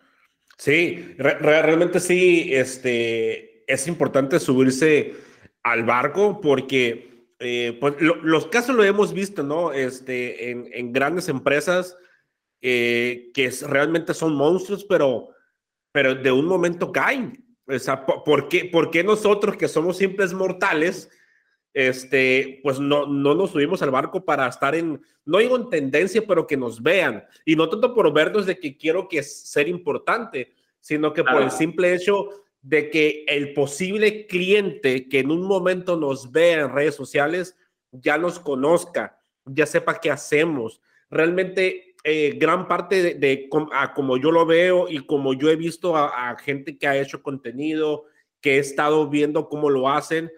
Sí, 0.57 1.15
re 1.17 1.39
realmente 1.39 2.01
sí, 2.01 2.55
este, 2.55 3.65
es 3.73 3.89
importante 3.89 4.39
subirse 4.39 5.15
al 5.63 5.85
barco 5.85 6.41
porque 6.41 7.20
eh, 7.41 7.77
pues, 7.81 7.95
lo, 8.01 8.17
los 8.17 8.47
casos 8.47 8.77
lo 8.77 8.85
hemos 8.85 9.15
visto, 9.15 9.43
¿no? 9.43 9.73
Este, 9.73 10.51
en, 10.51 10.69
en 10.73 10.93
grandes 10.93 11.29
empresas 11.29 11.97
eh, 12.61 13.31
que 13.33 13.51
realmente 13.67 14.13
son 14.13 14.35
monstruos, 14.35 14.85
pero, 14.85 15.31
pero 15.91 16.15
de 16.15 16.31
un 16.31 16.45
momento 16.45 16.93
caen. 16.93 17.45
O 17.67 17.79
sea, 17.79 18.05
¿por 18.05 18.49
qué, 18.49 18.67
¿por 18.67 18.91
qué 18.91 19.03
nosotros 19.03 19.57
que 19.57 19.69
somos 19.69 19.97
simples 19.97 20.35
mortales, 20.35 21.09
este, 21.73 22.61
pues 22.63 22.79
no, 22.79 23.07
no 23.07 23.35
nos 23.35 23.53
subimos 23.53 23.81
al 23.81 23.91
barco 23.91 24.25
para 24.25 24.47
estar 24.47 24.75
en, 24.75 25.01
no 25.25 25.39
digo 25.39 25.57
en 25.57 25.71
tendencia, 25.71 26.23
pero 26.27 26.47
que 26.47 26.59
nos 26.59 26.83
vean. 26.83 27.25
Y 27.47 27.57
no 27.57 27.71
tanto 27.71 27.95
por 27.95 28.13
vernos 28.13 28.45
de 28.45 28.59
que 28.59 28.77
quiero 28.77 29.09
que 29.09 29.23
ser 29.23 29.67
importante, 29.69 30.53
sino 30.81 31.15
que 31.15 31.25
por 31.25 31.41
el 31.41 31.51
simple 31.51 31.95
hecho 31.95 32.29
de 32.63 32.91
que 32.91 33.25
el 33.27 33.55
posible 33.55 34.27
cliente 34.27 35.09
que 35.09 35.21
en 35.21 35.31
un 35.31 35.43
momento 35.43 35.97
nos 35.97 36.31
vea 36.31 36.61
en 36.61 36.73
redes 36.73 36.95
sociales 36.95 37.57
ya 37.93 38.19
nos 38.19 38.39
conozca, 38.39 39.19
ya 39.47 39.67
sepa 39.67 39.99
qué 40.01 40.11
hacemos. 40.11 40.81
Realmente 41.09 41.95
eh, 42.05 42.37
gran 42.39 42.69
parte 42.69 43.03
de, 43.03 43.15
de 43.15 43.49
como 43.95 44.17
yo 44.17 44.31
lo 44.31 44.47
veo 44.47 44.89
y 44.89 45.05
como 45.07 45.35
yo 45.35 45.51
he 45.51 45.57
visto 45.57 45.97
a, 45.97 46.31
a 46.31 46.39
gente 46.39 46.79
que 46.79 46.87
ha 46.87 46.97
hecho 46.97 47.23
contenido, 47.23 48.05
que 48.41 48.57
he 48.57 48.59
estado 48.59 49.09
viendo 49.09 49.49
cómo 49.49 49.71
lo 49.71 49.89
hacen, 49.89 50.31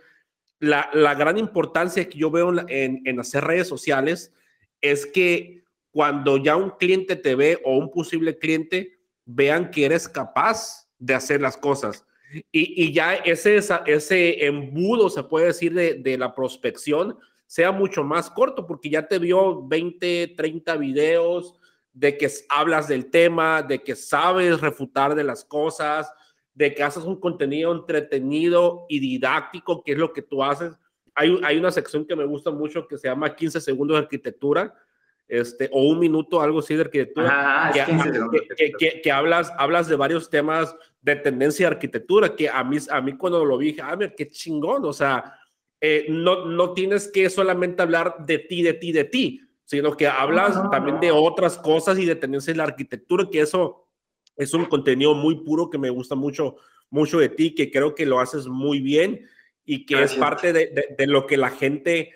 la, 0.58 0.90
la, 0.92 1.14
gran 1.14 1.38
importancia 1.38 2.08
que 2.08 2.18
yo 2.18 2.30
veo 2.30 2.52
en, 2.68 3.02
en, 3.04 3.20
hacer 3.20 3.42
redes 3.42 3.66
sociales 3.66 4.32
es 4.80 5.06
que 5.06 5.64
cuando 5.90 6.36
ya 6.36 6.56
un 6.56 6.70
cliente 6.70 7.16
te 7.16 7.34
ve 7.34 7.60
o 7.64 7.76
un 7.76 7.90
posible 7.90 8.38
cliente 8.38 9.00
vean 9.24 9.70
que 9.70 9.84
eres 9.84 10.08
capaz 10.08 10.88
de 10.98 11.14
hacer 11.14 11.40
las 11.40 11.56
cosas. 11.56 12.06
Y, 12.32 12.44
y 12.84 12.92
ya 12.92 13.14
ese, 13.14 13.60
ese 13.86 14.46
embudo, 14.46 15.10
se 15.10 15.22
puede 15.22 15.46
decir, 15.46 15.74
de, 15.74 15.94
de, 15.94 16.16
la 16.16 16.34
prospección 16.34 17.18
sea 17.46 17.72
mucho 17.72 18.02
más 18.02 18.30
corto, 18.30 18.66
porque 18.66 18.88
ya 18.88 19.06
te 19.06 19.18
vio 19.18 19.66
20, 19.66 20.34
30 20.36 20.76
videos 20.76 21.58
de 21.92 22.16
que 22.16 22.30
hablas 22.48 22.88
del 22.88 23.10
tema, 23.10 23.62
de 23.62 23.82
que 23.82 23.94
sabes 23.94 24.60
refutar 24.60 25.14
de 25.14 25.24
las 25.24 25.44
cosas, 25.44 26.10
de 26.54 26.74
que 26.74 26.82
haces 26.82 27.04
un 27.04 27.20
contenido 27.20 27.72
entretenido 27.72 28.86
y 28.88 29.00
didáctico, 29.00 29.82
que 29.82 29.92
es 29.92 29.98
lo 29.98 30.12
que 30.12 30.22
tú 30.22 30.42
haces. 30.42 30.78
Hay, 31.14 31.38
hay 31.44 31.58
una 31.58 31.70
sección 31.70 32.06
que 32.06 32.16
me 32.16 32.24
gusta 32.24 32.50
mucho 32.50 32.88
que 32.88 32.96
se 32.96 33.08
llama 33.08 33.34
15 33.34 33.60
segundos 33.60 33.96
de 33.96 34.02
arquitectura, 34.02 34.74
este, 35.28 35.68
o 35.72 35.84
un 35.84 35.98
minuto, 35.98 36.40
algo 36.40 36.58
así 36.58 36.74
de 36.74 36.82
arquitectura, 36.82 37.72
que, 38.56 38.72
que, 38.78 39.00
que, 39.00 39.12
hablas, 39.12 39.52
hablas 39.56 39.88
de 39.88 39.96
varios 39.96 40.28
temas 40.28 40.74
de 41.02 41.16
tendencia 41.16 41.68
de 41.68 41.74
arquitectura, 41.74 42.34
que 42.34 42.48
a 42.48 42.62
mí, 42.64 42.78
a 42.88 43.00
mí 43.00 43.16
cuando 43.16 43.44
lo 43.44 43.58
vi, 43.58 43.66
dije, 43.66 43.82
ah, 43.82 43.96
mira, 43.96 44.14
qué 44.16 44.28
chingón, 44.28 44.84
o 44.84 44.92
sea, 44.92 45.34
eh, 45.80 46.06
no, 46.08 46.46
no 46.46 46.72
tienes 46.72 47.10
que 47.10 47.28
solamente 47.28 47.82
hablar 47.82 48.24
de 48.24 48.38
ti, 48.38 48.62
de 48.62 48.74
ti, 48.74 48.92
de 48.92 49.04
ti, 49.04 49.40
sino 49.64 49.96
que 49.96 50.06
hablas 50.06 50.70
también 50.70 51.00
de 51.00 51.10
otras 51.10 51.58
cosas 51.58 51.98
y 51.98 52.06
de 52.06 52.14
tendencia 52.14 52.52
de 52.52 52.58
la 52.58 52.64
arquitectura, 52.64 53.28
que 53.30 53.40
eso 53.40 53.88
es 54.36 54.54
un 54.54 54.66
contenido 54.66 55.14
muy 55.14 55.42
puro 55.42 55.68
que 55.68 55.78
me 55.78 55.90
gusta 55.90 56.14
mucho, 56.14 56.56
mucho 56.88 57.18
de 57.18 57.28
ti, 57.28 57.54
que 57.54 57.70
creo 57.70 57.94
que 57.94 58.06
lo 58.06 58.20
haces 58.20 58.46
muy 58.46 58.80
bien 58.80 59.26
y 59.64 59.84
que 59.84 60.00
es. 60.02 60.14
parte 60.14 60.52
de, 60.52 60.66
de, 60.68 60.94
de, 60.96 61.06
lo 61.06 61.26
que 61.26 61.36
la 61.36 61.50
gente 61.50 62.12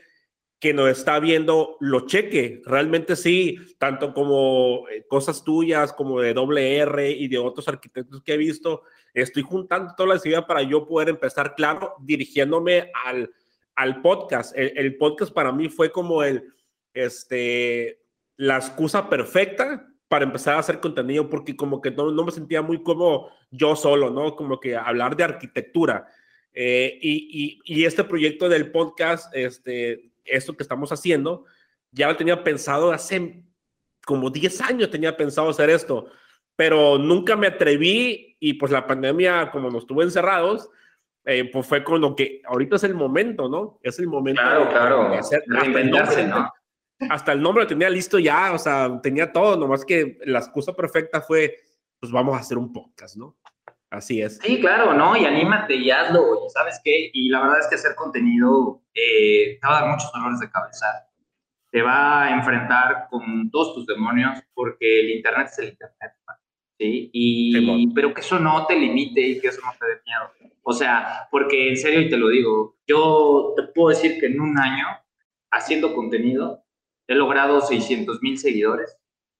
que 0.58 0.72
nos 0.72 0.88
está 0.88 1.18
viendo 1.20 1.76
lo 1.80 2.06
cheque. 2.06 2.62
Realmente 2.64 3.16
sí, 3.16 3.58
tanto 3.78 4.14
como 4.14 4.88
eh, 4.88 5.04
cosas 5.06 5.44
tuyas, 5.44 5.92
como 5.92 6.20
de 6.20 6.32
WR 6.32 7.10
y 7.10 7.28
de 7.28 7.38
otros 7.38 7.68
arquitectos 7.68 8.22
que 8.22 8.34
he 8.34 8.38
visto, 8.38 8.82
estoy 9.12 9.42
juntando 9.42 9.94
todas 9.96 10.14
las 10.14 10.26
ideas 10.26 10.44
para 10.44 10.62
yo 10.62 10.86
poder 10.86 11.10
empezar, 11.10 11.54
claro, 11.54 11.94
dirigiéndome 12.00 12.90
al, 13.04 13.30
al 13.74 14.00
podcast. 14.00 14.56
El, 14.56 14.72
el 14.76 14.96
podcast 14.96 15.32
para 15.32 15.52
mí 15.52 15.68
fue 15.68 15.90
como 15.90 16.22
el, 16.22 16.44
este, 16.94 18.00
la 18.36 18.56
excusa 18.56 19.08
perfecta 19.08 19.86
para 20.08 20.24
empezar 20.24 20.54
a 20.54 20.60
hacer 20.60 20.80
contenido 20.80 21.28
porque 21.28 21.56
como 21.56 21.80
que 21.80 21.90
no, 21.90 22.10
no 22.10 22.24
me 22.24 22.32
sentía 22.32 22.62
muy 22.62 22.82
como 22.82 23.30
yo 23.50 23.76
solo, 23.76 24.10
¿no? 24.10 24.36
Como 24.36 24.60
que 24.60 24.76
hablar 24.76 25.16
de 25.16 25.24
arquitectura. 25.24 26.06
Eh, 26.52 26.98
y, 27.02 27.60
y, 27.66 27.80
y, 27.80 27.84
este 27.84 28.02
proyecto 28.04 28.48
del 28.48 28.70
podcast, 28.70 29.34
este, 29.34 30.10
esto 30.26 30.56
que 30.56 30.62
estamos 30.62 30.92
haciendo, 30.92 31.44
ya 31.90 32.08
lo 32.08 32.16
tenía 32.16 32.42
pensado 32.42 32.92
hace 32.92 33.42
como 34.04 34.30
10 34.30 34.60
años, 34.62 34.90
tenía 34.90 35.16
pensado 35.16 35.48
hacer 35.48 35.70
esto, 35.70 36.06
pero 36.54 36.98
nunca 36.98 37.36
me 37.36 37.48
atreví 37.48 38.36
y 38.38 38.54
pues 38.54 38.70
la 38.72 38.86
pandemia, 38.86 39.50
como 39.50 39.70
nos 39.70 39.86
tuvo 39.86 40.02
encerrados, 40.02 40.70
eh, 41.24 41.50
pues 41.52 41.66
fue 41.66 41.82
con 41.82 42.00
lo 42.00 42.14
que 42.14 42.40
ahorita 42.44 42.76
es 42.76 42.84
el 42.84 42.94
momento, 42.94 43.48
¿no? 43.48 43.80
Es 43.82 43.98
el 43.98 44.06
momento 44.06 44.40
claro, 44.40 44.68
claro. 44.70 45.10
de 45.10 45.18
hacer, 45.18 45.42
reinventarse, 45.46 46.26
¿no? 46.26 46.52
hasta 47.10 47.32
el 47.32 47.42
nombre 47.42 47.64
lo 47.64 47.68
tenía 47.68 47.90
listo 47.90 48.18
ya, 48.18 48.52
o 48.52 48.58
sea, 48.58 49.00
tenía 49.02 49.32
todo, 49.32 49.56
nomás 49.56 49.84
que 49.84 50.18
la 50.24 50.38
excusa 50.38 50.72
perfecta 50.72 51.20
fue, 51.20 51.56
pues 52.00 52.12
vamos 52.12 52.36
a 52.36 52.40
hacer 52.40 52.56
un 52.58 52.72
podcast, 52.72 53.16
¿no? 53.16 53.36
Así 53.96 54.20
es. 54.20 54.38
Sí, 54.42 54.60
claro, 54.60 54.92
¿no? 54.92 55.16
Y 55.16 55.24
anímate 55.24 55.74
y 55.74 55.90
hazlo, 55.90 56.48
¿sabes 56.50 56.78
qué? 56.84 57.10
Y 57.14 57.30
la 57.30 57.40
verdad 57.40 57.60
es 57.60 57.66
que 57.68 57.76
hacer 57.76 57.94
contenido 57.94 58.82
eh, 58.94 59.58
te 59.58 59.66
va 59.66 59.78
a 59.78 59.80
dar 59.80 59.90
muchos 59.90 60.12
dolores 60.12 60.38
de 60.38 60.50
cabeza. 60.50 61.08
Te 61.70 61.80
va 61.80 62.24
a 62.24 62.34
enfrentar 62.34 63.08
con 63.08 63.50
todos 63.50 63.74
tus 63.74 63.86
demonios, 63.86 64.38
porque 64.52 65.00
el 65.00 65.10
Internet 65.12 65.48
es 65.50 65.58
el 65.60 65.68
Internet. 65.70 66.12
¿sí? 66.78 67.10
Y, 67.10 67.94
pero 67.94 68.12
que 68.12 68.20
eso 68.20 68.38
no 68.38 68.66
te 68.66 68.78
limite 68.78 69.20
y 69.20 69.40
que 69.40 69.48
eso 69.48 69.62
no 69.64 69.72
te 69.80 69.86
dé 69.86 70.00
miedo. 70.04 70.52
O 70.62 70.74
sea, 70.74 71.26
porque 71.30 71.70
en 71.70 71.78
serio, 71.78 72.02
y 72.02 72.10
te 72.10 72.18
lo 72.18 72.28
digo, 72.28 72.76
yo 72.86 73.54
te 73.56 73.62
puedo 73.62 73.88
decir 73.88 74.20
que 74.20 74.26
en 74.26 74.42
un 74.42 74.58
año, 74.58 74.86
haciendo 75.50 75.94
contenido, 75.94 76.62
he 77.08 77.14
logrado 77.14 77.62
600 77.62 78.20
mil 78.20 78.36
seguidores 78.36 78.98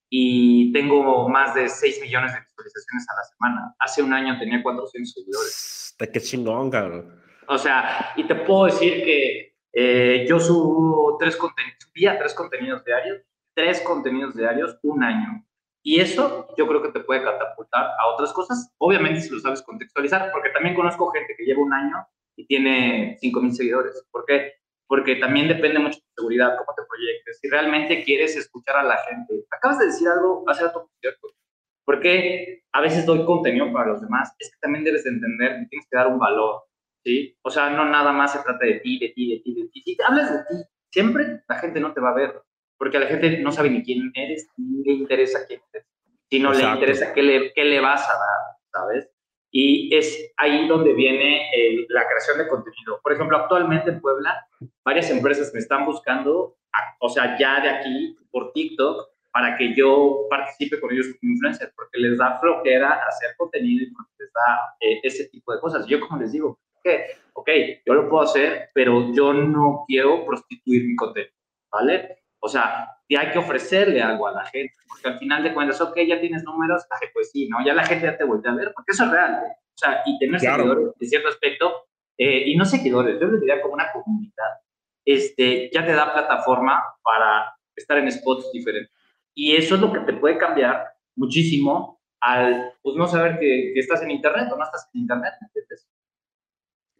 y 0.09 0.73
tengo 0.73 1.29
más 1.29 1.55
de 1.55 1.69
6 1.69 2.01
millones 2.03 2.33
de 2.33 2.41
visualizaciones 2.41 3.07
a 3.09 3.17
la 3.17 3.25
semana. 3.25 3.75
Hace 3.79 4.03
un 4.03 4.13
año 4.13 4.39
tenía 4.39 4.63
400 4.63 5.13
seguidores. 5.13 5.97
Qué 5.99 6.21
chingón, 6.21 6.71
cabrón. 6.71 7.21
O 7.49 7.59
sea, 7.59 8.13
y 8.17 8.25
te 8.25 8.35
puedo 8.35 8.67
decir 8.67 9.05
que 9.05 9.57
eh, 9.73 10.27
yo 10.29 10.41
subo 10.41 11.17
tres 11.19 11.37
contenidos, 11.37 11.77
subía 11.81 12.19
tres 12.19 12.35
contenidos 12.35 12.85
diarios, 12.85 13.23
tres 13.55 13.81
contenidos 13.83 14.37
diarios, 14.37 14.79
un 14.83 15.03
año. 15.03 15.45
Y 15.83 16.01
eso 16.01 16.49
yo 16.57 16.67
creo 16.67 16.83
que 16.83 16.89
te 16.89 17.01
puede 17.01 17.23
catapultar 17.23 17.91
a 17.99 18.09
otras 18.09 18.33
cosas, 18.33 18.75
obviamente 18.79 19.21
si 19.21 19.31
lo 19.31 19.39
sabes 19.39 19.63
contextualizar, 19.63 20.33
porque 20.33 20.51
también 20.51 20.75
conozco 20.75 21.11
gente 21.11 21.35
que 21.37 21.45
lleva 21.45 21.63
un 21.63 21.73
año 21.73 22.07
y 22.37 22.47
tiene 22.47 23.17
5 23.21 23.41
mil 23.41 23.55
seguidores. 23.55 24.05
¿Por 24.11 24.25
qué? 24.27 24.55
Porque 24.89 25.17
también 25.17 25.49
depende 25.49 25.79
mucho 25.79 25.99
de 25.99 26.05
tu 26.15 26.23
seguridad, 26.23 26.57
cómo 26.57 26.75
te 26.77 26.83
proyectes, 26.89 27.39
si 27.41 27.49
realmente 27.49 28.05
quieres 28.05 28.37
escuchar 28.37 28.77
a 28.77 28.85
la 28.85 28.99
gente. 28.99 29.45
Acabas 29.51 29.79
de 29.79 29.87
decir 29.87 30.07
algo 30.09 30.45
hace 30.47 30.65
rato 30.65 30.91
cierto. 31.01 31.29
Porque 31.85 32.63
a 32.73 32.81
veces 32.81 33.07
doy 33.07 33.25
contenido 33.25 33.73
para 33.73 33.89
los 33.91 34.01
demás, 34.01 34.35
es 34.39 34.51
que 34.51 34.59
también 34.61 34.85
debes 34.85 35.05
de 35.05 35.11
entender 35.11 35.61
que 35.61 35.67
tienes 35.67 35.87
que 35.91 35.97
dar 35.97 36.09
un 36.09 36.19
valor. 36.19 36.63
¿sí? 37.07 37.37
O 37.43 37.51
sea, 37.51 37.71
no 37.71 37.85
nada 37.85 38.13
más 38.13 38.33
se 38.33 38.41
trata 38.41 38.65
de 38.65 38.81
ti, 38.81 38.99
de 38.99 39.11
ti, 39.11 39.31
de 39.31 39.41
ti, 39.41 39.55
de 39.55 39.69
ti. 39.69 39.83
Si 39.85 39.97
te 39.97 40.05
hablas 40.05 40.33
de 40.33 40.39
ti, 40.39 40.65
siempre 40.91 41.43
la 41.49 41.57
gente 41.57 41.81
no 41.81 41.95
te 41.95 42.01
va 42.01 42.11
a 42.11 42.15
ver, 42.15 42.43
porque 42.77 42.99
la 42.99 43.07
gente 43.07 43.39
no 43.39 43.53
sabe 43.53 43.71
ni 43.71 43.83
quién 43.85 44.11
eres, 44.15 44.49
ni 44.57 44.83
le 44.83 44.93
interesa 44.93 45.47
quién 45.47 45.61
eres, 45.73 45.87
si 46.29 46.41
no 46.41 46.53
le 46.53 46.65
interesa 46.65 47.15
qué 47.15 47.23
le, 47.23 47.53
qué 47.53 47.65
le 47.65 47.81
vas 47.81 48.09
a 48.09 48.13
dar, 48.13 48.57
¿sabes? 48.73 49.09
Y 49.59 49.89
es 49.97 50.35
ahí 50.37 50.69
donde 50.69 50.93
viene 50.93 51.49
la 51.89 52.07
creación 52.07 52.37
de 52.37 52.47
contenido. 52.47 53.01
Por 53.03 53.15
ejemplo, 53.15 53.39
actualmente 53.39 53.89
en 53.89 54.03
Puebla, 54.03 54.47
varias 54.85 55.09
empresas 55.09 55.51
me 55.55 55.61
están 55.61 55.87
buscando, 55.87 56.59
o 57.01 57.09
sea, 57.09 57.39
ya 57.39 57.63
de 57.63 57.71
aquí, 57.71 58.19
por 58.31 58.53
TikTok, 58.53 59.09
para 59.33 59.57
que 59.57 59.75
yo 59.75 60.27
participe 60.29 60.79
con 60.79 60.93
ellos 60.93 61.07
como 61.19 61.33
influencer, 61.33 61.73
porque 61.75 61.99
les 61.99 62.19
da 62.19 62.39
flojera 62.39 63.01
hacer 63.09 63.31
contenido 63.39 63.85
y 63.85 63.91
porque 63.93 64.13
les 64.19 64.31
da 64.31 64.77
eh, 64.79 65.01
ese 65.03 65.27
tipo 65.31 65.55
de 65.55 65.61
cosas. 65.61 65.87
Yo, 65.87 66.01
como 66.01 66.21
les 66.21 66.33
digo, 66.33 66.59
ok, 67.33 67.49
yo 67.87 67.95
lo 67.95 68.11
puedo 68.11 68.25
hacer, 68.25 68.69
pero 68.75 69.11
yo 69.15 69.33
no 69.33 69.85
quiero 69.89 70.27
prostituir 70.27 70.85
mi 70.85 70.97
contenido, 70.97 71.33
¿vale? 71.73 72.19
O 72.39 72.49
sea, 72.49 72.97
hay 73.09 73.31
que 73.31 73.39
ofrecerle 73.39 74.03
algo 74.03 74.27
a 74.27 74.33
la 74.33 74.45
gente, 74.47 74.75
porque 74.89 75.09
al 75.09 75.19
final 75.19 75.43
de 75.43 75.55
cuentas, 75.55 75.81
ok, 75.81 75.97
ya 76.07 76.21
tienes 76.21 76.45
números, 76.45 76.87
pues 77.13 77.31
sí, 77.31 77.49
¿no? 77.49 77.65
Ya 77.65 77.75
la 77.75 77.85
gente 77.85 78.07
ya 78.07 78.17
te 78.17 78.25
voltea 78.25 78.53
a 78.53 78.57
ver, 78.57 78.73
porque 78.75 78.93
eso 78.93 79.05
es 79.05 79.11
real, 79.11 79.43
¿eh? 79.45 79.53
O 79.75 79.79
sea, 79.79 80.03
y 80.07 80.19
tener 80.19 80.41
seguidores 80.41 80.95
en 80.99 81.09
cierto 81.09 81.29
aspecto, 81.29 81.87
eh, 82.19 82.45
y 82.47 82.57
no 82.57 82.65
seguidores, 82.65 83.21
yo 83.21 83.27
les 83.27 83.41
diría 83.41 83.61
como 83.61 83.75
una 83.75 83.93
comunidad, 83.93 84.61
este, 85.05 85.71
ya 85.73 85.85
te 85.85 85.93
da 85.93 86.13
plataforma 86.13 86.83
para 87.03 87.55
estar 87.75 87.99
en 87.99 88.11
spots 88.11 88.51
diferentes. 88.53 88.93
Y 89.35 89.55
eso 89.55 89.75
es 89.75 89.81
lo 89.81 89.93
que 89.93 90.01
te 90.01 90.15
puede 90.15 90.39
cambiar 90.39 90.95
muchísimo 91.15 92.01
al, 92.21 92.73
pues, 92.83 92.97
no 92.97 93.07
saber 93.07 93.39
que, 93.39 93.73
que 93.75 93.81
estás 93.81 94.03
en 94.03 94.11
internet 94.11 94.49
o 94.51 94.57
no 94.57 94.65
estás 94.65 94.89
en 94.95 95.03
internet, 95.03 95.35
¿entiendes? 95.43 95.89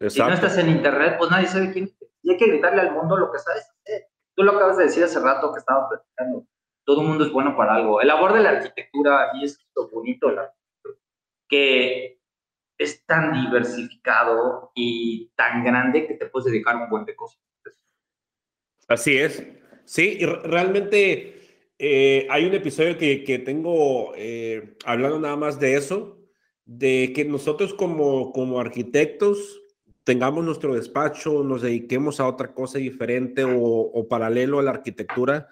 Si 0.07 0.19
no 0.19 0.31
estás 0.31 0.57
en 0.59 0.69
internet, 0.69 1.15
pues 1.17 1.31
nadie 1.31 1.47
sabe 1.47 1.71
quién 1.71 1.85
es. 1.85 1.95
Y 2.21 2.31
hay 2.31 2.37
que 2.37 2.47
gritarle 2.47 2.81
al 2.81 2.91
mundo 2.91 3.17
lo 3.17 3.31
que 3.31 3.39
sabes 3.39 3.67
hacer. 3.69 4.07
Tú 4.37 4.43
lo 4.43 4.51
acabas 4.51 4.77
de 4.77 4.83
decir 4.83 5.03
hace 5.03 5.19
rato 5.19 5.51
que 5.51 5.57
estaba 5.57 5.89
platicando. 5.89 6.45
Todo 6.85 7.01
el 7.01 7.07
mundo 7.07 7.25
es 7.25 7.31
bueno 7.31 7.57
para 7.57 7.73
algo. 7.73 7.99
El 7.99 8.07
labor 8.07 8.33
de 8.33 8.43
la 8.43 8.51
arquitectura, 8.51 9.31
y 9.33 9.43
es 9.43 9.59
lo 9.75 9.89
bonito, 9.89 10.29
la 10.29 10.53
que 11.49 12.19
es 12.77 13.03
tan 13.07 13.33
diversificado 13.33 14.71
y 14.75 15.31
tan 15.35 15.63
grande 15.63 16.05
que 16.05 16.13
te 16.13 16.27
puedes 16.27 16.51
dedicar 16.51 16.75
a 16.75 16.83
un 16.83 16.89
buen 16.89 17.05
de 17.05 17.15
cosas. 17.15 17.41
Así 18.87 19.17
es. 19.17 19.43
Sí, 19.85 20.17
y 20.19 20.25
realmente 20.25 21.71
eh, 21.79 22.27
hay 22.29 22.45
un 22.45 22.53
episodio 22.53 22.95
que, 22.95 23.23
que 23.23 23.39
tengo 23.39 24.13
eh, 24.15 24.77
hablando 24.85 25.19
nada 25.19 25.35
más 25.35 25.59
de 25.59 25.77
eso, 25.77 26.19
de 26.63 27.11
que 27.15 27.25
nosotros 27.25 27.73
como, 27.73 28.31
como 28.33 28.59
arquitectos 28.59 29.63
tengamos 30.07 30.45
nuestro 30.45 30.73
despacho, 30.73 31.43
nos 31.43 31.63
dediquemos 31.63 32.21
a 32.21 32.27
otra 32.27 32.53
cosa 32.53 32.77
diferente 32.77 33.43
o, 33.45 34.07
paralelo 34.07 34.57
a 34.57 34.63
la 34.63 34.71
arquitectura, 34.71 35.49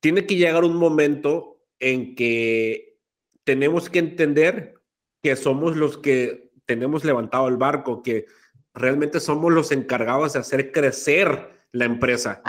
tiene 0.00 0.24
que 0.24 0.36
llegar 0.36 0.64
un 0.64 0.76
momento 0.76 1.58
en 1.78 2.14
que 2.14 2.96
tenemos 3.44 3.90
que 3.90 3.98
entender 3.98 4.80
que 5.22 5.36
somos 5.36 5.76
los 5.76 5.98
que 5.98 6.52
tenemos 6.64 7.04
levantado 7.04 7.46
el 7.48 7.58
barco, 7.58 8.02
que 8.02 8.24
realmente 8.72 9.20
somos 9.20 9.52
los 9.52 9.72
encargados 9.72 10.32
de 10.32 10.38
hacer 10.38 10.72
crecer 10.72 11.66
la 11.70 11.84
empresa. 11.84 12.40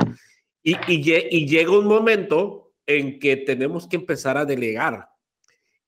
Y, 0.63 0.77
y, 0.87 1.45
llega 1.45 1.77
un 1.77 1.87
momento 1.87 2.71
en 2.87 3.19
que 3.19 3.35
tenemos 3.35 3.85
que 3.85 3.97
empezar 3.97 4.37
a 4.37 4.45
delegar. 4.45 5.09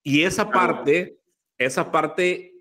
Y 0.04 0.24
esa 0.24 0.52
parte, 0.52 1.22
esa 1.58 1.94
parte, 1.94 2.56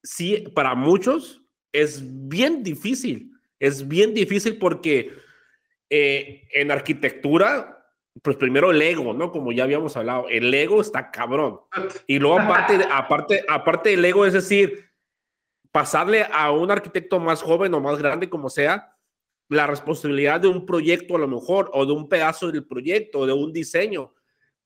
sí, 0.00 0.44
para 0.54 0.76
muchos 0.76 1.42
es 1.72 2.02
bien 2.28 2.62
difícil. 2.62 3.32
Es 3.58 3.86
bien 3.86 4.14
difícil 4.14 4.58
porque 4.58 5.12
eh, 5.90 6.46
en 6.52 6.70
arquitectura, 6.70 7.84
pues 8.22 8.36
primero 8.36 8.70
el 8.70 8.80
ego, 8.80 9.14
¿no? 9.14 9.32
Como 9.32 9.52
ya 9.52 9.64
habíamos 9.64 9.96
hablado, 9.96 10.28
el 10.28 10.52
ego 10.52 10.80
está 10.80 11.10
cabrón. 11.10 11.60
Y 12.06 12.18
luego 12.18 12.38
aparte, 12.40 12.78
aparte, 12.90 13.44
aparte 13.48 13.90
del 13.90 14.04
ego, 14.04 14.26
es 14.26 14.32
decir, 14.32 14.90
pasarle 15.72 16.26
a 16.30 16.50
un 16.52 16.70
arquitecto 16.70 17.18
más 17.20 17.42
joven 17.42 17.74
o 17.74 17.80
más 17.80 17.98
grande, 17.98 18.28
como 18.28 18.50
sea, 18.50 18.94
la 19.48 19.66
responsabilidad 19.66 20.40
de 20.40 20.48
un 20.48 20.66
proyecto 20.66 21.16
a 21.16 21.20
lo 21.20 21.28
mejor, 21.28 21.70
o 21.72 21.86
de 21.86 21.92
un 21.92 22.08
pedazo 22.08 22.52
del 22.52 22.66
proyecto, 22.66 23.20
o 23.20 23.26
de 23.26 23.32
un 23.32 23.52
diseño, 23.52 24.12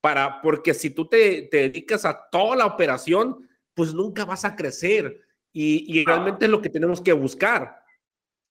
para, 0.01 0.41
porque 0.43 0.75
si 0.75 0.91
tú 0.91 1.07
te, 1.07 1.43
te 1.43 1.69
dedicas 1.69 2.05
a 2.05 2.29
toda 2.31 2.57
la 2.57 2.67
operación, 2.67 3.49
pues 3.75 3.95
nunca 3.95 4.25
vas 4.25 4.45
a 4.45 4.57
crecer 4.57 5.21
y, 5.53 6.05
realmente 6.05 6.47
es 6.47 6.51
lo 6.51 6.63
que 6.63 6.71
tenemos 6.71 7.01
que 7.01 7.13
buscar. 7.13 7.83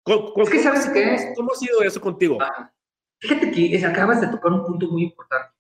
es 0.06 0.50
que 0.50 0.60
sabes 0.60 0.90
qué? 0.90 1.34
¿Cómo 1.36 1.52
ha 1.52 1.56
sido 1.56 1.82
eso 1.82 2.00
contigo? 2.00 2.38
Ah, 2.42 2.72
fíjate 3.20 3.52
que 3.52 3.86
acabas 3.86 4.22
de 4.22 4.28
tocar 4.28 4.52
un 4.52 4.66
punto 4.66 4.88
muy 4.88 5.04
importante. 5.04 5.52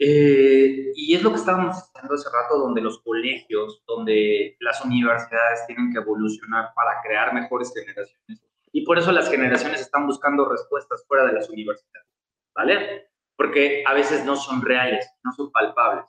Eh, 0.00 0.92
y 0.94 1.14
es 1.14 1.22
lo 1.22 1.30
que 1.30 1.38
estábamos 1.38 1.74
diciendo 1.74 2.14
hace 2.14 2.28
rato, 2.30 2.58
donde 2.58 2.80
los 2.80 3.02
colegios, 3.02 3.82
donde 3.84 4.56
las 4.60 4.84
universidades 4.84 5.66
tienen 5.66 5.92
que 5.92 5.98
evolucionar 5.98 6.72
para 6.74 7.00
crear 7.02 7.34
mejores 7.34 7.72
generaciones. 7.74 8.40
Y 8.70 8.82
por 8.82 8.98
eso 8.98 9.10
las 9.10 9.28
generaciones 9.28 9.80
están 9.80 10.06
buscando 10.06 10.48
respuestas 10.48 11.04
fuera 11.08 11.26
de 11.26 11.32
las 11.32 11.50
universidades, 11.50 12.06
¿vale? 12.54 13.08
Porque 13.36 13.82
a 13.86 13.94
veces 13.94 14.24
no 14.24 14.36
son 14.36 14.62
reales, 14.62 15.08
no 15.24 15.32
son 15.32 15.50
palpables 15.50 16.04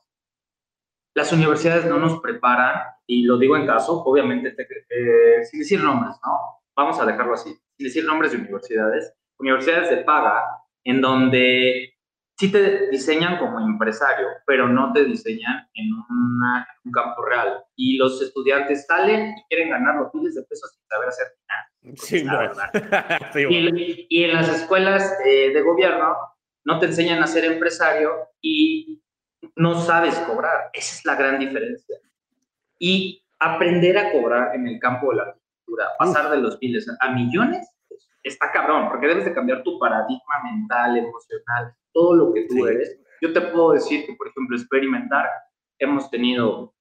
las 1.16 1.32
universidades 1.34 1.86
no 1.86 1.98
nos 1.98 2.20
preparan, 2.22 2.82
y 3.08 3.24
lo 3.24 3.38
digo 3.38 3.58
en 3.58 3.66
caso, 3.66 4.04
obviamente, 4.04 4.56
eh, 4.58 5.44
sin 5.44 5.60
decir 5.60 5.84
nombres, 5.84 6.16
¿no? 6.26 6.62
Vamos 6.76 7.00
a 7.00 7.06
dejarlo 7.06 7.34
así, 7.34 7.50
sin 7.50 7.86
decir 7.86 8.06
nombres 8.06 8.32
de 8.32 8.38
universidades, 8.38 9.14
universidades 9.38 9.90
de 9.90 9.98
paga, 9.98 10.44
en 10.84 11.02
donde 11.02 11.94
sí 12.38 12.52
te 12.52 12.90
diseñan 12.90 13.38
como 13.38 13.60
empresario, 13.60 14.28
pero 14.46 14.70
no 14.70 14.94
te 14.94 15.04
diseñan 15.04 15.68
en, 15.74 15.92
un 15.94 16.92
campo 16.92 17.26
real. 17.26 17.64
Y 17.76 17.98
los 17.98 18.22
estudiantes 18.22 18.86
salen 18.86 19.38
y 19.38 19.44
quieren 19.50 19.70
ganar 19.72 19.96
los 19.96 20.14
miles 20.14 20.36
de 20.36 20.44
pesos 20.44 20.72
sin 20.74 20.88
saber 20.88 21.10
hacer 21.10 21.28
nada. 21.50 21.70
Sí, 21.98 22.20
sí, 23.34 23.46
y, 23.50 24.08
y, 24.10 24.24
en 24.24 24.34
las 24.34 24.50
escuelas 24.50 25.18
eh, 25.26 25.52
de 25.54 25.62
gobierno 25.62 26.16
no 26.66 26.80
te 26.80 26.86
enseñan 26.86 27.22
a 27.22 27.28
ser 27.28 27.46
empresario 27.46 28.12
y 28.42 29.02
no 29.60 29.80
sabes 29.82 30.16
cobrar. 30.20 30.70
Esa 30.74 30.96
es 30.96 31.06
la 31.06 31.16
gran 31.16 31.38
diferencia. 31.38 31.98
Y 32.80 33.22
aprender 33.40 33.98
a 33.98 34.12
cobrar 34.12 34.56
en 34.56 34.66
el 34.68 34.80
campo 34.80 35.12
de 35.12 35.18
la 35.18 35.24
arquitectura, 35.24 35.90
pasar 36.00 36.32
de 36.32 36.38
los 36.38 36.58
miles 36.62 36.88
a 37.00 37.12
millones, 37.12 37.70
está 38.24 38.52
cabrón, 38.54 38.88
porque 38.90 39.08
debes 39.08 39.26
de 39.26 39.34
cambiar 39.34 39.62
tu 39.64 39.78
paradigma 39.78 40.44
mental, 40.44 40.98
emocional, 40.98 41.76
todo 41.92 42.16
lo 42.16 42.34
que 42.34 42.48
tú 42.48 42.68
eres. 42.68 42.98
Yo 43.22 43.34
te 43.34 43.42
puedo 43.42 43.74
decir 43.74 44.06
que, 44.06 44.14
por 44.14 44.30
ejemplo, 44.30 44.56
experimentar, 44.56 45.30
hemos 45.78 46.10
tenido 46.10 46.74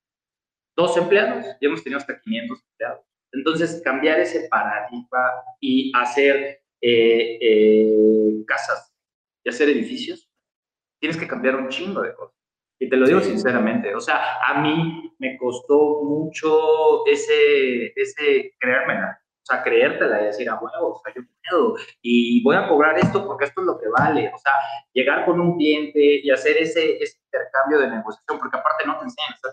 dos 0.77 0.97
empleados 0.97 1.47
y 1.61 1.67
hemos 1.67 1.83
tenido 1.83 1.99
hasta 1.99 2.21
500 2.21 2.63
empleados. 2.71 3.05
Entonces, 3.33 3.83
cambiar 3.85 4.21
ese 4.21 4.47
paradigma 4.49 5.33
y 5.61 5.91
hacer 5.97 6.63
eh, 6.81 7.39
eh, 7.41 8.45
casas 8.47 8.95
y 9.43 9.49
hacer 9.49 9.69
edificios, 9.69 10.31
tienes 11.01 11.17
que 11.17 11.27
cambiar 11.27 11.57
un 11.57 11.69
chingo 11.69 12.03
de 12.03 12.15
cosas. 12.15 12.38
Y 12.79 12.89
te 12.89 12.97
lo 12.97 13.07
digo 13.07 13.21
sinceramente, 13.21 13.95
o 13.95 14.01
sea, 14.01 14.39
a 14.47 14.61
mí 14.61 15.13
me 15.19 15.37
costó 15.37 16.03
mucho 16.05 17.05
ese, 17.07 17.93
ese 17.97 18.53
creérmela, 18.59 19.21
o 19.21 19.45
sea, 19.45 19.63
creértela 19.63 20.23
y 20.23 20.27
decir, 20.27 20.49
ah, 20.49 20.59
bueno, 20.61 20.77
o 20.81 21.01
sea, 21.03 21.13
yo 21.15 21.23
puedo 21.49 21.77
y 22.03 22.43
voy 22.45 22.55
a 22.55 22.69
cobrar 22.69 22.97
esto 22.99 23.27
porque 23.27 23.47
esto 23.47 23.63
es 23.63 23.67
lo 23.67 23.79
que 23.81 23.89
vale, 23.89 24.31
o 24.33 24.39
sea, 24.39 24.53
llegar 24.93 25.25
con 25.25 25.41
un 25.41 25.57
cliente 25.57 26.21
y 26.23 26.31
hacer 26.31 26.57
ese, 26.59 27.03
ese 27.03 27.19
intercambio 27.25 27.81
de 27.81 27.91
negociación, 27.91 28.39
porque 28.39 28.57
aparte 28.57 28.87
no 28.87 28.99
te 28.99 29.05
enseñan 29.05 29.33
a 29.33 29.35
hacer 29.35 29.53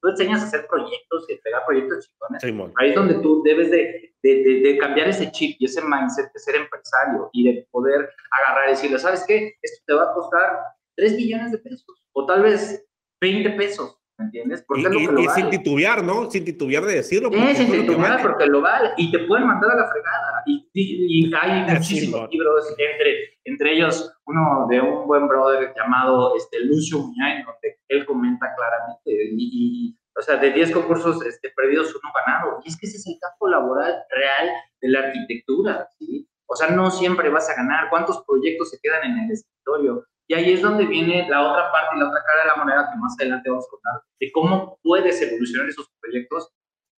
Tú 0.00 0.08
enseñas 0.08 0.42
a 0.42 0.46
hacer 0.46 0.66
proyectos 0.66 1.26
y 1.28 1.32
entregar 1.34 1.64
proyectos 1.66 2.08
chingones. 2.40 2.72
Ahí 2.78 2.90
es 2.90 2.94
donde 2.94 3.14
tú 3.14 3.42
debes 3.42 3.70
de, 3.70 4.14
de, 4.22 4.60
de, 4.62 4.78
cambiar 4.78 5.08
ese 5.08 5.30
chip 5.30 5.56
y 5.58 5.66
ese 5.66 5.82
mindset 5.82 6.32
de 6.32 6.38
ser 6.38 6.56
empresario 6.56 7.30
y 7.32 7.44
de 7.44 7.66
poder 7.70 8.10
agarrar 8.30 8.68
y 8.68 8.70
decirle, 8.72 8.98
¿sabes 8.98 9.24
qué? 9.26 9.54
Esto 9.62 9.84
te 9.86 9.94
va 9.94 10.10
a 10.10 10.14
costar 10.14 10.58
3 10.96 11.16
millones 11.16 11.52
de 11.52 11.58
pesos 11.58 11.84
o 12.16 12.26
tal 12.26 12.42
vez 12.42 12.84
20 13.20 13.50
pesos 13.50 13.96
¿Me 14.18 14.24
entiendes? 14.24 14.64
Porque 14.66 14.80
y, 14.80 15.28
sin 15.28 15.50
titubear, 15.50 16.02
¿no? 16.02 16.30
Sin 16.30 16.42
titubear 16.42 16.84
de 16.84 16.94
decirlo. 16.94 17.28
Sí, 17.30 17.54
sin 17.54 17.70
titubear, 17.70 18.22
porque 18.22 18.46
lo 18.46 18.62
vale. 18.62 18.92
Y 18.96 19.12
te 19.12 19.18
pueden 19.20 19.46
mandar 19.46 19.72
a 19.72 19.76
la 19.76 19.90
fregada. 19.90 20.42
Y, 20.46 21.34
hay 21.34 21.70
muchísimos 21.70 22.30
libros, 22.30 22.74
entre, 22.78 23.38
entre 23.44 23.72
ellos 23.74 24.10
uno 24.24 24.66
de 24.70 24.80
un 24.80 25.06
buen 25.06 25.28
brother 25.28 25.74
llamado 25.76 26.34
este, 26.34 26.60
Lucio 26.60 26.98
Muñay, 26.98 27.42
donde 27.42 27.78
él 27.88 28.06
comenta 28.06 28.54
claramente, 28.56 29.34
y, 29.36 29.94
o 30.18 30.22
sea, 30.22 30.36
de 30.36 30.50
10 30.50 30.70
concursos 30.72 31.24
este, 31.26 31.50
perdidos, 31.50 31.94
uno 31.94 32.10
ganado. 32.14 32.60
Y 32.64 32.68
es 32.68 32.78
que 32.78 32.86
ese 32.86 32.96
es 32.96 33.06
el 33.06 33.18
campo 33.20 33.48
laboral 33.48 33.94
real 34.10 34.50
de 34.80 34.88
la 34.88 35.00
arquitectura, 35.00 35.88
¿sí? 35.98 36.26
O 36.46 36.56
sea, 36.56 36.70
no 36.70 36.90
siempre 36.90 37.28
vas 37.28 37.50
a 37.50 37.54
ganar. 37.54 37.90
¿Cuántos 37.90 38.24
proyectos 38.26 38.70
se 38.70 38.78
quedan 38.80 39.04
en 39.04 39.24
el 39.24 39.32
escritorio? 39.32 40.06
Y 40.28 40.34
ahí 40.34 40.52
es 40.52 40.62
donde 40.62 40.86
viene 40.86 41.28
la 41.28 41.50
otra 41.50 41.70
parte 41.70 41.96
y 41.96 42.00
la 42.00 42.08
otra 42.08 42.22
cara 42.26 42.42
de 42.42 42.48
la 42.48 42.56
moneda 42.56 42.90
que 42.90 42.98
más 42.98 43.14
adelante 43.18 43.48
vamos 43.48 43.66
a 43.66 43.70
contar, 43.70 43.92
de 44.20 44.32
cómo 44.32 44.78
puedes 44.82 45.22
evolucionar 45.22 45.68
esos 45.68 45.88
proyectos 46.00 46.52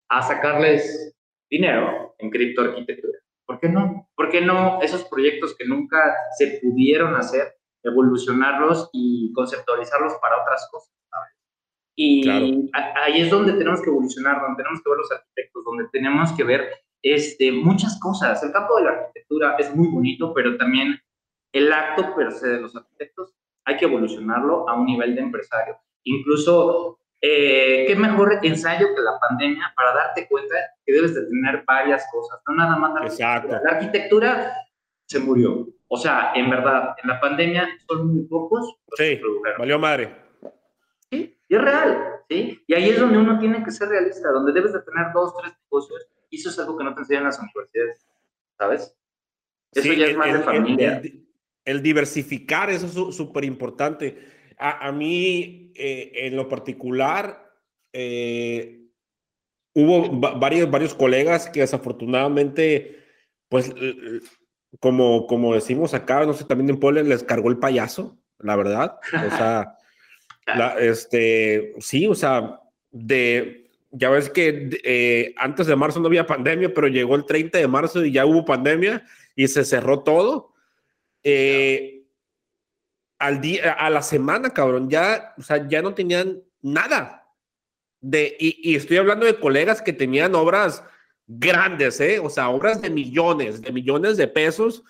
a 0.09 0.21
sacarles 0.21 1.13
dinero 1.49 2.15
en 2.19 2.29
criptoarquitectura. 2.29 3.19
¿Por 3.45 3.59
qué 3.59 3.69
no? 3.69 4.09
¿Por 4.15 4.29
qué 4.29 4.41
no 4.41 4.81
esos 4.81 5.05
proyectos 5.05 5.55
que 5.57 5.65
nunca 5.65 6.15
se 6.37 6.59
pudieron 6.61 7.15
hacer, 7.15 7.55
evolucionarlos 7.83 8.89
y 8.93 9.31
conceptualizarlos 9.33 10.13
para 10.21 10.41
otras 10.41 10.67
cosas? 10.71 10.97
Y 11.99 12.29
ahí 12.29 13.21
es 13.21 13.31
donde 13.31 13.53
tenemos 13.53 13.81
que 13.81 13.89
evolucionar, 13.89 14.39
donde 14.39 14.57
tenemos 14.57 14.83
que 14.83 14.89
ver 14.89 14.99
los 14.99 15.11
arquitectos, 15.11 15.63
donde 15.65 15.89
tenemos 15.91 16.31
que 16.33 16.43
ver 16.43 16.69
este, 17.01 17.51
muchas 17.51 17.99
cosas. 17.99 18.43
El 18.43 18.51
campo 18.51 18.77
de 18.77 18.83
la 18.83 18.91
arquitectura 18.91 19.55
es 19.57 19.75
muy 19.75 19.87
bonito, 19.87 20.31
pero 20.31 20.57
también 20.57 20.99
el 21.51 21.71
acto 21.71 22.15
per 22.15 22.31
se 22.31 22.47
de 22.47 22.61
los 22.61 22.75
arquitectos 22.75 23.33
hay 23.65 23.77
que 23.77 23.85
evolucionarlo 23.85 24.67
a 24.69 24.75
un 24.75 24.85
nivel 24.85 25.13
de 25.13 25.21
empresario. 25.21 25.77
Incluso, 26.03 26.99
eh, 27.21 27.85
qué 27.85 27.95
mejor 27.97 28.39
ensayo 28.41 28.95
que 28.95 29.01
la 29.01 29.19
pandemia 29.19 29.73
para 29.75 29.93
darte 29.93 30.27
cuenta 30.29 30.55
que 30.85 30.93
debes 30.93 31.13
de 31.13 31.25
tener 31.25 31.63
varias 31.65 32.07
cosas, 32.09 32.39
no 32.47 32.55
nada 32.55 32.77
más 32.77 32.93
la 32.93 33.01
arquitectura. 33.01 33.61
La 33.63 33.71
arquitectura 33.71 34.53
se 35.05 35.19
murió. 35.19 35.67
O 35.89 35.97
sea, 35.97 36.31
en 36.33 36.49
verdad, 36.49 36.95
en 37.01 37.09
la 37.09 37.19
pandemia 37.19 37.67
son 37.87 38.13
muy 38.13 38.23
pocos. 38.25 38.77
sí, 38.95 39.19
valió 39.57 39.77
madre. 39.77 40.15
Sí, 41.09 41.37
y 41.47 41.55
es 41.55 41.61
real, 41.61 42.21
¿sí? 42.29 42.63
Y 42.67 42.73
ahí 42.73 42.89
es 42.89 42.99
donde 42.99 43.17
uno 43.17 43.39
tiene 43.39 43.63
que 43.63 43.71
ser 43.71 43.89
realista, 43.89 44.29
donde 44.31 44.53
debes 44.53 44.73
de 44.73 44.81
tener 44.81 45.07
dos, 45.13 45.33
tres 45.41 45.53
negocios, 45.63 46.07
y 46.29 46.37
eso 46.37 46.49
es 46.49 46.59
algo 46.59 46.77
que 46.77 46.83
no 46.83 46.93
te 46.93 47.01
enseñan 47.01 47.25
las 47.25 47.39
universidades, 47.39 48.07
¿sabes? 48.57 48.97
Eso 49.73 49.93
ya 49.93 50.07
es 50.07 50.17
más 50.17 50.33
de 50.33 50.39
familia 50.39 51.01
el 51.03 51.26
diversificar, 51.81 52.69
eso 52.69 53.09
es 53.09 53.15
súper 53.15 53.43
importante. 53.45 54.17
A, 54.57 54.91
mí, 54.91 55.71
eh, 55.75 56.11
en 56.15 56.35
lo 56.35 56.49
particular, 56.49 57.51
eh, 57.93 58.81
hubo 59.73 60.09
varios, 60.39 60.71
varios 60.71 60.95
colegas 60.95 61.47
que 61.49 61.59
desafortunadamente, 61.59 63.03
pues, 63.49 63.71
como, 64.79 65.27
como 65.27 65.53
decimos 65.53 65.93
acá, 65.93 66.25
no 66.25 66.33
sé, 66.33 66.45
también 66.45 66.69
en 66.71 66.79
Puebla 66.79 67.03
les 67.03 67.23
cargó 67.23 67.49
el 67.49 67.59
payaso, 67.59 68.17
la 68.39 68.55
verdad. 68.55 68.97
O 69.13 69.37
sea, 69.37 69.75
este, 70.79 71.73
sí, 71.79 72.07
o 72.07 72.15
sea, 72.15 72.61
de, 72.91 73.69
ya 73.91 74.09
ves 74.09 74.29
que 74.29 74.69
eh, 74.83 75.33
antes 75.37 75.67
de 75.67 75.75
marzo 75.75 75.99
no 75.99 76.07
había 76.07 76.27
pandemia, 76.27 76.73
pero 76.73 76.87
llegó 76.87 77.15
el 77.15 77.25
30 77.25 77.57
de 77.57 77.67
marzo 77.67 78.05
y 78.05 78.11
ya 78.11 78.25
hubo 78.25 78.45
pandemia 78.45 79.03
y 79.35 79.47
se 79.47 79.63
cerró 79.63 80.03
todo. 80.03 80.53
Eh, 81.23 81.97
al 83.19 83.41
día, 83.41 83.73
a 83.73 83.89
la 83.89 84.01
semana, 84.01 84.51
cabrón, 84.51 84.89
ya, 84.89 85.33
o 85.37 85.41
sea, 85.41 85.67
ya 85.67 85.81
no 85.81 85.93
tenían 85.93 86.41
nada. 86.61 87.25
De, 87.99 88.35
y, 88.39 88.75
estoy 88.75 88.97
hablando 88.97 89.25
de 89.25 89.39
colegas 89.39 89.81
que 89.81 89.93
tenían 89.93 90.35
obras 90.35 90.83
grandes, 91.25 91.99
¿eh? 91.99 92.19
O 92.19 92.29
sea, 92.29 92.49
obras 92.49 92.81
de 92.81 92.89
millones, 92.89 93.61
de 93.61 93.71
millones 93.71 94.17
de 94.17 94.27
pesos, 94.27 94.83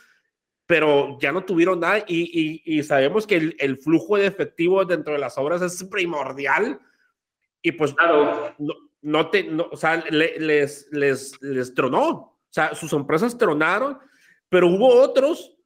pero 0.66 1.18
ya 1.22 1.32
no 1.32 1.46
tuvieron 1.46 1.80
nada 1.80 2.04
y, 2.08 2.62
y, 2.66 2.84
sabemos 2.84 3.26
que 3.26 3.56
el, 3.58 3.78
flujo 3.78 4.18
de 4.18 4.28
efectivo 4.28 4.84
dentro 4.84 5.14
de 5.14 5.20
las 5.20 5.38
obras 5.38 5.62
es 5.62 5.82
primordial 5.86 6.80
y 7.62 7.72
pues 7.72 7.94
claro. 7.94 8.54
no, 8.60 8.74
no 9.02 9.30
te, 9.30 9.44
no, 9.44 9.70
o 9.72 9.78
sea, 9.78 10.04
les, 10.10 10.92
les, 10.92 11.42
les 11.42 11.74
tronó, 11.74 12.10
o 12.10 12.38
sea, 12.50 12.76
sus 12.76 12.92
empresas 12.92 13.38
tronaron, 13.38 13.98
pero 14.50 14.68
hubo 14.68 15.02
otros 15.02 15.57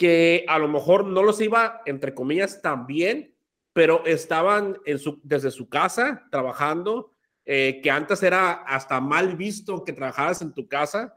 que 0.00 0.46
a 0.48 0.58
lo 0.58 0.66
mejor 0.66 1.04
no 1.04 1.22
los 1.22 1.42
iba, 1.42 1.82
entre 1.84 2.14
comillas, 2.14 2.62
tan 2.62 2.86
bien, 2.86 3.34
pero 3.74 4.02
estaban 4.06 4.78
en 4.86 4.98
su, 4.98 5.20
desde 5.22 5.50
su 5.50 5.68
casa 5.68 6.26
trabajando, 6.30 7.12
eh, 7.44 7.80
que 7.82 7.90
antes 7.90 8.22
era 8.22 8.52
hasta 8.62 8.98
mal 8.98 9.36
visto 9.36 9.84
que 9.84 9.92
trabajaras 9.92 10.40
en 10.40 10.54
tu 10.54 10.66
casa, 10.66 11.14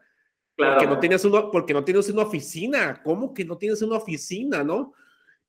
porque, 0.57 0.85
no 0.85 0.99
tienes 0.99 1.23
uno, 1.23 1.49
porque 1.49 1.73
no 1.73 1.85
tienes 1.85 2.09
una 2.09 2.23
oficina. 2.23 3.01
¿Cómo 3.01 3.33
que 3.33 3.45
no 3.45 3.57
tienes 3.57 3.81
una 3.81 3.95
oficina, 3.95 4.65
no? 4.65 4.93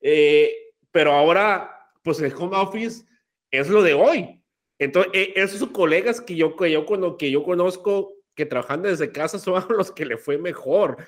Eh, 0.01 0.53
pero 0.93 1.11
ahora, 1.11 1.91
pues 2.05 2.21
el 2.21 2.33
home 2.39 2.57
office 2.57 3.05
es 3.51 3.69
lo 3.69 3.83
de 3.83 3.95
hoy. 3.95 4.41
Entonces, 4.79 5.11
eh, 5.13 5.33
esos 5.35 5.69
colegas 5.71 6.21
que 6.21 6.37
yo, 6.37 6.55
que, 6.55 6.71
yo, 6.71 6.87
que 7.19 7.33
yo 7.33 7.43
conozco 7.43 8.15
que 8.37 8.47
trabajan 8.47 8.83
desde 8.83 9.11
casa 9.11 9.39
son 9.41 9.67
los 9.71 9.91
que 9.91 10.07
le 10.07 10.19
fue 10.19 10.39
mejor 10.39 10.99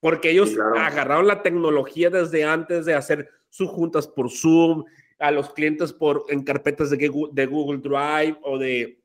porque 0.00 0.30
ellos 0.30 0.56
agarraron 0.76 1.26
la 1.26 1.42
tecnología 1.42 2.10
desde 2.10 2.44
antes 2.44 2.84
de 2.84 2.94
hacer 2.94 3.28
sus 3.48 3.68
juntas 3.68 4.06
por 4.06 4.30
Zoom, 4.30 4.84
a 5.18 5.30
los 5.30 5.52
clientes 5.52 5.92
por, 5.92 6.24
en 6.28 6.44
carpetas 6.44 6.90
de 6.90 7.08
Google, 7.08 7.32
de 7.32 7.46
Google 7.46 7.78
Drive 7.78 8.38
o 8.42 8.58
de, 8.58 9.00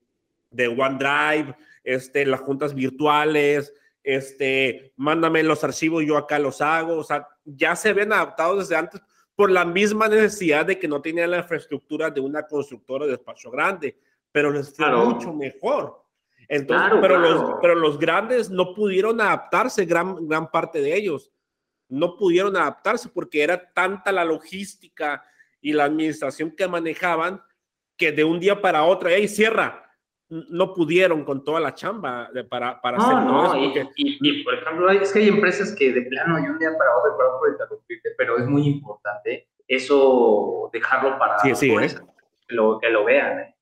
de 0.52 0.68
OneDrive, 0.68 1.56
este, 1.84 2.26
las 2.26 2.42
juntas 2.42 2.74
virtuales, 2.74 3.74
este, 4.04 4.94
mándame 4.96 5.44
los 5.44 5.64
archivos, 5.64 6.04
yo 6.06 6.18
acá 6.18 6.38
los 6.38 6.62
hago, 6.62 6.98
o 6.98 7.04
sea, 7.04 7.28
ya 7.46 7.76
se 7.76 7.94
ven 7.94 8.14
adaptados 8.14 8.60
desde 8.60 8.76
antes 8.76 9.02
por 9.36 9.50
la 9.50 9.66
misma 9.66 10.08
necesidad 10.08 10.66
de 10.66 10.78
que 10.78 10.88
no 10.88 11.02
tenían 11.02 11.32
la 11.32 11.40
infraestructura 11.40 12.10
de 12.12 12.22
una 12.22 12.46
constructora 12.46 13.06
de 13.06 13.12
despacho 13.12 13.50
grande, 13.50 13.98
pero 14.32 14.52
les 14.52 14.76
fue 14.76 14.92
mucho 14.92 15.34
mejor. 15.34 16.03
Entonces, 16.56 17.00
pero, 17.02 17.18
Los, 17.18 17.56
pero 17.62 17.76
los 17.76 17.98
grandes 17.98 18.50
no 18.50 18.74
pudieron 18.74 19.20
adaptarse, 19.20 19.86
gran, 19.86 20.28
gran 20.28 20.50
parte 20.52 20.82
de 20.82 20.96
ellos. 20.96 21.32
No 21.90 22.16
pudieron 22.16 22.56
adaptarse 22.56 23.10
porque 23.10 23.42
era 23.42 23.72
tanta 23.74 24.12
la 24.12 24.24
logística 24.24 25.24
y 25.62 25.74
la 25.74 25.86
administración 25.86 26.52
que 26.52 26.68
manejaban 26.68 27.42
que 27.98 28.12
de 28.12 28.24
un 28.24 28.40
día 28.40 28.62
para 28.62 28.84
otro, 28.84 29.10
¡hey, 29.10 29.28
cierra! 29.28 29.80
No 30.30 30.74
pudieron 30.74 31.24
con 31.24 31.44
toda 31.44 31.60
la 31.60 31.74
chamba 31.74 32.30
para, 32.50 32.82
para 32.82 32.98
hacer 32.98 33.16
no, 33.16 33.54
Y, 33.96 34.44
por 34.44 34.56
ejemplo, 34.56 34.90
es 34.90 35.12
que 35.12 35.20
hay 35.20 35.28
empresas 35.30 35.76
que 35.76 35.92
de 35.92 36.02
plano 36.04 36.40
y 36.40 36.50
un 36.50 36.58
día 36.58 36.72
para 36.78 36.98
otro, 36.98 37.18
para 37.18 37.36
otro 37.36 37.52
interrumpirte, 37.52 38.10
pero 38.18 38.38
es 38.38 38.48
muy 38.48 38.68
importante 38.68 39.48
eso 39.68 40.70
dejarlo 40.74 41.18
para 41.18 41.40
sí, 41.40 41.56
sí, 41.56 41.72
¿eh? 41.72 41.88
que, 42.48 42.56
lo, 42.56 42.80
que 42.80 42.90
lo 42.90 43.06
vean. 43.06 43.40
¿eh? 43.40 43.56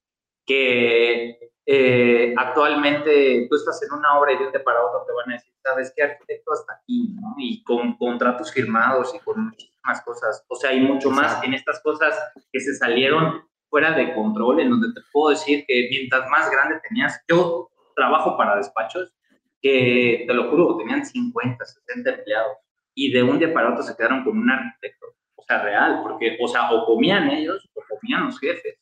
Que 0.46 1.51
eh, 1.74 2.34
actualmente 2.36 3.48
tú 3.50 3.56
estás 3.56 3.82
en 3.84 3.98
una 3.98 4.20
obra 4.20 4.34
y 4.34 4.38
de 4.38 4.46
un 4.46 4.52
día 4.52 4.62
para 4.62 4.86
otro 4.86 5.06
te 5.08 5.14
van 5.14 5.30
a 5.30 5.34
decir, 5.36 5.54
¿sabes 5.64 5.94
qué 5.96 6.04
arquitecto 6.04 6.52
hasta 6.52 6.74
aquí? 6.74 7.16
¿no? 7.18 7.34
Y 7.38 7.64
con 7.64 7.96
contratos 7.96 8.52
firmados 8.52 9.16
y 9.16 9.20
con 9.20 9.46
muchísimas 9.46 10.02
cosas. 10.02 10.44
O 10.50 10.56
sea, 10.56 10.72
hay 10.72 10.82
mucho 10.82 11.10
más 11.10 11.42
en 11.46 11.54
estas 11.54 11.82
cosas 11.82 12.14
que 12.52 12.60
se 12.60 12.76
salieron 12.76 13.44
fuera 13.70 13.94
de 13.94 14.14
control, 14.14 14.60
en 14.60 14.70
donde 14.70 14.90
te 14.94 15.00
puedo 15.14 15.30
decir 15.30 15.64
que 15.66 15.88
mientras 15.90 16.30
más 16.30 16.52
grande 16.52 16.82
tenías, 16.90 17.24
yo 17.30 17.70
trabajo 17.96 18.36
para 18.36 18.58
despachos 18.58 19.14
que, 19.62 20.26
te 20.28 20.34
lo 20.34 20.50
juro, 20.50 20.76
tenían 20.76 21.06
50, 21.06 21.64
60 21.64 22.10
empleados 22.10 22.58
y 22.94 23.14
de 23.14 23.24
un 23.24 23.40
día 23.40 23.54
para 23.54 23.72
otro 23.72 23.82
se 23.82 23.96
quedaron 23.96 24.26
con 24.26 24.38
un 24.38 24.52
arquitecto. 24.52 25.06
O 25.36 25.44
sea, 25.44 25.64
real, 25.64 26.02
porque, 26.04 26.38
o 26.42 26.50
sea, 26.50 26.70
o 26.70 26.86
comían 26.86 27.30
ellos 27.30 27.70
o 27.76 27.82
comían 27.88 28.26
los 28.26 28.38
jefes. 28.42 28.78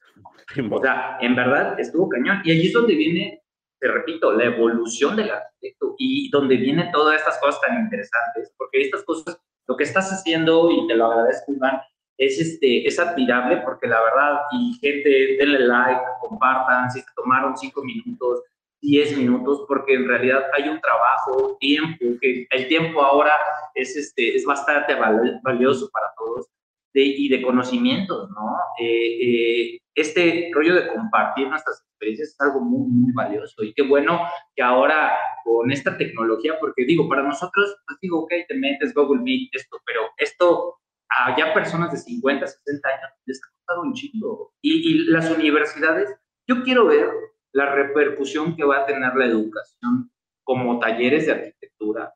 O 0.71 0.81
sea, 0.81 1.17
en 1.21 1.35
verdad 1.35 1.79
estuvo 1.79 2.09
cañón. 2.09 2.41
Y 2.43 2.51
allí 2.51 2.67
es 2.67 2.73
donde 2.73 2.95
viene, 2.95 3.43
te 3.79 3.87
repito, 3.87 4.31
la 4.33 4.45
evolución 4.45 5.15
del 5.15 5.29
arquitecto 5.31 5.95
y 5.97 6.29
donde 6.29 6.57
vienen 6.57 6.91
todas 6.91 7.19
estas 7.19 7.39
cosas 7.39 7.61
tan 7.61 7.79
interesantes, 7.81 8.53
porque 8.57 8.81
estas 8.81 9.03
cosas, 9.03 9.39
lo 9.67 9.77
que 9.77 9.83
estás 9.83 10.11
haciendo, 10.11 10.71
y 10.71 10.87
te 10.87 10.95
lo 10.95 11.05
agradezco, 11.05 11.53
Iván, 11.53 11.81
es, 12.17 12.39
este, 12.39 12.85
es 12.85 12.99
admirable 12.99 13.57
porque 13.57 13.87
la 13.87 14.01
verdad, 14.01 14.41
y 14.51 14.73
gente, 14.81 15.37
denle 15.37 15.59
like, 15.59 16.01
compartan, 16.19 16.91
si 16.91 16.99
se 16.99 17.07
tomaron 17.15 17.57
cinco 17.57 17.83
minutos, 17.83 18.43
10 18.81 19.17
minutos, 19.17 19.65
porque 19.67 19.93
en 19.93 20.07
realidad 20.07 20.45
hay 20.53 20.69
un 20.69 20.79
trabajo, 20.79 21.57
tiempo, 21.59 22.05
que 22.21 22.47
el 22.49 22.67
tiempo 22.67 23.01
ahora 23.01 23.33
es, 23.75 23.95
este, 23.95 24.35
es 24.35 24.45
bastante 24.45 24.95
valioso 25.43 25.89
para 25.91 26.07
todos 26.17 26.47
y 26.93 27.29
de 27.29 27.41
conocimientos, 27.41 28.29
¿no? 28.31 28.57
Eh, 28.79 29.17
eh, 29.21 29.79
este 29.95 30.49
rollo 30.53 30.75
de 30.75 30.87
compartir 30.87 31.47
nuestras 31.47 31.81
experiencias 31.81 32.29
es 32.29 32.41
algo 32.41 32.61
muy, 32.61 32.87
muy 32.87 33.11
valioso 33.11 33.63
y 33.63 33.73
qué 33.73 33.83
bueno 33.83 34.21
que 34.55 34.63
ahora 34.63 35.13
con 35.43 35.71
esta 35.71 35.97
tecnología, 35.97 36.57
porque 36.59 36.85
digo, 36.85 37.09
para 37.09 37.23
nosotros, 37.23 37.75
pues 37.85 37.99
digo, 38.01 38.23
ok, 38.23 38.31
te 38.47 38.55
metes 38.55 38.93
Google 38.93 39.21
Meet, 39.21 39.49
esto, 39.53 39.77
pero 39.85 40.01
esto 40.17 40.75
a 41.09 41.35
ya 41.35 41.53
personas 41.53 41.91
de 41.91 41.97
50, 41.97 42.47
60 42.47 42.87
años 42.87 43.11
les 43.25 43.41
ha 43.43 43.51
costado 43.51 43.81
un 43.81 43.93
chingo. 43.93 44.53
Y, 44.61 45.05
las 45.05 45.29
universidades, 45.31 46.09
yo 46.47 46.63
quiero 46.63 46.85
ver 46.85 47.09
la 47.51 47.73
repercusión 47.73 48.55
que 48.55 48.63
va 48.63 48.79
a 48.79 48.85
tener 48.85 49.15
la 49.15 49.25
educación 49.25 50.11
como 50.43 50.79
talleres 50.79 51.25
de 51.25 51.31
arquitectura, 51.33 52.13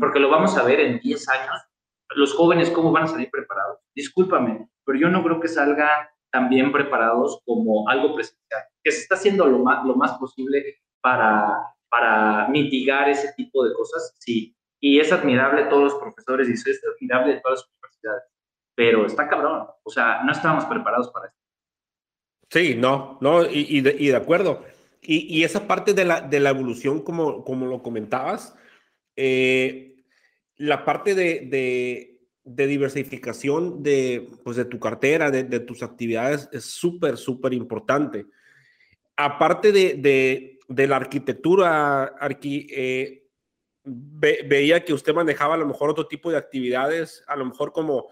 porque 0.00 0.18
lo 0.18 0.30
vamos 0.30 0.56
a 0.56 0.62
ver 0.62 0.80
en 0.80 0.98
10 1.00 1.28
años, 1.28 1.60
los 2.16 2.34
jóvenes 2.34 2.70
cómo 2.70 2.92
van 2.92 3.04
a 3.04 3.08
salir 3.08 3.30
preparados. 3.30 3.78
Discúlpame, 3.94 4.68
pero 4.84 4.98
yo 4.98 5.08
no 5.08 5.22
creo 5.22 5.40
que 5.40 5.48
salgan 5.48 6.08
tan 6.30 6.48
bien 6.48 6.72
preparados 6.72 7.40
como 7.44 7.88
algo 7.88 8.14
presencial, 8.14 8.62
que 8.82 8.92
se 8.92 9.00
está 9.02 9.16
haciendo 9.16 9.46
lo 9.46 9.58
más, 9.58 9.84
lo 9.84 9.96
más 9.96 10.16
posible 10.18 10.76
para, 11.00 11.56
para 11.88 12.48
mitigar 12.48 13.08
ese 13.08 13.32
tipo 13.34 13.64
de 13.64 13.74
cosas, 13.74 14.14
sí. 14.18 14.56
Y 14.80 14.98
es 15.00 15.12
admirable 15.12 15.64
todos 15.64 15.84
los 15.84 15.94
profesores 15.96 16.48
y 16.48 16.52
es 16.52 16.82
admirable 16.96 17.34
de 17.34 17.40
todas 17.40 17.60
las 17.60 17.68
universidades, 17.68 18.22
pero 18.74 19.06
está 19.06 19.28
cabrón, 19.28 19.66
o 19.82 19.90
sea, 19.90 20.22
no 20.22 20.32
estábamos 20.32 20.64
preparados 20.64 21.10
para 21.10 21.26
esto. 21.26 21.38
Sí, 22.48 22.74
no, 22.74 23.18
no, 23.20 23.44
y, 23.44 23.80
de, 23.80 24.16
acuerdo. 24.16 24.64
Y, 25.00 25.38
y, 25.38 25.44
esa 25.44 25.68
parte 25.68 25.94
de 25.94 26.04
la, 26.04 26.20
de 26.20 26.40
la 26.40 26.50
evolución, 26.50 27.02
como, 27.02 27.44
como 27.44 27.66
lo 27.66 27.80
comentabas, 27.80 28.56
eh, 29.14 29.89
la 30.60 30.84
parte 30.84 31.14
de, 31.14 32.18
de, 32.44 32.66
diversificación 32.66 33.82
de, 33.82 34.28
pues 34.44 34.58
de 34.58 34.66
tu 34.66 34.78
cartera, 34.78 35.30
de, 35.30 35.60
tus 35.60 35.82
actividades, 35.82 36.50
es 36.52 36.66
súper, 36.66 37.16
súper 37.16 37.54
importante. 37.54 38.26
Aparte 39.16 39.72
de, 39.72 40.58
de, 40.68 40.86
la 40.86 40.96
arquitectura, 40.96 42.02
Arqui, 42.02 42.66
eh, 42.70 43.26
ve, 43.84 44.44
veía 44.46 44.84
que 44.84 44.92
usted 44.92 45.14
manejaba 45.14 45.54
a 45.54 45.58
lo 45.58 45.66
mejor 45.66 45.88
otro 45.88 46.06
tipo 46.06 46.30
de 46.30 46.36
actividades, 46.36 47.24
a 47.26 47.36
lo 47.36 47.46
mejor 47.46 47.72
como 47.72 48.08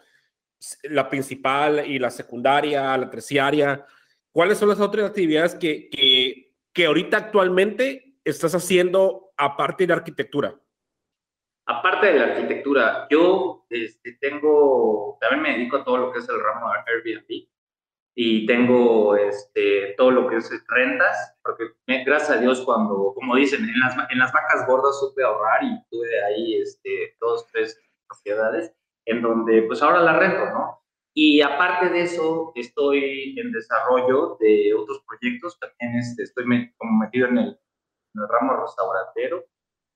la 0.84 1.10
principal 1.10 1.86
y 1.86 1.98
la 1.98 2.10
secundaria, 2.10 2.96
la 2.96 3.10
terciaria. 3.10 3.84
¿Cuáles 4.32 4.56
son 4.56 4.70
las 4.70 4.80
otras 4.80 5.10
actividades 5.10 5.54
que, 5.54 5.90
que, 5.90 6.54
que 6.72 6.86
ahorita 6.86 7.18
actualmente 7.18 8.16
estás 8.24 8.54
haciendo 8.54 9.32
aparte 9.36 9.86
de 9.86 9.92
arquitectura? 9.92 10.58
Aparte 11.70 12.06
de 12.06 12.18
la 12.18 12.24
arquitectura, 12.24 13.06
yo 13.10 13.66
este, 13.68 14.16
tengo, 14.22 15.18
también 15.20 15.42
me 15.42 15.52
dedico 15.52 15.76
a 15.76 15.84
todo 15.84 15.98
lo 15.98 16.12
que 16.12 16.20
es 16.20 16.28
el 16.30 16.40
ramo 16.42 16.66
de 16.72 16.78
Airbnb 16.90 17.46
y 18.16 18.46
tengo 18.46 19.14
este, 19.14 19.94
todo 19.98 20.10
lo 20.10 20.26
que 20.28 20.36
es 20.36 20.50
rentas, 20.66 21.38
porque 21.42 21.64
gracias 22.06 22.30
a 22.30 22.40
Dios 22.40 22.62
cuando, 22.64 23.12
como 23.14 23.36
dicen, 23.36 23.68
en 23.68 23.78
las, 23.80 23.94
en 24.10 24.18
las 24.18 24.32
vacas 24.32 24.66
gordas 24.66 24.98
supe 24.98 25.22
ahorrar 25.22 25.62
y 25.62 25.78
tuve 25.90 26.24
ahí 26.24 26.54
este, 26.54 27.14
dos, 27.20 27.46
tres 27.52 27.78
propiedades 28.08 28.74
en 29.04 29.20
donde 29.20 29.60
pues 29.64 29.82
ahora 29.82 30.00
la 30.00 30.18
rento, 30.18 30.46
¿no? 30.46 30.80
Y 31.14 31.42
aparte 31.42 31.90
de 31.90 32.00
eso, 32.00 32.52
estoy 32.54 33.38
en 33.38 33.52
desarrollo 33.52 34.38
de 34.40 34.72
otros 34.72 35.04
proyectos, 35.06 35.58
también 35.60 35.98
este, 35.98 36.22
estoy 36.22 36.72
como 36.78 36.98
metido 36.98 37.28
en 37.28 37.36
el, 37.36 37.48
en 37.48 38.22
el 38.22 38.28
ramo 38.28 38.56
restaurantero 38.56 39.44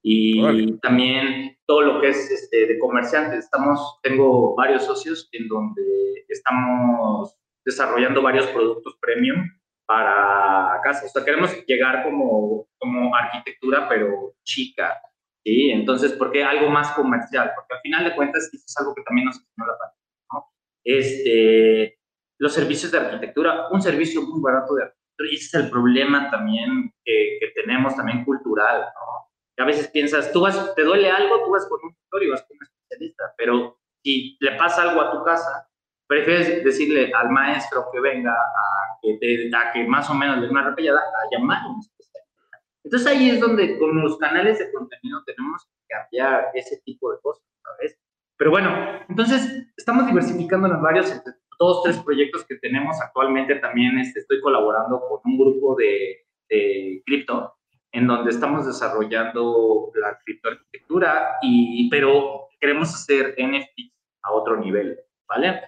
y 0.03 0.79
también 0.79 1.57
todo 1.65 1.83
lo 1.83 2.01
que 2.01 2.09
es 2.09 2.31
este, 2.31 2.67
de 2.67 2.79
comerciantes. 2.79 3.45
Estamos, 3.45 4.01
tengo 4.03 4.55
varios 4.57 4.85
socios 4.85 5.29
en 5.33 5.47
donde 5.47 6.25
estamos 6.29 7.37
desarrollando 7.65 8.21
varios 8.21 8.47
productos 8.49 8.99
premium 9.01 9.49
para 9.87 10.81
casa. 10.83 11.07
O 11.07 11.09
sea, 11.09 11.25
queremos 11.25 11.57
llegar 11.67 12.03
como, 12.03 12.67
como 12.79 13.15
arquitectura, 13.15 13.89
pero 13.89 14.35
chica. 14.45 15.01
¿sí? 15.45 15.71
Entonces, 15.71 16.13
¿por 16.13 16.33
qué 16.33 16.43
algo 16.43 16.69
más 16.69 16.91
comercial? 16.93 17.53
Porque 17.55 17.75
al 17.75 17.81
final 17.83 18.05
de 18.05 18.17
cuentas, 18.17 18.51
eso 18.53 18.65
es 18.67 18.77
algo 18.79 18.95
que 18.95 19.03
también 19.03 19.27
nos 19.27 19.37
enseñó 19.37 19.67
la 19.67 19.79
pandemia, 19.79 20.19
¿no? 20.33 20.53
Este, 20.85 21.99
los 22.39 22.53
servicios 22.53 22.91
de 22.91 22.99
arquitectura, 22.99 23.69
un 23.71 23.81
servicio 23.81 24.23
muy 24.23 24.41
barato 24.41 24.75
de 24.75 24.83
arquitectura, 24.83 25.31
y 25.31 25.35
ese 25.37 25.59
es 25.59 25.65
el 25.65 25.71
problema 25.71 26.29
también 26.31 26.93
que, 27.05 27.39
que 27.39 27.49
tenemos, 27.55 27.95
también 27.95 28.25
cultural, 28.25 28.81
¿no? 28.81 29.32
A 29.59 29.65
veces 29.65 29.89
piensas, 29.89 30.33
tú 30.33 30.41
vas, 30.41 30.75
te 30.75 30.83
duele 30.83 31.11
algo, 31.11 31.45
tú 31.45 31.51
vas 31.51 31.67
con 31.67 31.79
un 31.83 31.95
tutor 31.95 32.23
y 32.23 32.31
vas 32.31 32.43
con 32.43 32.57
un 32.57 32.63
especialista, 32.63 33.35
pero 33.37 33.79
si 34.03 34.37
le 34.41 34.53
pasa 34.53 34.83
algo 34.83 35.01
a 35.01 35.13
tu 35.13 35.23
casa, 35.25 35.69
prefieres 36.07 36.65
decirle 36.65 37.13
al 37.15 37.31
maestro 37.31 37.87
que 37.93 38.01
venga 38.01 38.33
a 38.33 38.99
que, 39.01 39.17
te, 39.19 39.57
a 39.57 39.73
que 39.73 39.85
más 39.87 40.09
o 40.11 40.15
menos 40.15 40.41
dé 40.41 40.49
una 40.49 40.69
repellada 40.69 41.01
a 41.01 41.37
llamar 41.37 41.63
a 41.63 41.69
un 41.69 41.81
especialista. 41.81 42.61
Entonces 42.85 43.09
ahí 43.09 43.31
es 43.31 43.41
donde 43.41 43.79
con 43.79 44.01
los 44.01 44.19
canales 44.19 44.59
de 44.59 44.73
contenido 44.73 45.23
tenemos 45.25 45.65
que 45.65 45.71
cambiar 45.89 46.51
ese 46.55 46.81
tipo 46.85 47.13
de 47.13 47.21
cosas, 47.21 47.45
¿sabes? 47.63 47.99
Pero 48.37 48.51
bueno, 48.51 48.71
entonces 49.09 49.69
estamos 49.77 50.07
diversificando 50.07 50.67
en 50.67 50.83
varios, 50.83 51.11
entre 51.13 51.35
todos 51.59 51.85
tres 51.85 51.99
proyectos 51.99 52.45
que 52.45 52.57
tenemos 52.57 53.01
actualmente. 53.01 53.55
También 53.57 53.99
este, 53.99 54.21
estoy 54.21 54.41
colaborando 54.41 55.01
con 55.01 55.21
un 55.25 55.39
grupo 55.39 55.77
de, 55.77 56.27
de 56.49 57.03
cripto 57.07 57.55
en 57.93 58.07
donde 58.07 58.31
estamos 58.31 58.67
desarrollando 58.67 59.93
la 59.95 60.19
criptoarquitectura, 60.25 61.37
y, 61.43 61.89
pero 61.91 62.49
queremos 62.59 62.95
hacer 62.95 63.35
NFTs 63.39 63.93
a 64.23 64.33
otro 64.33 64.57
nivel, 64.57 64.99
¿vale? 65.29 65.61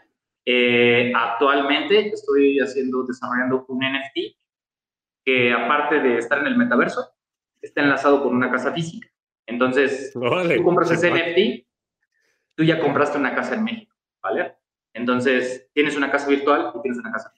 Eh, 0.46 1.12
actualmente 1.14 2.08
estoy 2.08 2.58
haciendo, 2.60 3.04
desarrollando 3.04 3.64
un 3.68 3.78
NFT 3.78 4.36
que 5.24 5.52
aparte 5.52 6.00
de 6.00 6.18
estar 6.18 6.38
en 6.38 6.46
el 6.46 6.56
metaverso, 6.56 7.14
está 7.60 7.82
enlazado 7.82 8.22
con 8.22 8.34
una 8.34 8.50
casa 8.50 8.72
física. 8.72 9.08
Entonces, 9.46 10.12
vale. 10.14 10.56
tú 10.56 10.64
compras 10.64 10.90
ese 10.90 11.10
NFT, 11.10 11.66
tú 12.54 12.64
ya 12.64 12.80
compraste 12.80 13.18
una 13.18 13.34
casa 13.34 13.54
en 13.54 13.64
México, 13.64 13.94
¿vale? 14.22 14.56
Entonces, 14.92 15.70
tienes 15.72 15.96
una 15.96 16.10
casa 16.10 16.28
virtual 16.28 16.72
y 16.74 16.82
tienes 16.82 16.98
una 16.98 17.12
casa. 17.12 17.32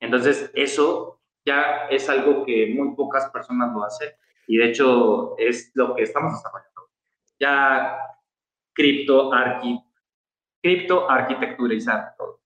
Entonces, 0.00 0.50
eso 0.54 1.13
ya 1.44 1.86
es 1.90 2.08
algo 2.08 2.44
que 2.44 2.66
muy 2.74 2.94
pocas 2.94 3.30
personas 3.30 3.72
lo 3.72 3.84
hacen 3.84 4.10
y 4.46 4.56
de 4.56 4.66
hecho 4.66 5.36
es 5.38 5.70
lo 5.74 5.94
que 5.94 6.02
estamos 6.02 6.32
desarrollando. 6.32 6.90
Ya 7.38 7.98
cripto, 8.72 9.32
arqui, 9.32 9.80
cripto 10.62 11.10
arquitecturizar 11.10 12.14
todo. 12.16 12.40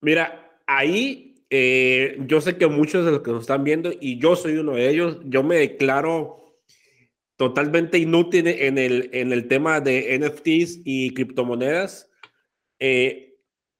Mira, 0.00 0.58
ahí 0.66 1.34
eh, 1.50 2.16
yo 2.26 2.40
sé 2.40 2.56
que 2.56 2.66
muchos 2.66 3.04
de 3.04 3.12
los 3.12 3.22
que 3.22 3.30
nos 3.30 3.42
están 3.42 3.64
viendo, 3.64 3.92
y 4.00 4.18
yo 4.18 4.34
soy 4.34 4.56
uno 4.56 4.72
de 4.72 4.90
ellos, 4.90 5.18
yo 5.24 5.42
me 5.42 5.56
declaro 5.56 6.56
totalmente 7.36 7.98
inútil 7.98 8.46
en 8.48 8.76
el, 8.78 9.10
en 9.12 9.32
el 9.32 9.46
tema 9.48 9.80
de 9.80 10.18
NFTs 10.18 10.80
y 10.84 11.14
criptomonedas. 11.14 12.10
Eh, 12.78 13.33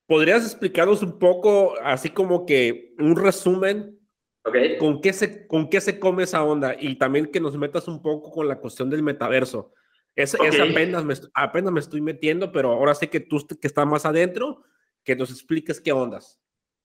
¿Podrías 0.07 0.45
explicarnos 0.45 1.03
un 1.03 1.19
poco, 1.19 1.75
así 1.83 2.11
como 2.11 2.45
que 2.45 2.95
un 2.99 3.17
resumen, 3.17 3.99
okay. 4.45 4.77
con, 4.79 5.01
qué 5.01 5.13
se, 5.13 5.47
con 5.47 5.69
qué 5.71 5.81
se 5.81 5.99
come 5.99 6.25
esa 6.25 6.45
onda? 6.45 6.77
Y 6.79 6.97
también 6.97 7.27
que 7.27 7.41
nos 7.41 7.57
metas 7.57 7.89
un 7.89 8.03
poco 8.03 8.31
con 8.31 8.47
la 8.47 8.59
cuestión 8.59 8.91
del 8.91 9.03
metaverso. 9.03 9.73
Es, 10.15 10.35
okay. 10.35 10.49
es 10.49 10.61
apenas, 10.61 11.05
me, 11.05 11.15
apenas 11.35 11.73
me 11.73 11.81
estoy 11.81 12.01
metiendo, 12.01 12.53
pero 12.53 12.73
ahora 12.73 12.95
sí 12.95 13.09
que 13.09 13.21
tú 13.21 13.47
que 13.61 13.67
estás 13.67 13.87
más 13.87 14.05
adentro, 14.05 14.63
que 15.05 15.17
nos 15.17 15.31
expliques 15.31 15.81
qué 15.81 15.93
ondas. 15.93 16.41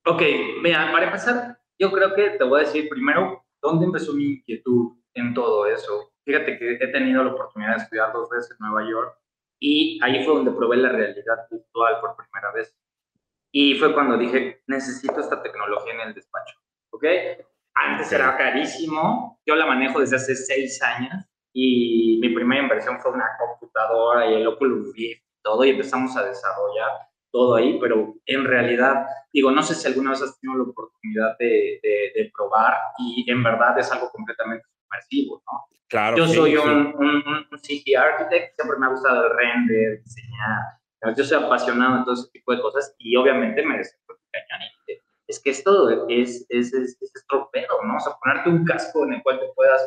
Ok, 0.05 0.21
mira, 0.61 0.91
para 0.91 1.05
empezar, 1.05 1.59
yo 1.77 1.91
creo 1.91 2.13
que 2.15 2.31
te 2.31 2.43
voy 2.43 2.61
a 2.61 2.63
decir 2.63 2.89
primero 2.89 3.45
dónde 3.61 3.85
empezó 3.85 4.13
mi 4.13 4.25
inquietud 4.33 4.97
en 5.13 5.33
todo 5.33 5.65
eso. 5.65 6.11
Fíjate 6.25 6.57
que 6.57 6.73
he 6.73 6.87
tenido 6.91 7.23
la 7.23 7.31
oportunidad 7.31 7.77
de 7.77 7.83
estudiar 7.83 8.13
dos 8.13 8.29
veces 8.29 8.51
en 8.51 8.67
Nueva 8.67 8.89
York 8.89 9.17
y 9.59 9.99
ahí 10.03 10.23
fue 10.23 10.35
donde 10.35 10.51
probé 10.51 10.77
la 10.77 10.89
realidad 10.89 11.47
virtual 11.49 11.99
por 12.01 12.15
primera 12.15 12.53
vez. 12.53 12.75
Y 13.51 13.75
fue 13.75 13.93
cuando 13.93 14.17
dije, 14.17 14.61
necesito 14.67 15.19
esta 15.19 15.41
tecnología 15.41 15.93
en 15.93 16.01
el 16.01 16.13
despacho, 16.13 16.55
¿ok? 16.91 17.05
Antes 17.73 18.11
era 18.11 18.37
carísimo, 18.37 19.39
yo 19.45 19.55
la 19.55 19.65
manejo 19.65 19.99
desde 19.99 20.17
hace 20.17 20.35
seis 20.35 20.81
años 20.81 21.25
y 21.53 22.19
mi 22.21 22.29
primera 22.29 22.61
inversión 22.61 22.99
fue 22.99 23.11
una 23.11 23.29
computadora 23.39 24.29
y 24.29 24.35
el 24.35 24.47
Oculus 24.47 24.93
Rift 24.95 25.23
y 25.23 25.41
todo 25.41 25.63
y 25.65 25.71
empezamos 25.71 26.15
a 26.15 26.23
desarrollar 26.23 26.91
todo 27.31 27.55
ahí, 27.55 27.77
pero 27.79 28.15
en 28.25 28.45
realidad, 28.45 29.05
digo, 29.31 29.51
no 29.51 29.63
sé 29.63 29.75
si 29.75 29.87
alguna 29.87 30.11
vez 30.11 30.21
has 30.21 30.39
tenido 30.39 30.63
la 30.63 30.69
oportunidad 30.69 31.37
de, 31.37 31.79
de, 31.81 32.11
de 32.15 32.31
probar 32.35 32.73
y 32.97 33.29
en 33.29 33.43
verdad 33.43 33.77
es 33.79 33.91
algo 33.91 34.09
completamente 34.11 34.65
inmersivo, 34.85 35.41
¿no? 35.45 35.65
Claro. 35.87 36.17
Yo 36.17 36.27
sí, 36.27 36.35
soy 36.35 36.55
un, 36.55 36.63
sí. 36.63 36.93
un, 36.97 37.05
un, 37.05 37.47
un 37.51 37.59
CG 37.59 37.97
architect, 37.97 38.55
siempre 38.55 38.77
me 38.77 38.85
ha 38.85 38.89
gustado 38.89 39.25
el 39.25 39.35
render, 39.35 40.03
diseñar, 40.03 40.78
yo 41.15 41.23
soy 41.23 41.43
apasionado 41.43 41.97
en 41.97 42.03
todo 42.05 42.13
ese 42.13 42.29
tipo 42.31 42.53
de 42.53 42.61
cosas 42.61 42.95
y 42.97 43.15
obviamente 43.15 43.63
me 43.63 43.77
desarrollo 43.77 44.19
cañón. 44.31 44.69
Es 45.27 45.39
que 45.39 45.51
esto 45.51 46.07
es, 46.09 46.45
es, 46.49 46.73
es, 46.73 46.97
es 46.99 47.25
¿no? 47.29 47.95
O 47.95 47.99
sea, 47.99 48.13
ponerte 48.21 48.49
un 48.49 48.65
casco 48.65 49.05
en 49.05 49.13
el 49.13 49.23
cual 49.23 49.39
te 49.39 49.47
puedas 49.55 49.81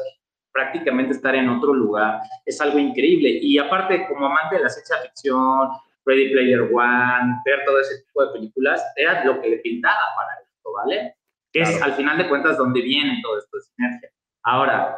prácticamente 0.52 1.12
estar 1.12 1.34
en 1.34 1.48
otro 1.48 1.74
lugar 1.74 2.20
es 2.46 2.60
algo 2.60 2.78
increíble. 2.78 3.28
Y 3.42 3.58
aparte, 3.58 4.06
como 4.06 4.26
amante 4.26 4.56
de 4.56 4.62
la 4.62 4.68
ciencia 4.68 4.98
ficción, 4.98 5.68
Ready 6.04 6.30
Player 6.30 6.62
One, 6.62 7.40
ver 7.44 7.64
todo 7.64 7.80
ese 7.80 8.02
tipo 8.04 8.24
de 8.24 8.32
películas, 8.32 8.84
era 8.96 9.24
lo 9.24 9.40
que 9.40 9.48
le 9.48 9.56
pintaba 9.58 10.00
para 10.16 10.40
esto, 10.40 10.72
¿vale? 10.72 11.16
Que 11.52 11.62
es 11.62 11.82
al 11.82 11.94
final 11.94 12.18
de 12.18 12.28
cuentas 12.28 12.56
donde 12.56 12.80
viene 12.80 13.20
todo 13.22 13.38
esto 13.38 13.56
de 13.56 13.62
sinergia. 13.62 14.10
Ahora, 14.44 14.96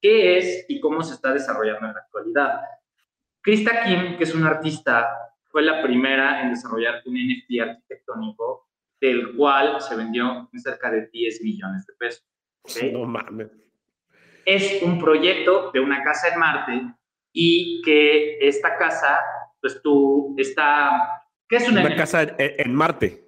¿qué 0.00 0.38
es 0.38 0.64
y 0.68 0.80
cómo 0.80 1.02
se 1.02 1.14
está 1.14 1.32
desarrollando 1.32 1.86
en 1.86 1.94
la 1.94 2.00
actualidad? 2.00 2.60
Krista 3.42 3.84
Kim, 3.84 4.16
que 4.16 4.24
es 4.24 4.34
una 4.34 4.48
artista, 4.48 5.33
fue 5.54 5.62
la 5.62 5.80
primera 5.80 6.42
en 6.42 6.50
desarrollar 6.50 7.00
un 7.06 7.14
NFT 7.14 7.60
arquitectónico 7.62 8.66
del 9.00 9.36
cual 9.36 9.80
se 9.80 9.94
vendió 9.94 10.50
en 10.52 10.58
cerca 10.58 10.90
de 10.90 11.06
10 11.12 11.42
millones 11.42 11.86
de 11.86 11.94
pesos. 11.96 12.26
No 12.92 13.04
mames. 13.04 13.52
Es 14.44 14.82
un 14.82 14.98
proyecto 14.98 15.70
de 15.70 15.78
una 15.78 16.02
casa 16.02 16.30
en 16.32 16.40
Marte 16.40 16.82
y 17.32 17.80
que 17.82 18.36
esta 18.40 18.76
casa, 18.76 19.20
pues 19.60 19.80
tú, 19.80 20.34
está... 20.36 21.22
¿Qué 21.48 21.58
es 21.58 21.68
una, 21.68 21.82
una 21.82 21.94
casa 21.94 22.34
en, 22.36 22.74
Marte? 22.74 23.24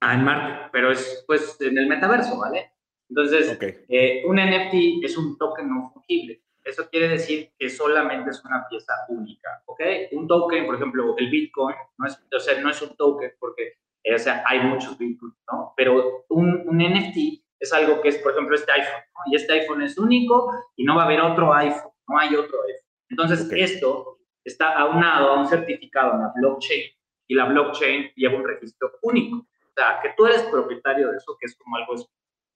Ah, 0.00 0.14
en 0.14 0.22
Marte, 0.22 0.68
pero 0.70 0.92
es 0.92 1.24
pues 1.26 1.60
en 1.62 1.78
el 1.78 1.88
metaverso, 1.88 2.38
¿vale? 2.38 2.70
Entonces, 3.08 3.58
eh, 3.88 4.22
un 4.24 4.36
NFT 4.36 5.02
es 5.02 5.16
un 5.16 5.36
token 5.36 5.68
no 5.68 5.90
fungible. 5.92 6.44
Eso 6.66 6.90
quiere 6.90 7.06
decir 7.06 7.52
que 7.56 7.70
solamente 7.70 8.30
es 8.30 8.44
una 8.44 8.66
pieza 8.68 8.92
única, 9.08 9.62
¿ok? 9.66 9.80
Un 10.10 10.26
token, 10.26 10.66
por 10.66 10.74
ejemplo, 10.74 11.14
el 11.16 11.30
Bitcoin, 11.30 11.76
no 11.96 12.06
es, 12.08 12.20
o 12.34 12.40
sea, 12.40 12.60
no 12.60 12.70
es 12.70 12.82
un 12.82 12.96
token 12.96 13.34
porque, 13.38 13.74
eh, 14.02 14.16
o 14.16 14.18
sea, 14.18 14.42
hay 14.44 14.58
muchos 14.58 14.98
Bitcoins, 14.98 15.36
¿no? 15.48 15.72
Pero 15.76 16.24
un, 16.28 16.64
un, 16.66 16.78
NFT 16.78 17.44
es 17.60 17.72
algo 17.72 18.00
que 18.00 18.08
es, 18.08 18.18
por 18.18 18.32
ejemplo, 18.32 18.56
este 18.56 18.72
iPhone, 18.72 19.00
¿no? 19.14 19.20
Y 19.30 19.36
este 19.36 19.52
iPhone 19.52 19.82
es 19.82 19.96
único 19.96 20.52
y 20.74 20.82
no 20.82 20.96
va 20.96 21.02
a 21.02 21.04
haber 21.04 21.20
otro 21.20 21.54
iPhone, 21.54 21.92
no 22.08 22.18
hay 22.18 22.34
otro 22.34 22.60
iPhone. 22.64 22.90
Entonces, 23.10 23.48
esto 23.52 24.18
está 24.42 24.76
aunado 24.76 25.30
a 25.30 25.38
un 25.38 25.46
certificado 25.46 26.14
en 26.14 26.22
la 26.22 26.32
blockchain 26.34 26.90
y 27.28 27.34
la 27.36 27.44
blockchain 27.44 28.10
lleva 28.16 28.38
un 28.38 28.44
registro 28.44 28.90
único. 29.02 29.36
O 29.36 29.72
sea, 29.76 30.00
que 30.02 30.14
tú 30.16 30.26
eres 30.26 30.42
propietario 30.42 31.12
de 31.12 31.18
eso, 31.18 31.36
que 31.38 31.46
es 31.46 31.56
como 31.56 31.76
algo, 31.76 31.94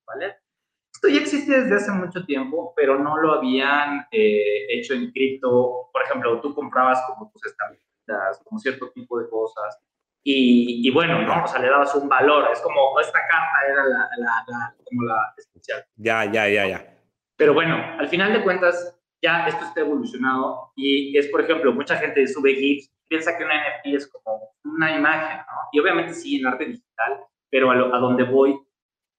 ¿vale? 0.05 0.37
Esto 1.03 1.15
ya 1.17 1.23
existe 1.23 1.63
desde 1.63 1.77
hace 1.77 1.93
mucho 1.93 2.27
tiempo, 2.27 2.75
pero 2.77 2.99
no 2.99 3.17
lo 3.17 3.33
habían 3.33 4.07
eh, 4.11 4.67
hecho 4.69 4.93
en 4.93 5.11
cripto. 5.11 5.89
Por 5.91 6.03
ejemplo, 6.03 6.39
tú 6.43 6.55
comprabas 6.55 7.03
como 7.09 7.31
tus 7.31 7.47
estampitas, 7.47 8.43
como 8.45 8.59
cierto 8.59 8.91
tipo 8.91 9.19
de 9.19 9.27
cosas. 9.31 9.79
Y, 10.23 10.87
y, 10.87 10.91
bueno, 10.91 11.23
¿no? 11.23 11.45
O 11.45 11.47
sea, 11.47 11.59
le 11.59 11.71
dabas 11.71 11.95
un 11.95 12.07
valor. 12.07 12.51
Es 12.53 12.61
como, 12.61 13.01
esta 13.01 13.19
carta 13.19 13.73
era 13.73 13.85
la, 13.87 14.11
la, 14.19 14.75
como 14.85 15.05
la 15.05 15.33
especial. 15.39 15.83
Ya, 15.97 16.27
ya, 16.27 16.47
ya, 16.47 16.67
ya. 16.67 16.95
Pero 17.35 17.55
bueno, 17.55 17.83
al 17.99 18.09
final 18.09 18.35
de 18.35 18.43
cuentas, 18.43 19.01
ya 19.23 19.47
esto 19.49 19.65
está 19.65 19.81
evolucionado 19.81 20.75
y 20.77 21.17
es, 21.17 21.29
por 21.29 21.41
ejemplo, 21.41 21.73
mucha 21.73 21.97
gente 21.97 22.27
sube 22.27 22.57
GIFs, 22.57 22.93
piensa 23.09 23.39
que 23.39 23.45
una 23.45 23.55
NFT 23.55 23.87
es 23.87 24.07
como 24.07 24.51
una 24.65 24.95
imagen, 24.95 25.39
¿no? 25.39 25.69
Y 25.73 25.81
obviamente 25.81 26.13
sí, 26.13 26.39
en 26.39 26.47
arte 26.47 26.67
digital, 26.67 27.25
pero 27.49 27.71
a, 27.71 27.97
a 27.97 27.99
donde 28.01 28.25
voy, 28.25 28.61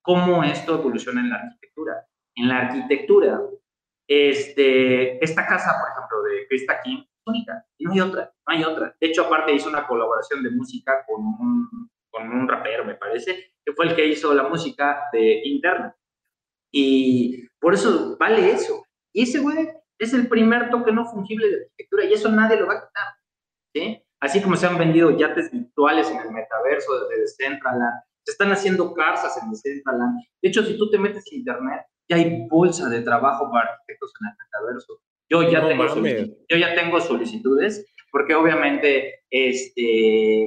¿cómo 0.01 0.43
esto 0.43 0.75
evoluciona 0.75 1.21
en 1.21 1.29
la 1.29 1.35
arquitectura? 1.37 2.07
En 2.35 2.47
la 2.47 2.59
arquitectura, 2.59 3.41
este, 4.07 5.23
esta 5.23 5.45
casa, 5.45 5.71
por 5.79 5.89
ejemplo, 5.89 6.23
de 6.23 6.47
Krista 6.47 6.81
Kim, 6.81 6.99
es 6.99 7.23
única, 7.25 7.65
no 7.79 7.91
hay 7.91 7.99
otra, 8.01 8.33
no 8.47 8.53
hay 8.53 8.63
otra. 8.63 8.95
De 8.99 9.07
hecho, 9.07 9.25
aparte 9.25 9.53
hizo 9.53 9.69
una 9.69 9.87
colaboración 9.87 10.43
de 10.43 10.51
música 10.51 11.05
con 11.05 11.23
un, 11.23 11.89
con 12.09 12.29
un 12.29 12.47
rapero, 12.47 12.85
me 12.85 12.95
parece, 12.95 13.53
que 13.63 13.73
fue 13.73 13.87
el 13.87 13.95
que 13.95 14.07
hizo 14.07 14.33
la 14.33 14.43
música 14.43 15.09
de 15.11 15.41
Internet. 15.45 15.93
Y 16.73 17.47
por 17.59 17.73
eso 17.73 18.17
vale 18.17 18.51
eso. 18.51 18.83
Y 19.13 19.23
ese 19.23 19.39
güey 19.39 19.69
es 19.99 20.13
el 20.13 20.27
primer 20.27 20.69
toque 20.69 20.91
no 20.91 21.05
fungible 21.05 21.47
de 21.47 21.55
arquitectura 21.63 22.05
y 22.05 22.13
eso 22.13 22.29
nadie 22.29 22.57
lo 22.57 22.67
va 22.67 22.73
a 22.73 22.87
quitar. 22.87 23.07
¿sí? 23.73 24.03
Así 24.19 24.41
como 24.41 24.55
se 24.55 24.67
han 24.67 24.77
vendido 24.77 25.11
yates 25.11 25.51
virtuales 25.51 26.09
en 26.09 26.19
el 26.19 26.31
metaverso 26.31 27.07
desde 27.07 27.21
Decentraland, 27.21 28.03
se 28.23 28.31
están 28.31 28.51
haciendo 28.51 28.93
casas 28.93 29.41
en 29.41 29.51
Decentraland. 29.51 30.19
De 30.41 30.49
hecho, 30.49 30.63
si 30.63 30.77
tú 30.77 30.89
te 30.89 30.97
metes 30.97 31.23
en 31.31 31.39
internet, 31.39 31.81
ya 32.09 32.17
hay 32.17 32.47
bolsa 32.49 32.89
de 32.89 33.01
trabajo 33.01 33.49
para 33.51 33.71
arquitectos 33.71 34.11
en 34.19 34.27
el 34.27 34.33
metaverso. 34.37 35.01
Yo 35.29 35.49
ya, 35.49 35.65
tengo, 35.65 35.85
yo 36.49 36.57
ya 36.57 36.75
tengo 36.75 36.99
solicitudes 36.99 37.85
porque 38.11 38.35
obviamente 38.35 39.23
este, 39.29 40.43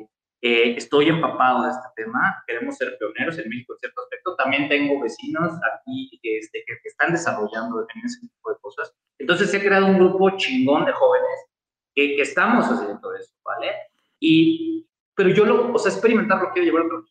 eh, 0.46 0.76
estoy 0.76 1.08
empapado 1.08 1.64
de 1.64 1.70
este 1.70 1.88
tema, 1.96 2.44
queremos 2.46 2.76
ser 2.76 2.98
pioneros 2.98 3.38
en 3.38 3.48
México 3.48 3.72
en 3.72 3.78
cierto 3.78 4.02
aspecto. 4.02 4.36
También 4.36 4.68
tengo 4.68 5.00
vecinos 5.00 5.54
aquí 5.72 6.20
este, 6.22 6.62
que, 6.66 6.74
están 6.84 7.12
desarrollando 7.12 7.86
ese 8.04 8.20
tipo 8.20 8.50
de 8.50 8.58
cosas. 8.60 8.94
Entonces 9.18 9.54
ha 9.54 9.58
creado 9.58 9.86
un 9.86 9.98
grupo 9.98 10.36
chingón 10.36 10.84
de 10.84 10.92
jóvenes 10.92 11.46
que, 11.94 12.16
que 12.16 12.22
estamos 12.22 12.66
haciendo 12.66 13.14
eso, 13.14 13.32
¿vale? 13.42 13.72
Y, 14.20 14.86
pero 15.14 15.30
yo 15.30 15.46
lo, 15.46 15.72
o 15.72 15.78
sea, 15.78 15.90
experimentar 15.90 16.42
lo 16.42 16.52
quiero 16.52 16.66
llevar 16.66 16.82
a 16.82 16.86
otro. 16.86 17.06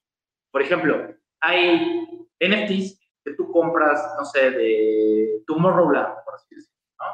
Por 0.54 0.62
ejemplo, 0.62 1.14
hay 1.42 2.28
NFTs 2.40 3.00
que 3.26 3.34
tú 3.34 3.52
compras, 3.52 4.16
no 4.20 4.24
sé, 4.24 4.52
de 4.52 5.44
Tomorrowland, 5.48 6.24
por 6.24 6.36
así 6.36 6.54
decirlo, 6.54 6.78
¿no? 7.00 7.06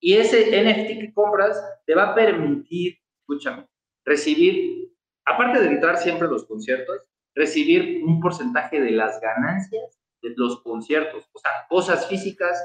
Y 0.00 0.14
ese 0.14 0.62
NFT 0.62 1.00
que 1.00 1.12
compras 1.12 1.60
te 1.84 1.94
va 1.96 2.10
a 2.10 2.14
permitir, 2.14 2.96
escúchame, 3.20 3.66
recibir 4.04 4.92
aparte 5.24 5.60
de 5.60 5.68
entrar 5.68 5.96
siempre 5.96 6.28
a 6.28 6.30
los 6.30 6.46
conciertos, 6.46 7.10
recibir 7.34 8.04
un 8.04 8.20
porcentaje 8.20 8.80
de 8.80 8.92
las 8.92 9.20
ganancias 9.20 9.98
de 10.22 10.32
los 10.36 10.62
conciertos, 10.62 11.28
o 11.32 11.38
sea, 11.38 11.50
cosas 11.68 12.08
físicas 12.08 12.62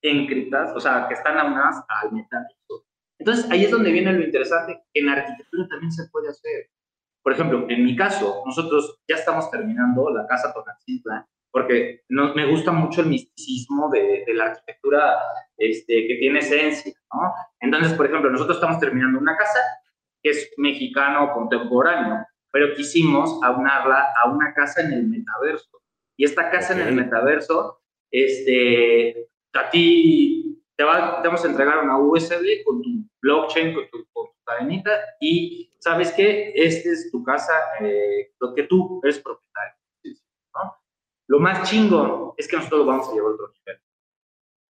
encriptadas, 0.00 0.74
o 0.74 0.80
sea, 0.80 1.06
que 1.08 1.14
están 1.14 1.36
aunadas 1.36 1.84
al 1.88 2.12
metaverso. 2.12 2.86
Entonces, 3.18 3.50
ahí 3.50 3.64
es 3.64 3.70
donde 3.70 3.92
viene 3.92 4.12
lo 4.12 4.24
interesante, 4.24 4.82
en 4.94 5.08
arquitectura 5.10 5.68
también 5.68 5.92
se 5.92 6.08
puede 6.10 6.28
hacer. 6.28 6.70
Por 7.28 7.34
ejemplo, 7.34 7.66
en 7.68 7.84
mi 7.84 7.94
caso, 7.94 8.42
nosotros 8.46 9.02
ya 9.06 9.16
estamos 9.16 9.50
terminando 9.50 10.08
la 10.08 10.26
casa 10.26 10.50
Tonantzintlan, 10.50 11.26
porque 11.50 12.00
no, 12.08 12.32
me 12.34 12.46
gusta 12.46 12.72
mucho 12.72 13.02
el 13.02 13.08
misticismo 13.08 13.90
de, 13.90 14.24
de, 14.26 14.32
la 14.32 14.46
arquitectura 14.46 15.18
este, 15.58 16.06
que 16.06 16.14
tiene 16.14 16.38
esencia, 16.38 16.94
¿no? 17.12 17.30
Entonces, 17.60 17.92
por 17.92 18.06
ejemplo, 18.06 18.30
nosotros 18.30 18.56
estamos 18.56 18.80
terminando 18.80 19.18
una 19.18 19.36
casa 19.36 19.58
que 20.22 20.30
es 20.30 20.54
mexicano 20.56 21.34
contemporáneo, 21.34 22.24
pero 22.50 22.74
quisimos 22.74 23.38
aunarla 23.42 24.06
a 24.24 24.30
una 24.30 24.54
casa 24.54 24.80
en 24.80 24.94
el 24.94 25.06
metaverso. 25.06 25.82
Y 26.16 26.24
esta 26.24 26.48
casa 26.50 26.72
en 26.72 26.80
el 26.80 26.94
metaverso, 26.94 27.82
este, 28.10 29.28
a 29.52 29.68
ti 29.68 30.64
te, 30.76 30.82
va, 30.82 31.20
vamos 31.22 31.44
a 31.44 31.48
entregar 31.48 31.84
una 31.84 31.98
USB 31.98 32.64
con 32.64 32.80
tu 32.80 32.88
blockchain, 33.20 33.74
con 33.74 33.84
tu, 33.90 34.06
cadenita, 34.48 34.90
y 35.20 35.72
sabes 35.78 36.12
que 36.12 36.52
esta 36.54 36.90
es 36.90 37.10
tu 37.10 37.22
casa, 37.22 37.52
eh, 37.80 38.32
lo 38.40 38.54
que 38.54 38.64
tú 38.64 39.00
eres 39.02 39.18
propietario. 39.18 39.74
¿no? 40.54 40.76
Lo 41.28 41.38
más 41.38 41.68
chingo 41.68 42.34
es 42.36 42.48
que 42.48 42.56
nosotros 42.56 42.80
lo 42.80 42.86
vamos 42.86 43.08
a 43.08 43.12
llevar 43.12 43.32
a 43.32 43.34
otro 43.34 43.52
nivel. 43.52 43.80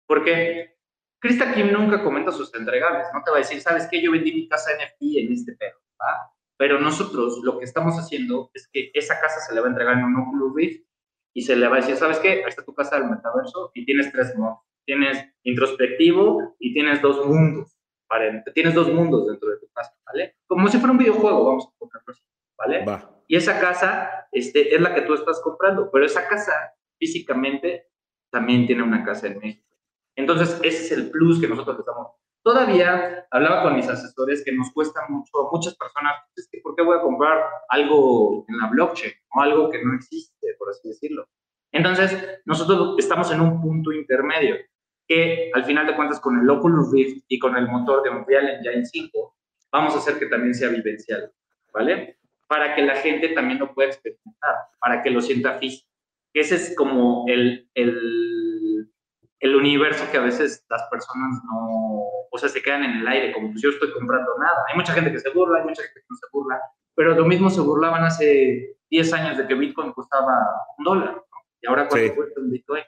Porque 0.07 0.77
Krista 1.19 1.55
Kim 1.55 1.73
nunca 1.73 2.03
comenta 2.03 2.33
sus 2.33 2.53
entregables, 2.55 3.07
no 3.15 3.23
te 3.25 3.31
va 3.31 3.37
a 3.39 3.41
decir, 3.41 3.61
¿sabes 3.61 3.89
qué? 3.91 4.03
Yo 4.03 4.13
vendí 4.13 4.33
mi 4.33 4.49
casa 4.49 4.71
NFT 4.73 5.19
en 5.19 5.33
este 5.33 5.53
perro, 5.53 5.81
¿va? 6.01 6.33
Pero 6.57 6.81
nosotros 6.81 7.41
lo 7.43 7.59
que 7.59 7.65
estamos 7.65 7.97
haciendo 7.97 8.51
es 8.55 8.69
que 8.73 8.91
esa 8.93 9.21
casa 9.21 9.41
se 9.41 9.55
le 9.55 9.61
va 9.61 9.69
a 9.69 9.71
entregar 9.71 9.99
en 9.99 10.05
un 10.05 10.17
Oculus 10.17 10.55
Rift 10.55 10.85
y 11.35 11.43
se 11.43 11.57
le 11.57 11.67
va 11.67 11.77
a 11.77 11.81
decir, 11.81 11.97
¿sabes 11.97 12.19
qué? 12.19 12.29
Ahí 12.29 12.45
está 12.49 12.65
tu 12.65 12.75
casa 12.75 12.99
del 12.99 13.09
metaverso 13.09 13.71
y 13.75 13.85
tienes 13.85 14.13
tres 14.13 14.37
modos. 14.37 14.59
Tienes 14.85 15.25
introspectivo 15.45 16.57
y 16.59 16.75
tienes 16.75 17.01
dos 17.01 17.25
mundos. 17.27 17.72
Tienes 18.55 18.75
dos 18.75 18.93
mundos 18.93 19.27
dentro 19.27 19.49
de 19.51 19.59
tu 19.59 19.67
casa, 19.73 19.95
¿vale? 20.07 20.37
Como 20.47 20.69
si 20.69 20.79
fuera 20.79 20.93
un 20.93 20.99
videojuego, 20.99 21.45
vamos 21.45 21.67
a 21.67 21.79
ponerlo 21.79 22.13
así, 22.13 22.23
¿vale? 22.57 22.85
Y 23.27 23.37
esa 23.37 23.59
casa 23.61 24.27
este, 24.33 24.75
es 24.75 24.81
la 24.81 24.95
que 24.95 25.03
tú 25.03 25.15
estás 25.15 25.41
comprando, 25.41 25.91
pero 25.91 26.05
esa 26.05 26.29
casa 26.29 26.53
físicamente 26.99 27.89
también 28.31 28.67
tiene 28.67 28.83
una 28.83 29.05
casa 29.05 29.29
en 29.29 29.39
México. 29.39 29.77
Entonces, 30.17 30.61
ese 30.63 30.85
es 30.85 30.93
el 30.93 31.11
plus 31.11 31.41
que 31.41 31.49
nosotros 31.49 31.79
estamos. 31.79 32.09
Todavía 32.43 33.27
hablaba 33.31 33.63
con 33.63 33.77
mis 33.77 33.89
asesores 33.89 34.45
que 34.45 34.53
nos 34.53 34.71
cuesta 34.73 35.01
mucho, 35.09 35.31
muchas 35.53 35.77
personas, 35.77 36.15
es 36.35 36.49
que 36.51 36.61
¿por 36.61 36.75
qué 36.75 36.83
voy 36.83 36.99
a 36.99 37.03
comprar 37.03 37.45
algo 37.69 38.45
en 38.49 38.59
la 38.59 38.67
blockchain 38.67 39.13
o 39.35 39.41
algo 39.41 39.71
que 39.71 39.83
no 39.83 39.95
existe, 39.95 40.55
por 40.59 40.71
así 40.71 40.89
decirlo? 40.89 41.29
Entonces, 41.73 42.41
nosotros 42.45 42.97
estamos 42.99 43.31
en 43.33 43.41
un 43.41 43.63
punto 43.63 43.93
intermedio 43.93 44.57
que 45.13 45.51
al 45.53 45.65
final 45.65 45.87
de 45.87 45.95
cuentas 45.95 46.21
con 46.21 46.41
el 46.41 46.49
Oculus 46.49 46.91
Rift 46.93 47.25
y 47.29 47.39
con 47.39 47.57
el 47.57 47.69
motor 47.69 48.03
de 48.03 48.11
Unreal 48.11 48.49
Engine 48.49 48.85
5 48.85 49.37
vamos 49.71 49.95
a 49.95 49.99
hacer 49.99 50.19
que 50.19 50.27
también 50.27 50.55
sea 50.55 50.69
vivencial, 50.69 51.31
¿vale? 51.73 52.19
Para 52.47 52.75
que 52.75 52.83
la 52.83 52.97
gente 52.97 53.29
también 53.29 53.59
lo 53.59 53.75
pueda 53.75 53.89
experimentar, 53.89 54.57
para 54.81 55.03
que 55.03 55.11
lo 55.11 55.21
sienta 55.21 55.59
físico. 55.59 55.89
Ese 56.35 56.55
es 56.55 56.75
como 56.77 57.25
el, 57.29 57.69
el 57.75 58.89
el 59.43 59.57
universo 59.57 60.05
que 60.11 60.19
a 60.19 60.23
veces 60.23 60.65
las 60.71 60.85
personas 60.89 61.43
no, 61.45 62.07
o 62.31 62.39
sea, 62.39 62.49
se 62.49 62.63
quedan 62.63 62.85
en 62.85 63.01
el 63.01 63.09
aire, 63.09 63.33
como 63.33 63.51
pues 63.51 63.61
yo 63.61 63.71
estoy 63.71 63.93
comprando 63.93 64.39
nada. 64.39 64.65
Hay 64.69 64.77
mucha 64.77 64.93
gente 64.93 65.11
que 65.11 65.19
se 65.19 65.31
burla, 65.31 65.59
hay 65.59 65.65
mucha 65.65 65.83
gente 65.83 66.01
que 66.01 66.07
no 66.09 66.17
se 66.17 66.27
burla, 66.33 66.61
pero 66.95 67.17
lo 67.17 67.25
mismo 67.25 67.51
se 67.51 67.61
burlaban 67.61 68.05
hace 68.05 68.77
10 68.89 69.13
años 69.15 69.37
de 69.37 69.49
que 69.49 69.55
Bitcoin 69.55 69.93
costaba 69.93 70.33
un 70.79 70.85
dólar, 70.85 71.17
¿no? 71.17 71.25
Y 71.61 71.67
ahora 71.67 71.89
cuánto 71.89 72.15
cuesta 72.15 72.41
un 72.41 72.51
Bitcoin. 72.53 72.85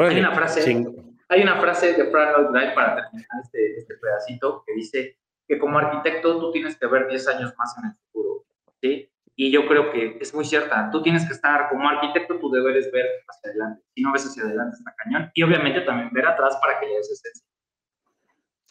Hay 0.00 0.18
una 0.18 0.34
frase, 0.34 0.86
hay 1.28 1.42
una 1.42 1.60
frase 1.60 1.94
de 1.94 2.10
Frank 2.10 2.36
Lloyd 2.36 2.74
para 2.74 2.96
terminar 2.96 3.28
este, 3.42 3.76
este 3.78 3.94
pedacito 3.94 4.64
que 4.66 4.74
dice 4.74 5.18
que 5.46 5.58
como 5.58 5.78
arquitecto 5.78 6.38
tú 6.38 6.52
tienes 6.52 6.76
que 6.76 6.86
ver 6.86 7.08
10 7.08 7.28
años 7.28 7.54
más 7.58 7.76
en 7.78 7.90
el 7.90 7.94
futuro, 7.96 8.44
¿sí? 8.80 9.08
Y 9.34 9.50
yo 9.50 9.66
creo 9.66 9.90
que 9.90 10.18
es 10.20 10.34
muy 10.34 10.44
cierta. 10.44 10.90
Tú 10.90 11.02
tienes 11.02 11.26
que 11.26 11.32
estar, 11.32 11.68
como 11.70 11.88
arquitecto, 11.88 12.38
tu 12.38 12.50
deber 12.50 12.76
es 12.76 12.92
ver 12.92 13.06
hacia 13.26 13.50
adelante. 13.50 13.82
Si 13.94 14.02
no 14.02 14.12
ves 14.12 14.26
hacia 14.26 14.42
adelante, 14.44 14.76
está 14.76 14.94
cañón. 14.94 15.30
Y 15.34 15.42
obviamente 15.42 15.80
también 15.80 16.10
ver 16.12 16.26
atrás 16.26 16.58
para 16.60 16.78
que 16.78 16.86
llegues 16.86 17.08
a 17.10 17.12
esencia. 17.14 17.46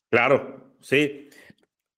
Claro, 0.09 0.75
sí. 0.79 1.29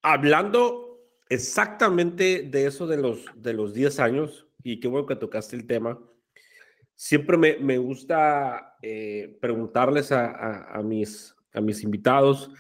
Hablando 0.02 0.84
exactamente 1.30 2.44
de 2.44 2.66
eso 2.66 2.88
de 2.88 2.98
los, 2.98 3.26
de 3.36 3.54
los 3.54 3.74
10 3.74 4.00
años, 4.00 4.48
y 4.64 4.80
qué 4.80 4.88
bueno 4.88 5.08
que 5.08 5.18
tocaste 5.18 5.56
el 5.58 5.68
tema, 5.68 6.00
siempre 6.96 7.38
me, 7.38 7.58
me 7.58 7.78
gusta 7.78 8.76
eh, 8.82 9.38
preguntarles 9.42 10.12
a, 10.12 10.66
a, 10.74 10.82
mis, 10.84 11.36
a 11.54 11.62
mis 11.62 11.84
invitados 11.84 12.52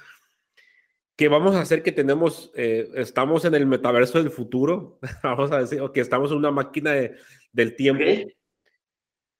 qué 1.15 1.27
vamos 1.27 1.55
a 1.55 1.61
hacer 1.61 1.83
que 1.83 1.91
tenemos, 1.91 2.51
eh, 2.55 2.89
estamos 2.95 3.45
en 3.45 3.53
el 3.53 3.67
metaverso 3.67 4.17
del 4.17 4.31
futuro, 4.31 4.99
vamos 5.23 5.51
a 5.51 5.59
decir, 5.59 5.79
o 5.81 5.91
que 5.91 6.01
estamos 6.01 6.31
en 6.31 6.37
una 6.37 6.51
máquina 6.51 6.91
de, 6.91 7.15
del 7.51 7.75
tiempo, 7.75 8.03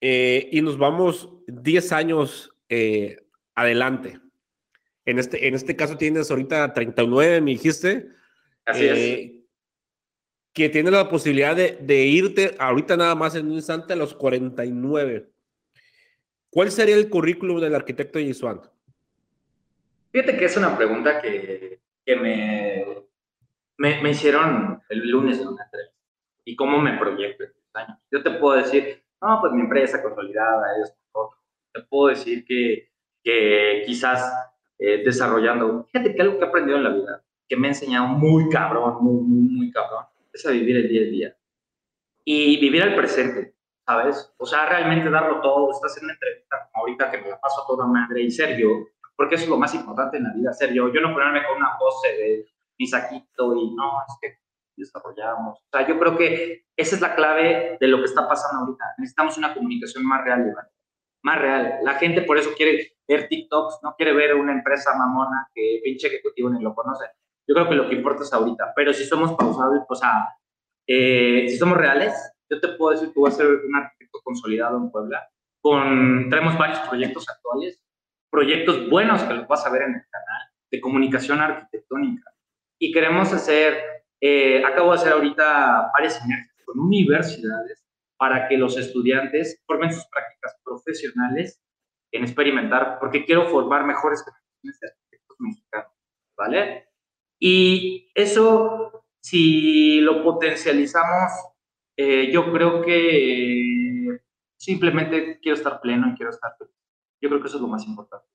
eh, 0.01 0.49
y 0.51 0.61
nos 0.61 0.77
vamos 0.77 1.29
10 1.47 1.91
años 1.91 2.49
adelante. 3.55 4.19
En 5.05 5.19
este, 5.19 5.47
en 5.47 5.53
este 5.53 5.75
caso 5.75 5.97
tienes 5.97 6.31
ahorita 6.31 6.73
39, 6.73 7.41
me 7.41 7.51
dijiste. 7.51 8.07
Así 8.65 8.85
es 8.85 9.42
que 10.53 10.69
tiene 10.69 10.91
la 10.91 11.09
posibilidad 11.09 11.55
de, 11.55 12.05
irte 12.05 12.55
ahorita 12.59 12.95
nada 12.95 13.15
más 13.15 13.35
en 13.35 13.47
un 13.47 13.53
instante 13.53 13.93
a 13.93 13.95
los 13.95 14.13
49. 14.13 15.29
¿Cuál 16.51 16.71
sería 16.71 16.95
el 16.95 17.09
currículum 17.09 17.59
del 17.59 17.73
arquitecto 17.73 18.19
Yisuan? 18.19 18.61
Fíjate 20.11 20.37
que 20.37 20.45
es 20.45 20.55
una 20.55 20.77
pregunta 20.77 21.19
que, 21.19 21.79
me, 22.05 22.85
me, 23.77 24.01
me, 24.03 24.11
hicieron 24.11 24.79
el 24.89 25.09
lunes 25.09 25.39
en 25.39 25.47
una 25.47 25.63
entrevista. 25.63 25.97
¿Y 26.45 26.55
cómo 26.55 26.79
me 26.79 26.99
proyecto 26.99 27.45
en 27.45 27.51
10 27.51 27.65
años? 27.73 27.97
Yo 28.11 28.21
te 28.21 28.31
puedo 28.31 28.57
decir, 28.57 29.03
no, 29.19 29.39
pues 29.41 29.53
mi 29.53 29.61
empresa 29.61 30.03
consolidada, 30.03 30.67
otro. 31.13 31.39
Te 31.73 31.81
puedo 31.81 32.09
decir 32.09 32.45
que, 32.45 32.91
que 33.23 33.81
quizás 33.87 34.31
eh, 34.77 35.01
desarrollando, 35.03 35.85
fíjate 35.85 36.13
que 36.13 36.21
algo 36.21 36.37
que 36.37 36.45
he 36.45 36.47
aprendido 36.47 36.77
en 36.77 36.83
la 36.83 36.89
vida, 36.91 37.23
que 37.47 37.57
me 37.57 37.67
ha 37.67 37.71
enseñado 37.71 38.05
muy 38.05 38.49
cabrón, 38.49 38.97
muy, 39.01 39.23
muy, 39.23 39.49
muy 39.49 39.71
cabrón, 39.71 40.05
es 40.33 40.45
a 40.45 40.51
vivir 40.51 40.77
el 40.77 40.89
día 40.89 41.01
a 41.01 41.05
día. 41.05 41.37
Y 42.25 42.59
vivir 42.59 42.83
al 42.83 42.95
presente, 42.95 43.55
¿sabes? 43.85 44.33
O 44.37 44.45
sea, 44.45 44.67
realmente 44.67 45.09
darlo 45.09 45.41
todo. 45.41 45.71
Estás 45.71 45.97
en 45.97 46.05
una 46.05 46.13
entrevista 46.13 46.69
ahorita 46.73 47.11
que 47.11 47.21
me 47.21 47.29
la 47.29 47.39
paso 47.39 47.63
a 47.63 47.67
toda 47.67 47.85
madre 47.85 48.21
y 48.21 48.31
ser 48.31 48.57
yo, 48.57 48.87
porque 49.15 49.35
eso 49.35 49.43
es 49.43 49.49
lo 49.49 49.57
más 49.57 49.73
importante 49.75 50.17
en 50.17 50.23
la 50.23 50.33
vida, 50.33 50.53
ser 50.53 50.73
yo. 50.73 50.91
Yo 50.91 51.01
no 51.01 51.13
ponerme 51.13 51.45
con 51.45 51.57
una 51.57 51.77
pose 51.77 52.09
de 52.17 52.45
mi 52.79 52.87
saquito 52.87 53.55
y 53.55 53.75
no, 53.75 53.99
es 54.07 54.15
que 54.21 54.39
desarrollamos. 54.75 55.59
O 55.59 55.67
sea, 55.71 55.87
yo 55.87 55.99
creo 55.99 56.17
que 56.17 56.65
esa 56.75 56.95
es 56.95 57.01
la 57.01 57.15
clave 57.15 57.77
de 57.79 57.87
lo 57.87 57.99
que 57.99 58.05
está 58.05 58.27
pasando 58.27 58.65
ahorita. 58.65 58.85
Necesitamos 58.97 59.37
una 59.37 59.53
comunicación 59.53 60.05
más 60.05 60.23
real, 60.23 60.47
Iván. 60.47 60.65
Más 61.23 61.39
real. 61.39 61.79
La 61.83 61.95
gente 61.95 62.23
por 62.23 62.37
eso 62.37 62.51
quiere 62.55 62.97
ver 63.07 63.27
TikToks, 63.27 63.79
no 63.83 63.95
quiere 63.95 64.13
ver 64.13 64.35
una 64.35 64.53
empresa 64.53 64.95
mamona 64.97 65.47
que 65.53 65.81
pinche 65.83 66.07
ejecutivo 66.07 66.49
ni 66.49 66.61
lo 66.61 66.73
conoce. 66.73 67.05
Yo 67.47 67.55
creo 67.55 67.69
que 67.69 67.75
lo 67.75 67.89
que 67.89 67.95
importa 67.95 68.23
es 68.23 68.33
ahorita, 68.33 68.73
pero 68.75 68.93
si 68.93 69.05
somos 69.05 69.33
pausables, 69.33 69.83
o 69.87 69.95
sea, 69.95 70.29
eh, 70.87 71.45
si 71.49 71.57
somos 71.57 71.77
reales, 71.77 72.13
yo 72.49 72.59
te 72.59 72.69
puedo 72.69 72.91
decir 72.91 73.13
que 73.13 73.19
voy 73.19 73.29
a 73.29 73.33
ser 73.33 73.47
un 73.47 73.75
arquitecto 73.75 74.19
consolidado 74.23 74.77
en 74.77 74.91
Puebla. 74.91 75.27
Con, 75.61 76.29
tenemos 76.29 76.57
varios 76.57 76.79
proyectos 76.79 77.27
actuales, 77.29 77.81
proyectos 78.29 78.89
buenos 78.89 79.23
que 79.23 79.33
los 79.33 79.47
vas 79.47 79.65
a 79.65 79.69
ver 79.69 79.83
en 79.83 79.95
el 79.95 80.05
canal, 80.09 80.41
de 80.71 80.81
comunicación 80.81 81.39
arquitectónica. 81.39 82.31
Y 82.79 82.91
queremos 82.91 83.31
hacer, 83.31 84.05
eh, 84.21 84.63
acabo 84.65 84.91
de 84.91 84.99
hacer 84.99 85.13
ahorita 85.13 85.91
varias 85.93 86.19
sinergias 86.19 86.55
con 86.65 86.79
universidades 86.79 87.85
para 88.17 88.47
que 88.47 88.57
los 88.57 88.77
estudiantes 88.77 89.61
formen 89.65 89.93
sus 89.93 90.05
prácticas 90.07 90.55
profesionales 90.63 91.61
en 92.11 92.23
experimentar, 92.23 92.99
porque 92.99 93.25
quiero 93.25 93.47
formar 93.47 93.85
mejores 93.85 94.23
de 94.25 94.31
arquitectos 94.71 95.37
mexicanos, 95.39 95.91
¿vale? 96.37 96.92
Y 97.45 98.09
eso, 98.15 99.03
si 99.21 99.99
lo 99.99 100.23
potencializamos, 100.23 101.29
eh, 101.97 102.31
yo 102.31 102.49
creo 102.53 102.81
que 102.81 104.21
simplemente 104.57 105.41
quiero 105.41 105.57
estar 105.57 105.81
pleno 105.81 106.07
y 106.07 106.15
quiero 106.15 106.29
estar 106.29 106.55
feliz. 106.57 106.73
Yo 107.21 107.27
creo 107.27 107.41
que 107.41 107.47
eso 107.49 107.57
es 107.57 107.61
lo 107.61 107.67
más 107.67 107.85
importante. 107.85 108.25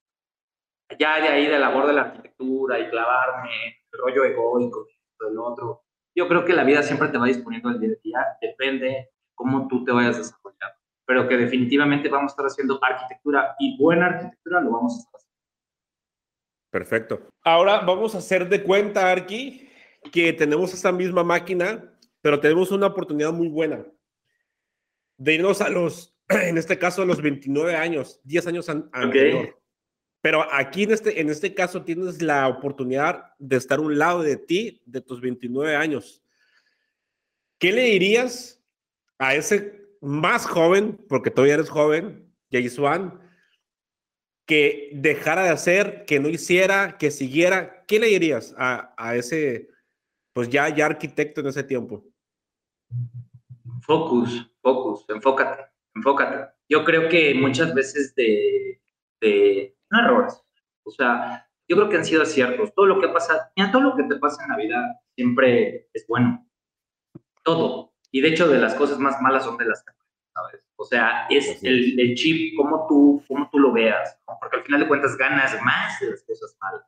Ya 0.99 1.23
de 1.23 1.29
ahí, 1.29 1.47
de 1.47 1.53
la 1.53 1.71
labor 1.71 1.87
de 1.87 1.95
la 1.95 2.03
arquitectura 2.03 2.79
y 2.79 2.91
clavarme, 2.91 3.79
el 3.91 3.99
rollo 3.99 4.25
egoico, 4.27 4.87
el 5.27 5.39
otro, 5.39 5.85
yo 6.15 6.29
creo 6.29 6.45
que 6.45 6.53
la 6.53 6.65
vida 6.65 6.83
siempre 6.83 7.09
te 7.09 7.17
va 7.17 7.29
disponiendo 7.29 7.71
el 7.71 7.81
día 7.81 7.93
a 7.93 8.03
día, 8.03 8.27
depende 8.43 9.09
cómo 9.35 9.69
tú 9.69 9.87
te 9.87 9.93
vayas 9.93 10.19
desarrollando. 10.19 10.77
Pero 11.07 11.27
que 11.27 11.39
definitivamente 11.39 12.11
vamos 12.11 12.33
a 12.33 12.35
estar 12.35 12.45
haciendo 12.45 12.79
arquitectura 12.83 13.57
y 13.59 13.79
buena 13.79 14.09
arquitectura 14.09 14.61
lo 14.61 14.71
vamos 14.71 14.97
a 14.97 14.99
estar 14.99 15.13
haciendo. 15.15 15.28
Perfecto. 16.71 17.29
Ahora 17.43 17.81
vamos 17.81 18.15
a 18.15 18.19
hacer 18.19 18.49
de 18.49 18.63
cuenta, 18.63 19.11
Arki, 19.11 19.69
que 20.13 20.33
tenemos 20.33 20.75
esta 20.75 20.93
misma 20.93 21.25
máquina, 21.25 21.93
pero 22.21 22.41
tenemos 22.41 22.71
una 22.71 22.87
oportunidad 22.87 23.33
muy 23.33 23.49
buena 23.49 23.85
de 25.17 25.35
irnos 25.35 25.61
a 25.61 25.69
los, 25.69 26.17
en 26.29 26.59
este 26.59 26.79
caso, 26.79 27.03
a 27.03 27.07
los 27.07 27.21
29 27.21 27.75
años, 27.75 28.21
10 28.25 28.47
años 28.47 28.69
anterior. 28.69 29.59
Pero 30.21 30.45
aquí 30.53 30.83
en 30.83 30.91
este, 30.93 31.21
en 31.21 31.31
este 31.31 31.55
caso 31.55 31.85
tienes 31.85 32.21
la 32.23 32.49
oportunidad 32.49 33.35
de 33.39 33.57
estar 33.57 33.79
a 33.79 33.83
un 33.83 33.99
lado 33.99 34.23
de 34.23 34.37
ti, 34.37 34.83
de 34.85 35.01
tus 35.01 35.21
29 35.21 35.77
años. 35.77 36.25
¿Qué 37.59 37.73
le 37.73 37.83
dirías 37.83 38.61
a 39.19 39.35
ese 39.35 39.79
más 40.01 40.47
joven, 40.47 40.99
porque 41.09 41.31
todavía 41.31 41.55
eres 41.55 41.71
joven, 41.71 42.33
Jason, 42.51 43.21
que 44.49 44.89
dejara 44.95 45.43
de 45.43 45.51
hacer, 45.51 46.07
que 46.07 46.19
no 46.21 46.31
hiciera, 46.31 46.97
que 46.97 47.11
siguiera, 47.11 47.85
¿qué 47.87 48.01
le 48.01 48.07
dirías 48.07 48.55
a, 48.57 48.95
a 48.97 49.15
ese, 49.15 49.69
pues 50.33 50.49
ya, 50.49 50.75
ya 50.75 50.87
arquitecto 50.87 51.43
en 51.43 51.49
ese 51.49 51.63
tiempo? 51.63 52.03
Focus, 53.83 54.51
focus, 54.63 55.05
enfócate, 55.11 55.65
enfócate. 55.95 56.51
Yo 56.67 56.83
creo 56.83 57.11
que 57.11 57.35
muchas 57.35 57.75
veces 57.75 58.15
de, 58.15 58.81
de 59.21 59.77
errores, 59.93 60.43
o 60.83 60.91
sea, 60.91 61.47
yo 61.69 61.77
creo 61.77 61.91
que 61.91 61.99
han 61.99 62.07
sido 62.07 62.23
aciertos. 62.23 62.73
Todo 62.73 62.87
lo 62.87 63.01
que 63.03 63.09
pasa, 63.09 63.53
mira, 63.55 63.71
todo 63.71 63.83
lo 63.83 63.97
que 63.97 64.05
te 64.05 64.17
pasa 64.17 64.43
en 64.45 64.51
la 64.51 64.57
vida 64.57 65.01
siempre 65.15 65.91
es 65.93 66.07
bueno. 66.07 66.49
Todo. 67.45 67.93
Y 68.11 68.23
de 68.23 68.29
hecho, 68.29 68.49
de 68.49 68.59
las 68.59 68.75
cosas 68.75 68.99
más 68.99 69.21
malas 69.21 69.45
son 69.45 69.59
de 69.59 69.67
las 69.67 69.85
que 69.85 69.93
o 70.77 70.85
sea, 70.85 71.27
es 71.29 71.63
el, 71.63 71.99
el, 71.99 72.15
chip, 72.15 72.57
como 72.57 72.87
tú, 72.87 73.23
cómo 73.27 73.49
tú 73.51 73.59
lo 73.59 73.73
veas, 73.73 74.19
porque 74.41 74.59
al 74.59 74.63
final 74.63 74.81
de 74.81 74.89
cuentas 74.89 75.17
ganas 75.17 75.61
más 75.63 75.99
de 76.01 76.11
las 76.11 76.23
cosas 76.23 76.57
malas. 76.61 76.83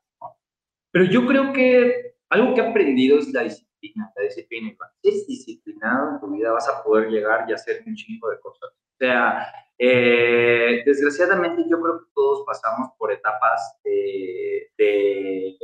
Pero 0.92 1.04
yo 1.04 1.26
creo 1.26 1.52
que 1.52 2.16
algo 2.28 2.54
que 2.54 2.60
he 2.60 2.68
aprendido 2.68 3.18
es 3.18 3.32
la 3.32 3.42
disciplina, 3.42 4.12
la 4.16 4.24
disciplina. 4.24 4.76
Si 5.02 5.08
eres 5.08 5.26
disciplinado 5.26 6.12
en 6.12 6.20
tu 6.20 6.30
vida, 6.30 6.52
vas 6.52 6.68
a 6.68 6.82
poder 6.82 7.10
llegar 7.10 7.46
y 7.48 7.52
hacer 7.52 7.82
un 7.86 7.94
chingo 7.94 8.30
de 8.30 8.40
cosas. 8.40 8.70
O 8.70 8.96
sea, 8.98 9.52
eh, 9.78 10.82
desgraciadamente 10.84 11.64
yo 11.68 11.80
creo 11.80 12.00
que 12.00 12.10
todos 12.14 12.44
pasamos 12.46 12.90
por 12.98 13.12
etapas 13.12 13.80
de, 13.84 14.70
de 14.76 15.56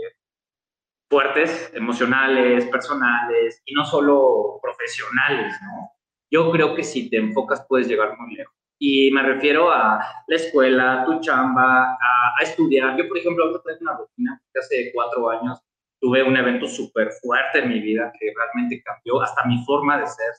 fuertes, 1.08 1.70
emocionales, 1.74 2.66
personales, 2.66 3.62
y 3.64 3.74
no 3.74 3.84
solo 3.84 4.58
profesionales, 4.62 5.54
¿no? 5.62 5.95
Yo 6.36 6.50
creo 6.50 6.74
que 6.74 6.84
si 6.84 7.08
te 7.08 7.16
enfocas 7.16 7.64
puedes 7.66 7.88
llegar 7.88 8.18
muy 8.18 8.34
lejos. 8.34 8.54
Y 8.78 9.10
me 9.10 9.22
refiero 9.22 9.70
a 9.70 10.06
la 10.26 10.36
escuela, 10.36 11.02
tu 11.06 11.18
chamba, 11.20 11.92
a, 11.92 12.42
estudiar. 12.42 12.94
Yo, 12.98 13.08
por 13.08 13.16
ejemplo, 13.16 13.44
ahora 13.44 13.62
tengo 13.64 13.78
una 13.80 13.96
rutina 13.96 14.42
que 14.52 14.60
hace 14.60 14.90
cuatro 14.92 15.30
años 15.30 15.58
tuve 15.98 16.22
un 16.22 16.36
evento 16.36 16.66
súper 16.66 17.10
fuerte 17.22 17.60
en 17.60 17.70
mi 17.70 17.80
vida 17.80 18.12
que 18.20 18.34
realmente 18.36 18.82
cambió 18.82 19.22
hasta 19.22 19.46
mi 19.46 19.64
forma 19.64 19.98
de 19.98 20.06
ser, 20.06 20.32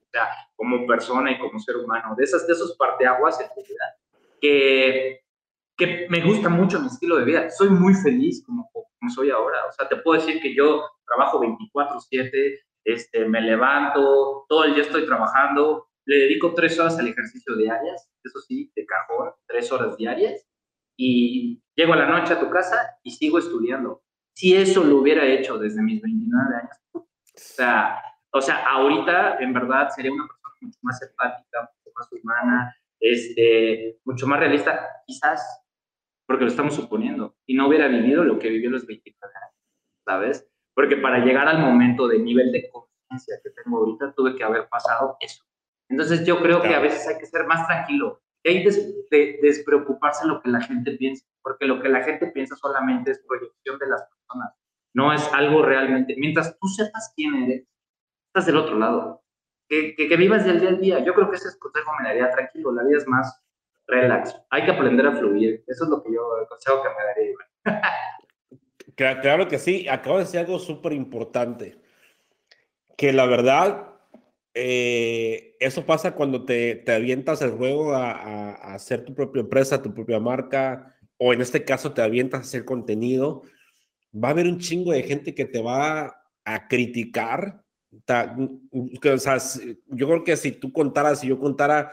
o 0.00 0.08
sea, 0.10 0.26
como 0.56 0.86
persona 0.86 1.32
y 1.32 1.38
como 1.38 1.58
ser 1.58 1.76
humano, 1.76 2.14
de, 2.16 2.24
esas, 2.24 2.46
de 2.46 2.54
esos 2.54 2.74
parteaguas 2.78 3.38
en 3.38 3.48
mi 3.54 3.62
vida, 3.62 3.84
que, 4.40 5.20
que 5.76 6.06
me 6.08 6.22
gusta 6.22 6.48
mucho 6.48 6.80
mi 6.80 6.86
estilo 6.86 7.18
de 7.18 7.26
vida. 7.26 7.50
Soy 7.50 7.68
muy 7.68 7.92
feliz 7.92 8.42
como, 8.46 8.70
como 8.72 9.10
soy 9.14 9.28
ahora. 9.30 9.58
O 9.68 9.72
sea, 9.72 9.86
te 9.86 9.96
puedo 9.96 10.18
decir 10.18 10.40
que 10.40 10.54
yo 10.54 10.82
trabajo 11.04 11.42
24/7, 11.42 12.58
este, 12.84 13.26
me 13.26 13.40
levanto, 13.40 14.44
todo 14.48 14.64
el 14.64 14.74
día 14.74 14.82
estoy 14.82 15.06
trabajando, 15.06 15.88
le 16.04 16.16
dedico 16.16 16.54
tres 16.54 16.78
horas 16.78 16.98
al 16.98 17.08
ejercicio 17.08 17.56
diarias, 17.56 18.10
eso 18.22 18.40
sí, 18.40 18.72
de 18.74 18.86
cajón, 18.86 19.32
tres 19.46 19.70
horas 19.72 19.96
diarias, 19.96 20.46
y 20.96 21.62
llego 21.74 21.92
a 21.92 21.96
la 21.96 22.06
noche 22.06 22.34
a 22.34 22.40
tu 22.40 22.50
casa 22.50 22.96
y 23.02 23.10
sigo 23.10 23.38
estudiando. 23.38 24.02
Si 24.34 24.54
eso 24.56 24.84
lo 24.84 24.98
hubiera 24.98 25.26
hecho 25.26 25.58
desde 25.58 25.82
mis 25.82 26.00
29 26.00 26.56
años, 26.56 26.76
o 26.94 27.06
sea, 27.34 28.02
o 28.32 28.40
sea, 28.40 28.66
ahorita 28.66 29.38
en 29.40 29.52
verdad 29.52 29.90
sería 29.90 30.12
una 30.12 30.26
persona 30.26 30.54
mucho 30.60 30.78
más 30.82 31.02
empática, 31.02 31.60
mucho 31.60 31.92
más 31.94 32.08
humana, 32.12 32.76
este, 32.98 33.98
mucho 34.04 34.26
más 34.26 34.40
realista, 34.40 34.88
quizás 35.06 35.62
porque 36.26 36.44
lo 36.44 36.50
estamos 36.50 36.74
suponiendo, 36.74 37.36
y 37.46 37.54
no 37.54 37.68
hubiera 37.68 37.88
vivido 37.88 38.24
lo 38.24 38.38
que 38.38 38.48
vivió 38.48 38.70
los 38.70 38.86
29 38.86 39.34
años, 39.36 39.56
¿sabes? 40.04 40.51
Porque 40.74 40.96
para 40.96 41.24
llegar 41.24 41.48
al 41.48 41.60
momento 41.60 42.08
de 42.08 42.18
nivel 42.18 42.52
de 42.52 42.70
conciencia 42.70 43.40
que 43.42 43.50
tengo 43.50 43.78
ahorita, 43.78 44.12
tuve 44.14 44.34
que 44.36 44.44
haber 44.44 44.68
pasado 44.68 45.16
eso. 45.20 45.44
Entonces 45.88 46.24
yo 46.24 46.40
creo 46.40 46.62
que 46.62 46.74
a 46.74 46.80
veces 46.80 47.06
hay 47.06 47.18
que 47.18 47.26
ser 47.26 47.46
más 47.46 47.66
tranquilo, 47.66 48.22
hay 48.44 48.64
que 48.64 49.38
despreocuparse 49.42 50.26
lo 50.26 50.40
que 50.40 50.48
la 50.48 50.60
gente 50.60 50.92
piensa, 50.92 51.26
porque 51.42 51.66
lo 51.66 51.82
que 51.82 51.88
la 51.88 52.02
gente 52.02 52.28
piensa 52.28 52.56
solamente 52.56 53.10
es 53.10 53.22
proyección 53.26 53.78
de 53.78 53.88
las 53.88 54.02
personas, 54.08 54.54
no 54.94 55.12
es 55.12 55.32
algo 55.32 55.62
realmente. 55.62 56.14
Mientras 56.16 56.58
tú 56.58 56.68
sepas 56.68 57.12
quién 57.14 57.34
eres, 57.34 57.66
estás 58.28 58.46
del 58.46 58.56
otro 58.56 58.78
lado. 58.78 59.22
Que, 59.68 59.94
que, 59.96 60.16
vivas 60.16 60.44
del 60.44 60.60
día 60.60 60.68
al 60.68 60.80
día. 60.80 60.98
Yo 60.98 61.14
creo 61.14 61.30
que 61.30 61.36
ese 61.36 61.48
es 61.48 61.56
consejo 61.56 61.92
me 61.98 62.06
daría 62.06 62.30
tranquilo, 62.30 62.72
la 62.72 62.84
vida 62.84 62.98
es 62.98 63.06
más 63.06 63.42
relax. 63.86 64.36
Hay 64.50 64.64
que 64.66 64.70
aprender 64.70 65.06
a 65.06 65.16
fluir. 65.16 65.64
Eso 65.66 65.84
es 65.84 65.90
lo 65.90 66.02
que 66.02 66.12
yo, 66.12 66.38
el 66.38 66.46
consejo 66.46 66.82
que 66.82 66.88
me 66.90 67.04
daría. 67.04 67.34
Claro 68.94 69.48
que 69.48 69.58
sí, 69.58 69.88
acabo 69.88 70.18
de 70.18 70.24
decir 70.24 70.40
algo 70.40 70.58
súper 70.58 70.92
importante, 70.92 71.78
que 72.96 73.12
la 73.12 73.26
verdad, 73.26 73.88
eh, 74.54 75.56
eso 75.60 75.86
pasa 75.86 76.14
cuando 76.14 76.44
te, 76.44 76.76
te, 76.76 76.92
avientas 76.92 77.40
el 77.42 77.52
juego 77.52 77.94
a, 77.94 78.10
a, 78.12 78.74
hacer 78.74 79.04
tu 79.04 79.14
propia 79.14 79.40
empresa, 79.40 79.82
tu 79.82 79.94
propia 79.94 80.20
marca, 80.20 80.94
o 81.16 81.32
en 81.32 81.40
este 81.40 81.64
caso 81.64 81.92
te 81.92 82.02
avientas 82.02 82.40
a 82.40 82.42
hacer 82.42 82.64
contenido, 82.64 83.42
va 84.12 84.28
a 84.28 84.30
haber 84.32 84.46
un 84.46 84.58
chingo 84.58 84.92
de 84.92 85.02
gente 85.02 85.34
que 85.34 85.46
te 85.46 85.62
va 85.62 86.22
a 86.44 86.68
criticar. 86.68 87.62
O 87.92 87.98
sea, 88.06 88.34
yo 89.88 90.06
creo 90.08 90.24
que 90.24 90.36
si 90.36 90.52
tú 90.52 90.72
contaras, 90.72 91.20
si 91.20 91.28
yo 91.28 91.38
contara 91.38 91.92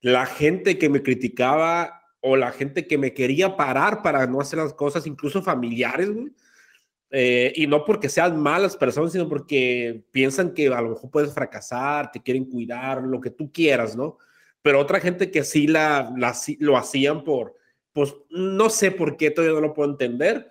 la 0.00 0.26
gente 0.26 0.78
que 0.78 0.88
me 0.88 1.02
criticaba 1.02 1.97
o 2.20 2.36
la 2.36 2.52
gente 2.52 2.86
que 2.86 2.98
me 2.98 3.14
quería 3.14 3.56
parar 3.56 4.02
para 4.02 4.26
no 4.26 4.40
hacer 4.40 4.58
las 4.58 4.74
cosas, 4.74 5.06
incluso 5.06 5.42
familiares, 5.42 6.10
eh, 7.10 7.52
y 7.56 7.66
no 7.66 7.84
porque 7.84 8.08
sean 8.08 8.40
malas 8.40 8.76
personas, 8.76 9.12
sino 9.12 9.28
porque 9.28 10.02
piensan 10.10 10.52
que 10.52 10.68
a 10.68 10.82
lo 10.82 10.90
mejor 10.90 11.10
puedes 11.10 11.32
fracasar, 11.32 12.10
te 12.10 12.22
quieren 12.22 12.44
cuidar, 12.44 13.02
lo 13.02 13.20
que 13.20 13.30
tú 13.30 13.50
quieras, 13.50 13.96
¿no? 13.96 14.18
Pero 14.60 14.80
otra 14.80 15.00
gente 15.00 15.30
que 15.30 15.44
sí 15.44 15.66
la, 15.66 16.12
lo 16.58 16.76
hacían 16.76 17.24
por, 17.24 17.54
pues 17.92 18.14
no 18.30 18.68
sé 18.68 18.90
por 18.90 19.16
qué, 19.16 19.30
todavía 19.30 19.54
no 19.54 19.68
lo 19.68 19.74
puedo 19.74 19.90
entender. 19.90 20.50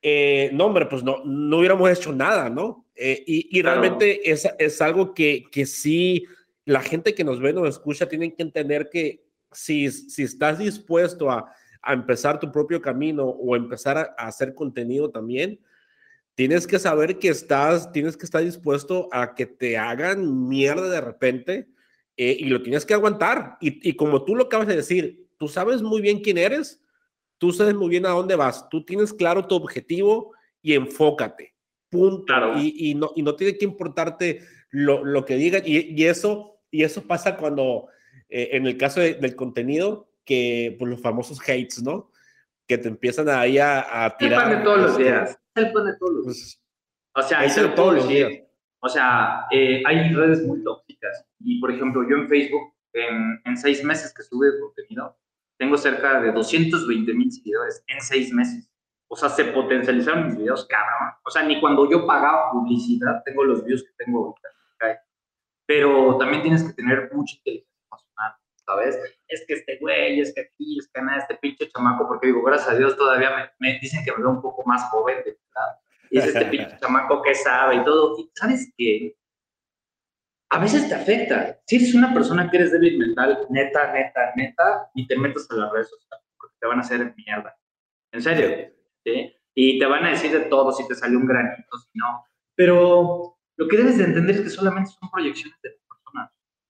Eh, 0.00 0.50
no, 0.52 0.66
hombre, 0.66 0.86
pues 0.86 1.02
no, 1.02 1.22
no 1.24 1.58
hubiéramos 1.58 1.90
hecho 1.90 2.12
nada, 2.12 2.48
¿no? 2.48 2.86
Eh, 2.94 3.22
y, 3.26 3.58
y 3.58 3.62
realmente 3.62 4.30
es, 4.30 4.48
es 4.58 4.80
algo 4.80 5.14
que, 5.14 5.44
que 5.50 5.66
sí, 5.66 6.26
la 6.64 6.80
gente 6.80 7.14
que 7.14 7.24
nos 7.24 7.40
ve, 7.40 7.52
nos 7.52 7.68
escucha, 7.68 8.08
tienen 8.08 8.32
que 8.32 8.42
entender 8.42 8.88
que 8.90 9.23
si, 9.54 9.90
si 9.90 10.22
estás 10.22 10.58
dispuesto 10.58 11.30
a, 11.30 11.52
a 11.84 11.92
empezar 11.92 12.40
tu 12.40 12.50
propio 12.50 12.80
camino 12.80 13.24
o 13.24 13.54
empezar 13.56 13.98
a, 13.98 14.26
hacer 14.26 14.54
contenido 14.54 15.10
también, 15.10 15.60
tienes 16.34 16.66
que 16.66 16.78
saber 16.78 17.18
que 17.18 17.28
estás, 17.28 17.92
tienes 17.92 18.16
que 18.16 18.24
estar 18.24 18.42
dispuesto 18.42 19.08
a 19.12 19.34
que 19.34 19.46
te 19.46 19.76
hagan 19.76 20.48
mierda 20.48 20.88
de 20.88 21.00
repente 21.00 21.68
eh, 22.16 22.36
y 22.38 22.46
lo 22.46 22.62
tienes 22.62 22.86
que 22.86 22.94
aguantar. 22.94 23.58
Y, 23.60 23.88
y, 23.88 23.94
como 23.94 24.24
tú 24.24 24.34
lo 24.34 24.44
acabas 24.44 24.66
de 24.66 24.76
decir, 24.76 25.28
tú 25.38 25.48
sabes 25.48 25.82
muy 25.82 26.00
bien 26.00 26.20
quién 26.20 26.38
eres, 26.38 26.80
tú 27.38 27.52
sabes 27.52 27.74
muy 27.74 27.90
bien 27.90 28.06
a 28.06 28.10
dónde 28.10 28.36
vas, 28.36 28.68
tú 28.70 28.84
tienes 28.84 29.12
claro 29.12 29.46
tu 29.46 29.54
objetivo 29.54 30.32
y 30.62 30.74
enfócate. 30.74 31.54
Punto. 31.90 32.32
Y, 32.56 32.90
y, 32.90 32.94
no, 32.94 33.12
y 33.14 33.22
no 33.22 33.36
tiene 33.36 33.56
que 33.56 33.64
importarte 33.66 34.40
lo, 34.70 35.04
lo 35.04 35.24
que 35.24 35.36
digan. 35.36 35.62
Y, 35.64 36.00
y, 36.00 36.06
eso, 36.06 36.60
y 36.70 36.82
eso 36.82 37.02
pasa 37.02 37.36
cuando 37.36 37.88
eh, 38.28 38.50
en 38.52 38.66
el 38.66 38.76
caso 38.76 39.00
del 39.00 39.36
contenido, 39.36 40.08
que 40.24 40.76
pues, 40.78 40.90
los 40.90 41.00
famosos 41.00 41.40
hates, 41.40 41.82
¿no? 41.82 42.10
Que 42.66 42.78
te 42.78 42.88
empiezan 42.88 43.28
ahí 43.28 43.58
a, 43.58 44.04
a 44.04 44.16
tirar. 44.16 44.44
El 44.44 44.48
pan 44.48 44.58
de 44.58 44.64
todos 44.64 44.80
los 44.80 44.98
días. 44.98 45.38
El 45.54 45.72
pan 45.72 45.84
de 45.86 45.96
todos 45.98 46.12
los 46.12 46.24
pues, 46.24 46.36
días. 46.36 46.60
O 47.16 47.22
sea, 47.22 47.44
es 47.44 47.56
el 47.56 47.74
todos 47.74 47.94
los 47.94 48.08
días. 48.08 48.32
O 48.80 48.88
sea, 48.88 49.46
eh, 49.50 49.82
hay 49.86 50.12
redes 50.12 50.42
muy 50.44 50.62
tóxicas. 50.62 51.24
Y, 51.40 51.60
por 51.60 51.70
ejemplo, 51.70 52.06
yo 52.08 52.16
en 52.16 52.28
Facebook, 52.28 52.74
en, 52.92 53.40
en 53.44 53.56
seis 53.56 53.82
meses 53.84 54.12
que 54.12 54.22
sube 54.22 54.48
contenido, 54.60 55.16
tengo 55.56 55.76
cerca 55.76 56.20
de 56.20 56.32
220 56.32 57.14
mil 57.14 57.30
seguidores 57.30 57.82
en 57.86 58.00
seis 58.00 58.32
meses. 58.32 58.68
O 59.08 59.16
sea, 59.16 59.28
se 59.28 59.44
potencializaron 59.44 60.26
mis 60.26 60.38
videos, 60.38 60.66
cabrón. 60.66 61.14
O 61.24 61.30
sea, 61.30 61.44
ni 61.44 61.60
cuando 61.60 61.88
yo 61.90 62.06
pagaba 62.06 62.50
publicidad 62.50 63.22
tengo 63.24 63.44
los 63.44 63.64
views 63.64 63.84
que 63.84 64.04
tengo 64.04 64.26
ahorita. 64.26 64.48
Pero 65.66 66.18
también 66.18 66.42
tienes 66.42 66.62
que 66.62 66.74
tener 66.74 67.10
mucha 67.14 67.36
inteligencia 67.36 67.73
¿sabes? 68.66 68.98
Es 69.28 69.44
que 69.46 69.54
este 69.54 69.78
güey, 69.78 70.20
es 70.20 70.34
que 70.34 70.42
aquí, 70.42 70.78
es 70.78 70.88
que 70.92 71.02
nada, 71.02 71.18
este 71.18 71.36
pinche 71.36 71.68
chamaco, 71.70 72.06
porque 72.06 72.28
digo, 72.28 72.42
gracias 72.42 72.70
a 72.70 72.76
Dios 72.76 72.96
todavía 72.96 73.52
me, 73.58 73.78
dicen 73.80 74.04
que 74.04 74.12
me 74.12 74.18
veo 74.18 74.30
un 74.30 74.42
poco 74.42 74.62
más 74.66 74.88
joven, 74.90 75.16
¿verdad? 75.18 75.78
Y 76.10 76.18
es 76.18 76.26
este 76.26 76.44
pinche 76.46 76.76
chamaco 76.80 77.22
que 77.22 77.34
sabe 77.34 77.76
y 77.76 77.84
todo. 77.84 78.18
Y 78.18 78.30
sabes 78.34 78.72
qué? 78.76 79.16
A 80.50 80.58
veces 80.58 80.88
te 80.88 80.94
afecta. 80.94 81.60
Si 81.66 81.76
eres 81.76 81.94
una 81.94 82.14
persona 82.14 82.50
que 82.50 82.58
eres 82.58 82.72
débil 82.72 82.98
mental, 82.98 83.46
neta, 83.50 83.92
neta, 83.92 84.32
neta, 84.36 84.90
y 84.94 85.06
te 85.06 85.16
metes 85.16 85.50
a 85.50 85.56
las 85.56 85.72
redes 85.72 85.88
sociales, 85.88 86.24
porque 86.38 86.54
te 86.60 86.66
van 86.66 86.78
a 86.78 86.82
hacer 86.82 87.14
mierda. 87.16 87.56
En 88.12 88.22
serio. 88.22 88.72
¿sí? 89.04 89.34
Y 89.54 89.78
te 89.78 89.86
van 89.86 90.04
a 90.04 90.10
decir 90.10 90.32
de 90.32 90.46
todo, 90.46 90.72
si 90.72 90.86
te 90.86 90.94
salió 90.94 91.18
un 91.18 91.26
granito, 91.26 91.78
si 91.78 91.98
no. 91.98 92.24
Pero 92.54 93.36
lo 93.56 93.68
que 93.68 93.76
debes 93.76 93.98
de 93.98 94.04
entender 94.04 94.36
es 94.36 94.42
que 94.42 94.50
solamente 94.50 94.90
son 94.90 95.10
proyecciones 95.10 95.60
de 95.62 95.70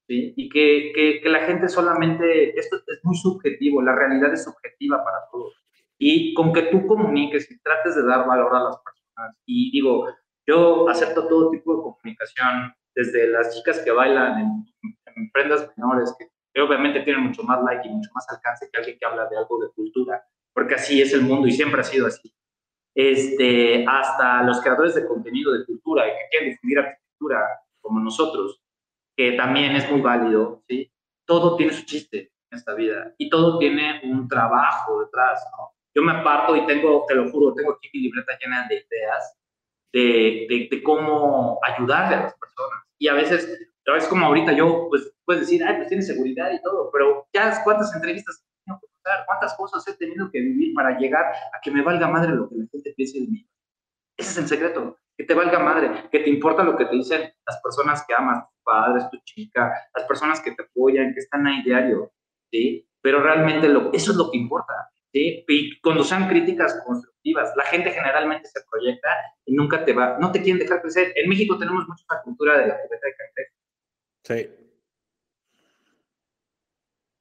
¿sí? 0.06 0.34
Y 0.36 0.48
que, 0.48 0.92
que, 0.94 1.20
que, 1.22 1.28
la 1.28 1.40
gente 1.40 1.68
solamente, 1.68 2.58
esto 2.58 2.76
es 2.76 3.00
muy 3.04 3.16
subjetivo, 3.16 3.82
la 3.82 3.94
realidad 3.94 4.32
es 4.32 4.44
subjetiva 4.44 5.02
para 5.04 5.18
todos. 5.30 5.54
Y 5.98 6.34
con 6.34 6.52
que 6.52 6.62
tú 6.62 6.86
comuniques 6.86 7.50
y 7.50 7.58
trates 7.60 7.96
de 7.96 8.04
dar 8.04 8.26
valor 8.26 8.54
a 8.54 8.64
las 8.64 8.76
personas. 8.78 9.36
Y 9.46 9.70
digo, 9.70 10.08
yo 10.46 10.88
acepto 10.88 11.26
todo 11.26 11.50
tipo 11.50 11.76
de 11.76 11.82
comunicación, 11.82 12.74
desde 12.94 13.28
las 13.28 13.54
chicas 13.54 13.80
que 13.80 13.90
bailan 13.90 14.40
en, 14.40 14.66
en 15.16 15.30
prendas 15.30 15.70
menores, 15.76 16.14
que, 16.18 16.28
obviamente 16.60 17.00
tienen 17.00 17.24
mucho 17.24 17.42
más 17.42 17.62
like 17.64 17.88
y 17.88 17.90
mucho 17.90 18.10
más 18.14 18.28
alcance 18.30 18.68
que 18.70 18.78
alguien 18.78 18.96
que 18.98 19.06
habla 19.06 19.26
de 19.28 19.36
algo 19.36 19.58
de 19.58 19.70
cultura, 19.72 20.24
porque 20.52 20.76
así 20.76 21.02
es 21.02 21.12
el 21.12 21.22
mundo 21.22 21.48
y 21.48 21.52
siempre 21.52 21.80
ha 21.80 21.84
sido 21.84 22.06
así. 22.06 22.32
Este, 22.94 23.84
hasta 23.88 24.44
los 24.44 24.60
creadores 24.60 24.94
de 24.94 25.04
contenido 25.06 25.52
de 25.52 25.64
cultura 25.64 26.06
y 26.06 26.10
que 26.10 26.28
quieren 26.30 26.50
difundir 26.50 26.78
arquitectura 26.78 27.40
como 27.80 27.98
nosotros, 27.98 28.63
que 29.16 29.32
también 29.32 29.76
es 29.76 29.90
muy 29.90 30.00
válido, 30.00 30.62
¿sí? 30.68 30.92
Todo 31.26 31.56
tiene 31.56 31.72
su 31.72 31.84
chiste 31.84 32.32
en 32.50 32.58
esta 32.58 32.74
vida 32.74 33.14
y 33.18 33.30
todo 33.30 33.58
tiene 33.58 34.00
un 34.04 34.28
trabajo 34.28 35.00
detrás, 35.00 35.42
¿no? 35.56 35.72
Yo 35.94 36.02
me 36.02 36.12
aparto 36.12 36.56
y 36.56 36.66
tengo, 36.66 37.04
te 37.06 37.14
lo 37.14 37.30
juro, 37.30 37.54
tengo 37.54 37.72
aquí 37.72 37.88
mi 37.94 38.00
libreta 38.00 38.36
llena 38.40 38.66
de 38.68 38.74
ideas 38.74 39.36
de, 39.92 40.68
de, 40.68 40.82
cómo 40.82 41.60
ayudarle 41.62 42.16
a 42.16 42.22
las 42.22 42.34
personas. 42.34 42.82
Y 42.98 43.06
a 43.06 43.14
veces, 43.14 43.70
a 43.86 43.92
veces 43.92 44.08
como 44.08 44.26
ahorita 44.26 44.52
yo, 44.52 44.88
pues 44.88 45.14
puedes 45.24 45.42
decir, 45.42 45.62
ay, 45.64 45.76
pues 45.76 45.88
tiene 45.88 46.02
seguridad 46.02 46.50
y 46.52 46.60
todo, 46.62 46.90
pero 46.92 47.28
ya 47.32 47.62
cuántas 47.62 47.94
entrevistas 47.94 48.42
he 48.42 48.64
tenido 48.64 48.80
que 48.80 48.88
pasar, 49.02 49.24
cuántas 49.26 49.54
cosas 49.54 49.86
he 49.86 49.96
tenido 49.96 50.30
que 50.32 50.40
vivir 50.40 50.74
para 50.74 50.98
llegar 50.98 51.26
a 51.26 51.60
que 51.62 51.70
me 51.70 51.82
valga 51.82 52.08
madre 52.08 52.32
lo 52.32 52.48
que 52.48 52.56
la 52.56 52.66
gente 52.72 52.92
piense 52.96 53.20
de 53.20 53.28
mí. 53.28 53.48
Ese 54.16 54.30
es 54.30 54.38
el 54.38 54.48
secreto 54.48 54.98
que 55.16 55.24
te 55.24 55.34
valga 55.34 55.58
madre, 55.58 56.08
que 56.10 56.20
te 56.20 56.30
importa 56.30 56.64
lo 56.64 56.76
que 56.76 56.86
te 56.86 56.96
dicen 56.96 57.32
las 57.46 57.60
personas 57.62 58.04
que 58.06 58.14
amas, 58.14 58.48
tus 58.48 58.62
padres, 58.64 59.04
tu 59.10 59.18
chica, 59.24 59.72
las 59.94 60.04
personas 60.06 60.40
que 60.40 60.52
te 60.52 60.62
apoyan, 60.62 61.12
que 61.14 61.20
están 61.20 61.46
ahí 61.46 61.62
diario, 61.62 62.12
¿sí? 62.50 62.88
Pero 63.00 63.22
realmente 63.22 63.68
lo, 63.68 63.92
eso 63.92 64.10
es 64.12 64.16
lo 64.16 64.30
que 64.30 64.38
importa, 64.38 64.72
¿sí? 65.12 65.44
Y 65.46 65.80
cuando 65.80 66.02
sean 66.02 66.28
críticas 66.28 66.82
constructivas, 66.84 67.52
la 67.56 67.64
gente 67.64 67.90
generalmente 67.90 68.48
se 68.48 68.60
proyecta 68.70 69.08
y 69.44 69.54
nunca 69.54 69.84
te 69.84 69.92
va, 69.92 70.18
no 70.18 70.32
te 70.32 70.42
quieren 70.42 70.58
dejar 70.58 70.82
crecer. 70.82 71.12
En 71.14 71.28
México 71.28 71.58
tenemos 71.58 71.86
mucha 71.86 72.04
cultura 72.24 72.58
de 72.58 72.66
la 72.66 72.80
cubeta 72.80 73.06
de 73.06 73.14
cangrejo. 73.14 73.54
Sí. 74.24 74.64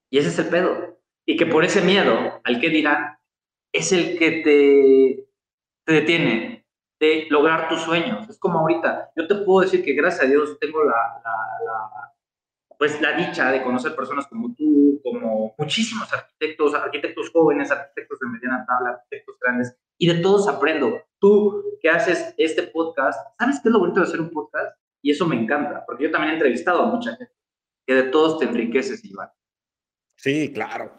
Y 0.10 0.18
ese 0.18 0.30
es 0.30 0.40
el 0.40 0.48
pedo. 0.48 1.00
Y 1.26 1.38
que 1.38 1.46
por 1.46 1.64
ese 1.64 1.82
miedo 1.82 2.42
al 2.44 2.60
que 2.60 2.70
dirán, 2.70 3.18
es 3.74 3.92
el 3.92 4.18
que 4.18 4.32
te, 4.44 5.28
te 5.86 5.94
detiene, 5.94 6.63
de 7.04 7.28
lograr 7.30 7.68
tus 7.68 7.82
sueños. 7.82 8.30
Es 8.30 8.40
como 8.40 8.60
ahorita, 8.60 9.12
yo 9.18 9.28
te 9.28 9.36
puedo 9.36 9.60
decir 9.60 9.84
que 9.84 9.92
gracias 9.92 10.24
a 10.24 10.28
Dios 10.28 10.58
tengo 10.58 10.86
la, 10.86 11.22
la, 11.26 12.14
pues 12.80 13.02
la 13.02 13.12
dicha 13.18 13.52
de 13.52 13.62
conocer 13.62 13.94
personas 13.94 14.26
como 14.28 14.56
tú, 14.56 15.02
como 15.04 15.54
muchísimos 15.58 16.12
arquitectos, 16.14 16.74
arquitectos 16.74 17.30
jóvenes, 17.32 17.70
arquitectos 17.72 18.20
de 18.20 18.28
mediana 18.28 18.66
tabla, 18.66 18.92
arquitectos 18.92 19.38
grandes, 19.42 19.78
y 19.98 20.08
de 20.08 20.22
todos 20.22 20.48
aprendo. 20.48 21.04
Tú 21.20 21.78
que 21.82 21.90
haces 21.90 22.34
este 22.38 22.64
podcast, 22.64 23.20
¿sabes 23.38 23.60
qué 23.62 23.68
es 23.68 23.74
lo 23.74 23.80
bonito 23.80 24.00
de 24.00 24.06
hacer 24.06 24.22
un 24.22 24.30
podcast? 24.30 24.78
Y 25.02 25.12
eso 25.12 25.28
me 25.28 25.36
encanta, 25.36 25.86
porque 25.86 26.06
yo 26.06 26.12
también 26.12 26.32
he 26.32 26.36
entrevistado 26.36 26.84
a 26.84 26.86
mucha 26.86 27.18
gente, 27.18 27.34
que 27.86 27.96
de 27.96 28.04
todos 28.04 28.40
te 28.40 28.46
enriqueces, 28.46 29.04
Iván. 29.04 29.30
Sí, 30.16 30.54
claro, 30.54 30.94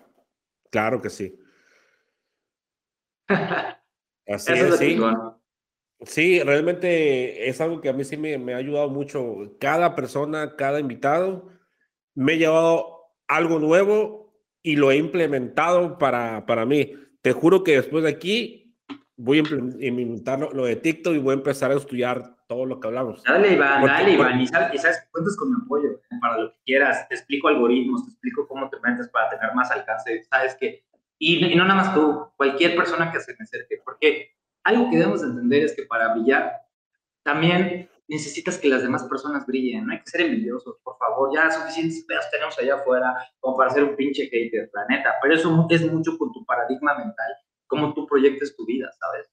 claro 0.70 1.00
que 1.00 1.08
sí. 1.08 1.34
Así 4.26 4.52
es, 4.52 4.76
sí. 4.76 4.98
Sí, 6.00 6.42
realmente 6.42 7.48
es 7.48 7.60
algo 7.60 7.80
que 7.80 7.88
a 7.88 7.92
mí 7.92 8.04
sí 8.04 8.16
me, 8.16 8.36
me, 8.38 8.54
ha 8.54 8.58
ayudado 8.58 8.90
mucho. 8.90 9.56
Cada 9.58 9.94
persona, 9.94 10.56
cada 10.56 10.80
invitado, 10.80 11.48
me 12.14 12.34
ha 12.34 12.36
llevado 12.36 13.12
algo 13.26 13.58
nuevo 13.58 14.34
y 14.62 14.76
lo 14.76 14.90
he 14.90 14.96
implementado 14.96 15.98
para, 15.98 16.46
para 16.46 16.66
mí. 16.66 16.92
Te 17.22 17.32
juro 17.32 17.64
que 17.64 17.76
después 17.76 18.04
de 18.04 18.10
aquí 18.10 18.76
voy 19.16 19.38
a 19.38 19.40
implementar 19.40 20.40
lo, 20.40 20.64
de 20.64 20.76
TikTok 20.76 21.14
y 21.14 21.18
voy 21.18 21.32
a 21.32 21.38
empezar 21.38 21.70
a 21.70 21.74
estudiar 21.74 22.36
todo 22.46 22.66
lo 22.66 22.80
que 22.80 22.88
hablamos. 22.88 23.22
Dale, 23.22 23.54
Iván, 23.54 23.84
dale, 23.84 24.12
Iván. 24.12 24.40
Y 24.40 24.46
sabes, 24.46 25.08
cuentas 25.10 25.36
con 25.36 25.50
mi 25.50 25.56
apoyo 25.64 26.00
para 26.20 26.38
lo 26.38 26.50
que 26.50 26.58
quieras. 26.64 27.08
Te 27.08 27.14
explico 27.14 27.48
algoritmos, 27.48 28.04
te 28.04 28.10
explico 28.10 28.46
cómo 28.46 28.68
te 28.68 28.76
metes 28.80 29.08
para 29.08 29.30
tener 29.30 29.54
más 29.54 29.70
alcance. 29.70 30.24
Sabes 30.24 30.56
que, 30.56 30.84
y, 31.18 31.44
y 31.44 31.54
no 31.54 31.64
nada 31.64 31.82
más 31.82 31.94
tú, 31.94 32.26
cualquier 32.36 32.76
persona 32.76 33.10
que 33.12 33.20
se 33.20 33.32
me 33.38 33.44
acerque, 33.44 33.80
porque 33.84 34.34
algo 34.64 34.90
que 34.90 34.96
debemos 34.96 35.22
entender 35.22 35.64
es 35.64 35.76
que 35.76 35.84
para 35.84 36.14
brillar 36.14 36.62
también 37.22 37.88
necesitas 38.08 38.58
que 38.58 38.68
las 38.68 38.82
demás 38.82 39.04
personas 39.04 39.46
brillen, 39.46 39.86
no 39.86 39.92
hay 39.92 40.00
que 40.00 40.10
ser 40.10 40.22
envidiosos, 40.22 40.76
por 40.82 40.96
favor, 40.98 41.30
ya 41.34 41.50
suficientes 41.50 42.04
pedos 42.04 42.24
tenemos 42.30 42.58
allá 42.58 42.76
afuera 42.76 43.14
como 43.40 43.56
para 43.56 43.70
ser 43.70 43.84
un 43.84 43.96
pinche 43.96 44.26
hater, 44.26 44.70
la 44.74 44.86
neta, 44.88 45.14
pero 45.22 45.34
eso 45.34 45.66
es 45.70 45.92
mucho 45.92 46.18
con 46.18 46.32
tu 46.32 46.44
paradigma 46.44 46.98
mental, 46.98 47.32
cómo 47.66 47.94
tú 47.94 48.06
proyectes 48.06 48.54
tu 48.56 48.66
vida, 48.66 48.90
¿sabes? 48.98 49.30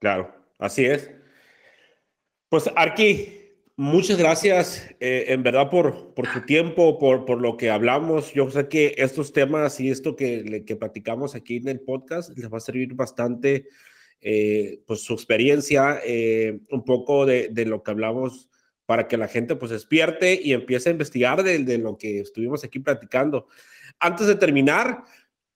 Claro, 0.00 0.34
así 0.58 0.84
es. 0.84 1.10
Pues 2.50 2.70
Arki, 2.76 3.40
muchas 3.76 4.18
gracias 4.18 4.90
eh, 5.00 5.26
en 5.28 5.42
verdad 5.42 5.70
por, 5.70 6.12
por 6.12 6.30
tu 6.30 6.42
tiempo, 6.42 6.98
por, 6.98 7.24
por 7.24 7.40
lo 7.40 7.56
que 7.56 7.70
hablamos. 7.70 8.34
Yo 8.34 8.50
sé 8.50 8.68
que 8.68 8.94
estos 8.98 9.32
temas 9.32 9.80
y 9.80 9.90
esto 9.90 10.14
que, 10.14 10.64
que 10.66 10.76
platicamos 10.76 11.34
aquí 11.34 11.56
en 11.56 11.68
el 11.68 11.80
podcast 11.80 12.36
les 12.36 12.52
va 12.52 12.58
a 12.58 12.60
servir 12.60 12.92
bastante 12.94 13.68
eh, 14.22 14.80
pues 14.86 15.02
su 15.02 15.14
experiencia, 15.14 16.00
eh, 16.04 16.60
un 16.70 16.84
poco 16.84 17.26
de, 17.26 17.48
de, 17.50 17.66
lo 17.66 17.82
que 17.82 17.90
hablamos 17.90 18.48
para 18.86 19.08
que 19.08 19.16
la 19.16 19.26
gente 19.26 19.56
pues 19.56 19.70
despierte 19.70 20.38
y 20.40 20.52
empiece 20.52 20.88
a 20.88 20.92
investigar 20.92 21.42
de, 21.42 21.78
lo 21.78 21.96
que 21.96 22.20
estuvimos 22.20 22.62
aquí 22.62 22.78
platicando. 22.78 23.48
Antes 23.98 24.26
de 24.28 24.34
terminar, 24.34 25.02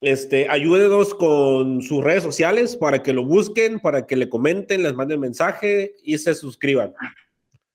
este, 0.00 0.48
ayúdenos 0.48 1.14
con 1.14 1.82
sus 1.82 2.02
redes 2.02 2.22
sociales 2.22 2.76
para 2.76 3.02
que 3.02 3.12
lo 3.12 3.24
busquen, 3.24 3.78
para 3.78 4.06
que 4.06 4.16
le 4.16 4.28
comenten, 4.28 4.82
les 4.82 4.94
manden 4.94 5.20
mensaje 5.20 5.94
y 6.02 6.18
se 6.18 6.34
suscriban. 6.34 6.94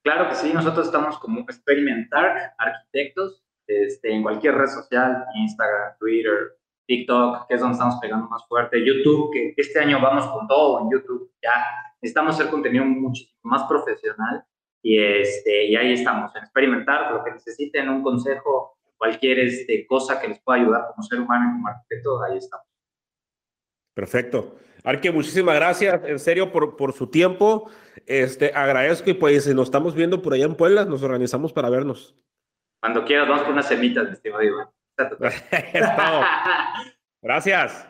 Claro 0.02 0.28
que 0.28 0.34
sí, 0.34 0.52
nosotros 0.52 0.86
estamos 0.86 1.18
como 1.18 1.40
experimentar 1.40 2.54
arquitectos 2.58 3.42
este, 3.66 4.12
en 4.12 4.22
cualquier 4.22 4.56
red 4.56 4.68
social, 4.68 5.24
Instagram, 5.36 5.96
Twitter, 5.98 6.56
TikTok, 6.86 7.46
que 7.48 7.54
es 7.54 7.60
donde 7.60 7.74
estamos 7.74 7.96
pegando 8.00 8.28
más 8.28 8.46
fuerte, 8.46 8.84
YouTube, 8.84 9.32
que 9.32 9.54
este 9.56 9.78
año 9.78 10.00
vamos 10.00 10.26
con 10.26 10.46
todo 10.46 10.80
en 10.80 10.90
YouTube, 10.90 11.30
ya 11.42 11.52
necesitamos 12.00 12.34
hacer 12.34 12.50
contenido 12.50 12.84
muchísimo 12.84 13.38
más 13.42 13.64
profesional 13.64 14.44
y, 14.82 14.98
este, 14.98 15.66
y 15.66 15.76
ahí 15.76 15.92
estamos, 15.92 16.34
en 16.34 16.42
experimentar, 16.42 17.12
lo 17.12 17.22
que 17.22 17.32
necesiten, 17.32 17.88
un 17.88 18.02
consejo, 18.02 18.78
cualquier 18.96 19.38
este, 19.40 19.86
cosa 19.86 20.20
que 20.20 20.28
les 20.28 20.40
pueda 20.40 20.60
ayudar 20.60 20.86
como 20.88 21.02
ser 21.02 21.20
humano 21.20 21.48
y 21.48 21.52
como 21.52 21.68
arquitecto, 21.68 22.22
ahí 22.22 22.38
estamos. 22.38 22.66
Perfecto. 23.94 24.56
Arque, 24.84 25.12
muchísimas 25.12 25.54
gracias, 25.54 26.02
en 26.04 26.18
serio, 26.18 26.50
por, 26.50 26.76
por 26.76 26.92
su 26.92 27.06
tiempo. 27.06 27.70
Este, 28.06 28.52
agradezco 28.52 29.10
y 29.10 29.14
pues 29.14 29.44
si 29.44 29.54
nos 29.54 29.68
estamos 29.68 29.94
viendo 29.94 30.20
por 30.20 30.34
allá 30.34 30.46
en 30.46 30.56
Puebla, 30.56 30.84
nos 30.84 31.02
organizamos 31.04 31.52
para 31.52 31.70
vernos. 31.70 32.16
Cuando 32.80 33.04
quieras, 33.04 33.28
vamos 33.28 33.44
con 33.44 33.52
unas 33.52 33.68
semitas, 33.68 34.04
mi 34.06 34.12
estimado 34.12 34.42
Iván. 34.42 34.68
Gracias. 37.22 37.88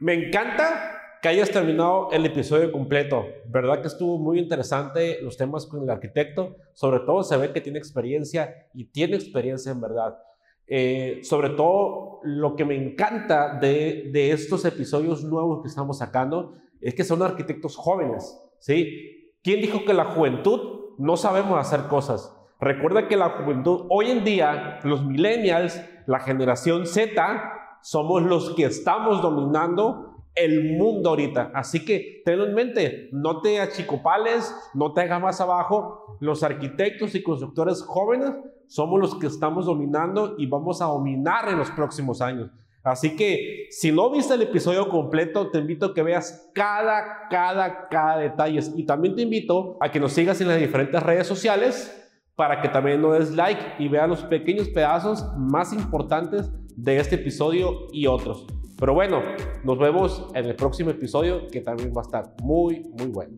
Me 0.00 0.14
encanta 0.14 1.00
que 1.22 1.28
hayas 1.28 1.50
terminado 1.50 2.10
el 2.12 2.26
episodio 2.26 2.70
completo. 2.70 3.26
¿Verdad 3.46 3.80
que 3.80 3.88
estuvo 3.88 4.18
muy 4.18 4.38
interesante 4.38 5.18
los 5.22 5.36
temas 5.36 5.66
con 5.66 5.82
el 5.82 5.90
arquitecto? 5.90 6.56
Sobre 6.74 7.00
todo 7.00 7.22
se 7.22 7.36
ve 7.36 7.52
que 7.52 7.60
tiene 7.60 7.78
experiencia 7.78 8.68
y 8.74 8.86
tiene 8.86 9.16
experiencia 9.16 9.72
en 9.72 9.80
verdad. 9.80 10.18
Eh, 10.66 11.20
sobre 11.22 11.50
todo 11.50 12.20
lo 12.24 12.56
que 12.56 12.64
me 12.64 12.74
encanta 12.74 13.58
de, 13.58 14.10
de, 14.12 14.32
estos 14.32 14.64
episodios 14.64 15.22
nuevos 15.24 15.62
que 15.62 15.68
estamos 15.68 15.98
sacando 15.98 16.54
es 16.80 16.94
que 16.94 17.04
son 17.04 17.22
arquitectos 17.22 17.76
jóvenes, 17.76 18.40
¿sí? 18.58 19.32
¿Quién 19.42 19.60
dijo 19.60 19.84
que 19.84 19.92
la 19.92 20.06
juventud 20.06 20.94
no 20.98 21.16
sabemos 21.16 21.58
hacer 21.58 21.86
cosas? 21.88 22.34
Recuerda 22.60 23.08
que 23.08 23.16
la 23.16 23.30
juventud, 23.30 23.86
hoy 23.90 24.10
en 24.10 24.24
día, 24.24 24.78
los 24.84 25.04
millennials, 25.04 25.80
la 26.06 26.20
generación 26.20 26.86
Z, 26.86 27.52
somos 27.82 28.22
los 28.22 28.54
que 28.54 28.64
estamos 28.64 29.22
dominando 29.22 30.14
el 30.34 30.76
mundo 30.76 31.10
ahorita. 31.10 31.52
Así 31.54 31.84
que 31.84 32.22
tenlo 32.24 32.46
en 32.46 32.54
mente, 32.54 33.08
no 33.12 33.40
te 33.40 33.60
achicopales, 33.60 34.54
no 34.74 34.92
te 34.92 35.02
hagas 35.02 35.20
más 35.20 35.40
abajo. 35.40 36.16
Los 36.20 36.42
arquitectos 36.42 37.14
y 37.14 37.22
constructores 37.22 37.82
jóvenes 37.82 38.32
somos 38.66 39.00
los 39.00 39.14
que 39.16 39.26
estamos 39.26 39.66
dominando 39.66 40.34
y 40.38 40.46
vamos 40.46 40.80
a 40.82 40.86
dominar 40.86 41.48
en 41.48 41.58
los 41.58 41.70
próximos 41.70 42.20
años. 42.20 42.50
Así 42.82 43.16
que 43.16 43.66
si 43.70 43.92
no 43.92 44.10
viste 44.10 44.34
el 44.34 44.42
episodio 44.42 44.88
completo, 44.90 45.50
te 45.50 45.58
invito 45.58 45.86
a 45.86 45.94
que 45.94 46.02
veas 46.02 46.50
cada, 46.54 47.28
cada, 47.30 47.88
cada 47.88 48.18
detalle. 48.18 48.60
Y 48.76 48.84
también 48.84 49.14
te 49.14 49.22
invito 49.22 49.78
a 49.80 49.90
que 49.90 50.00
nos 50.00 50.12
sigas 50.12 50.40
en 50.40 50.48
las 50.48 50.58
diferentes 50.58 51.02
redes 51.02 51.26
sociales 51.26 52.03
para 52.36 52.60
que 52.60 52.68
también 52.68 53.00
no 53.00 53.12
des 53.12 53.32
like 53.32 53.60
y 53.78 53.88
veas 53.88 54.08
los 54.08 54.22
pequeños 54.24 54.68
pedazos 54.68 55.24
más 55.36 55.72
importantes 55.72 56.50
de 56.76 56.98
este 56.98 57.16
episodio 57.16 57.86
y 57.92 58.06
otros. 58.06 58.46
Pero 58.78 58.92
bueno, 58.92 59.22
nos 59.62 59.78
vemos 59.78 60.26
en 60.34 60.46
el 60.46 60.56
próximo 60.56 60.90
episodio 60.90 61.46
que 61.48 61.60
también 61.60 61.92
va 61.96 62.00
a 62.00 62.04
estar 62.04 62.34
muy, 62.42 62.82
muy 62.98 63.06
bueno. 63.06 63.32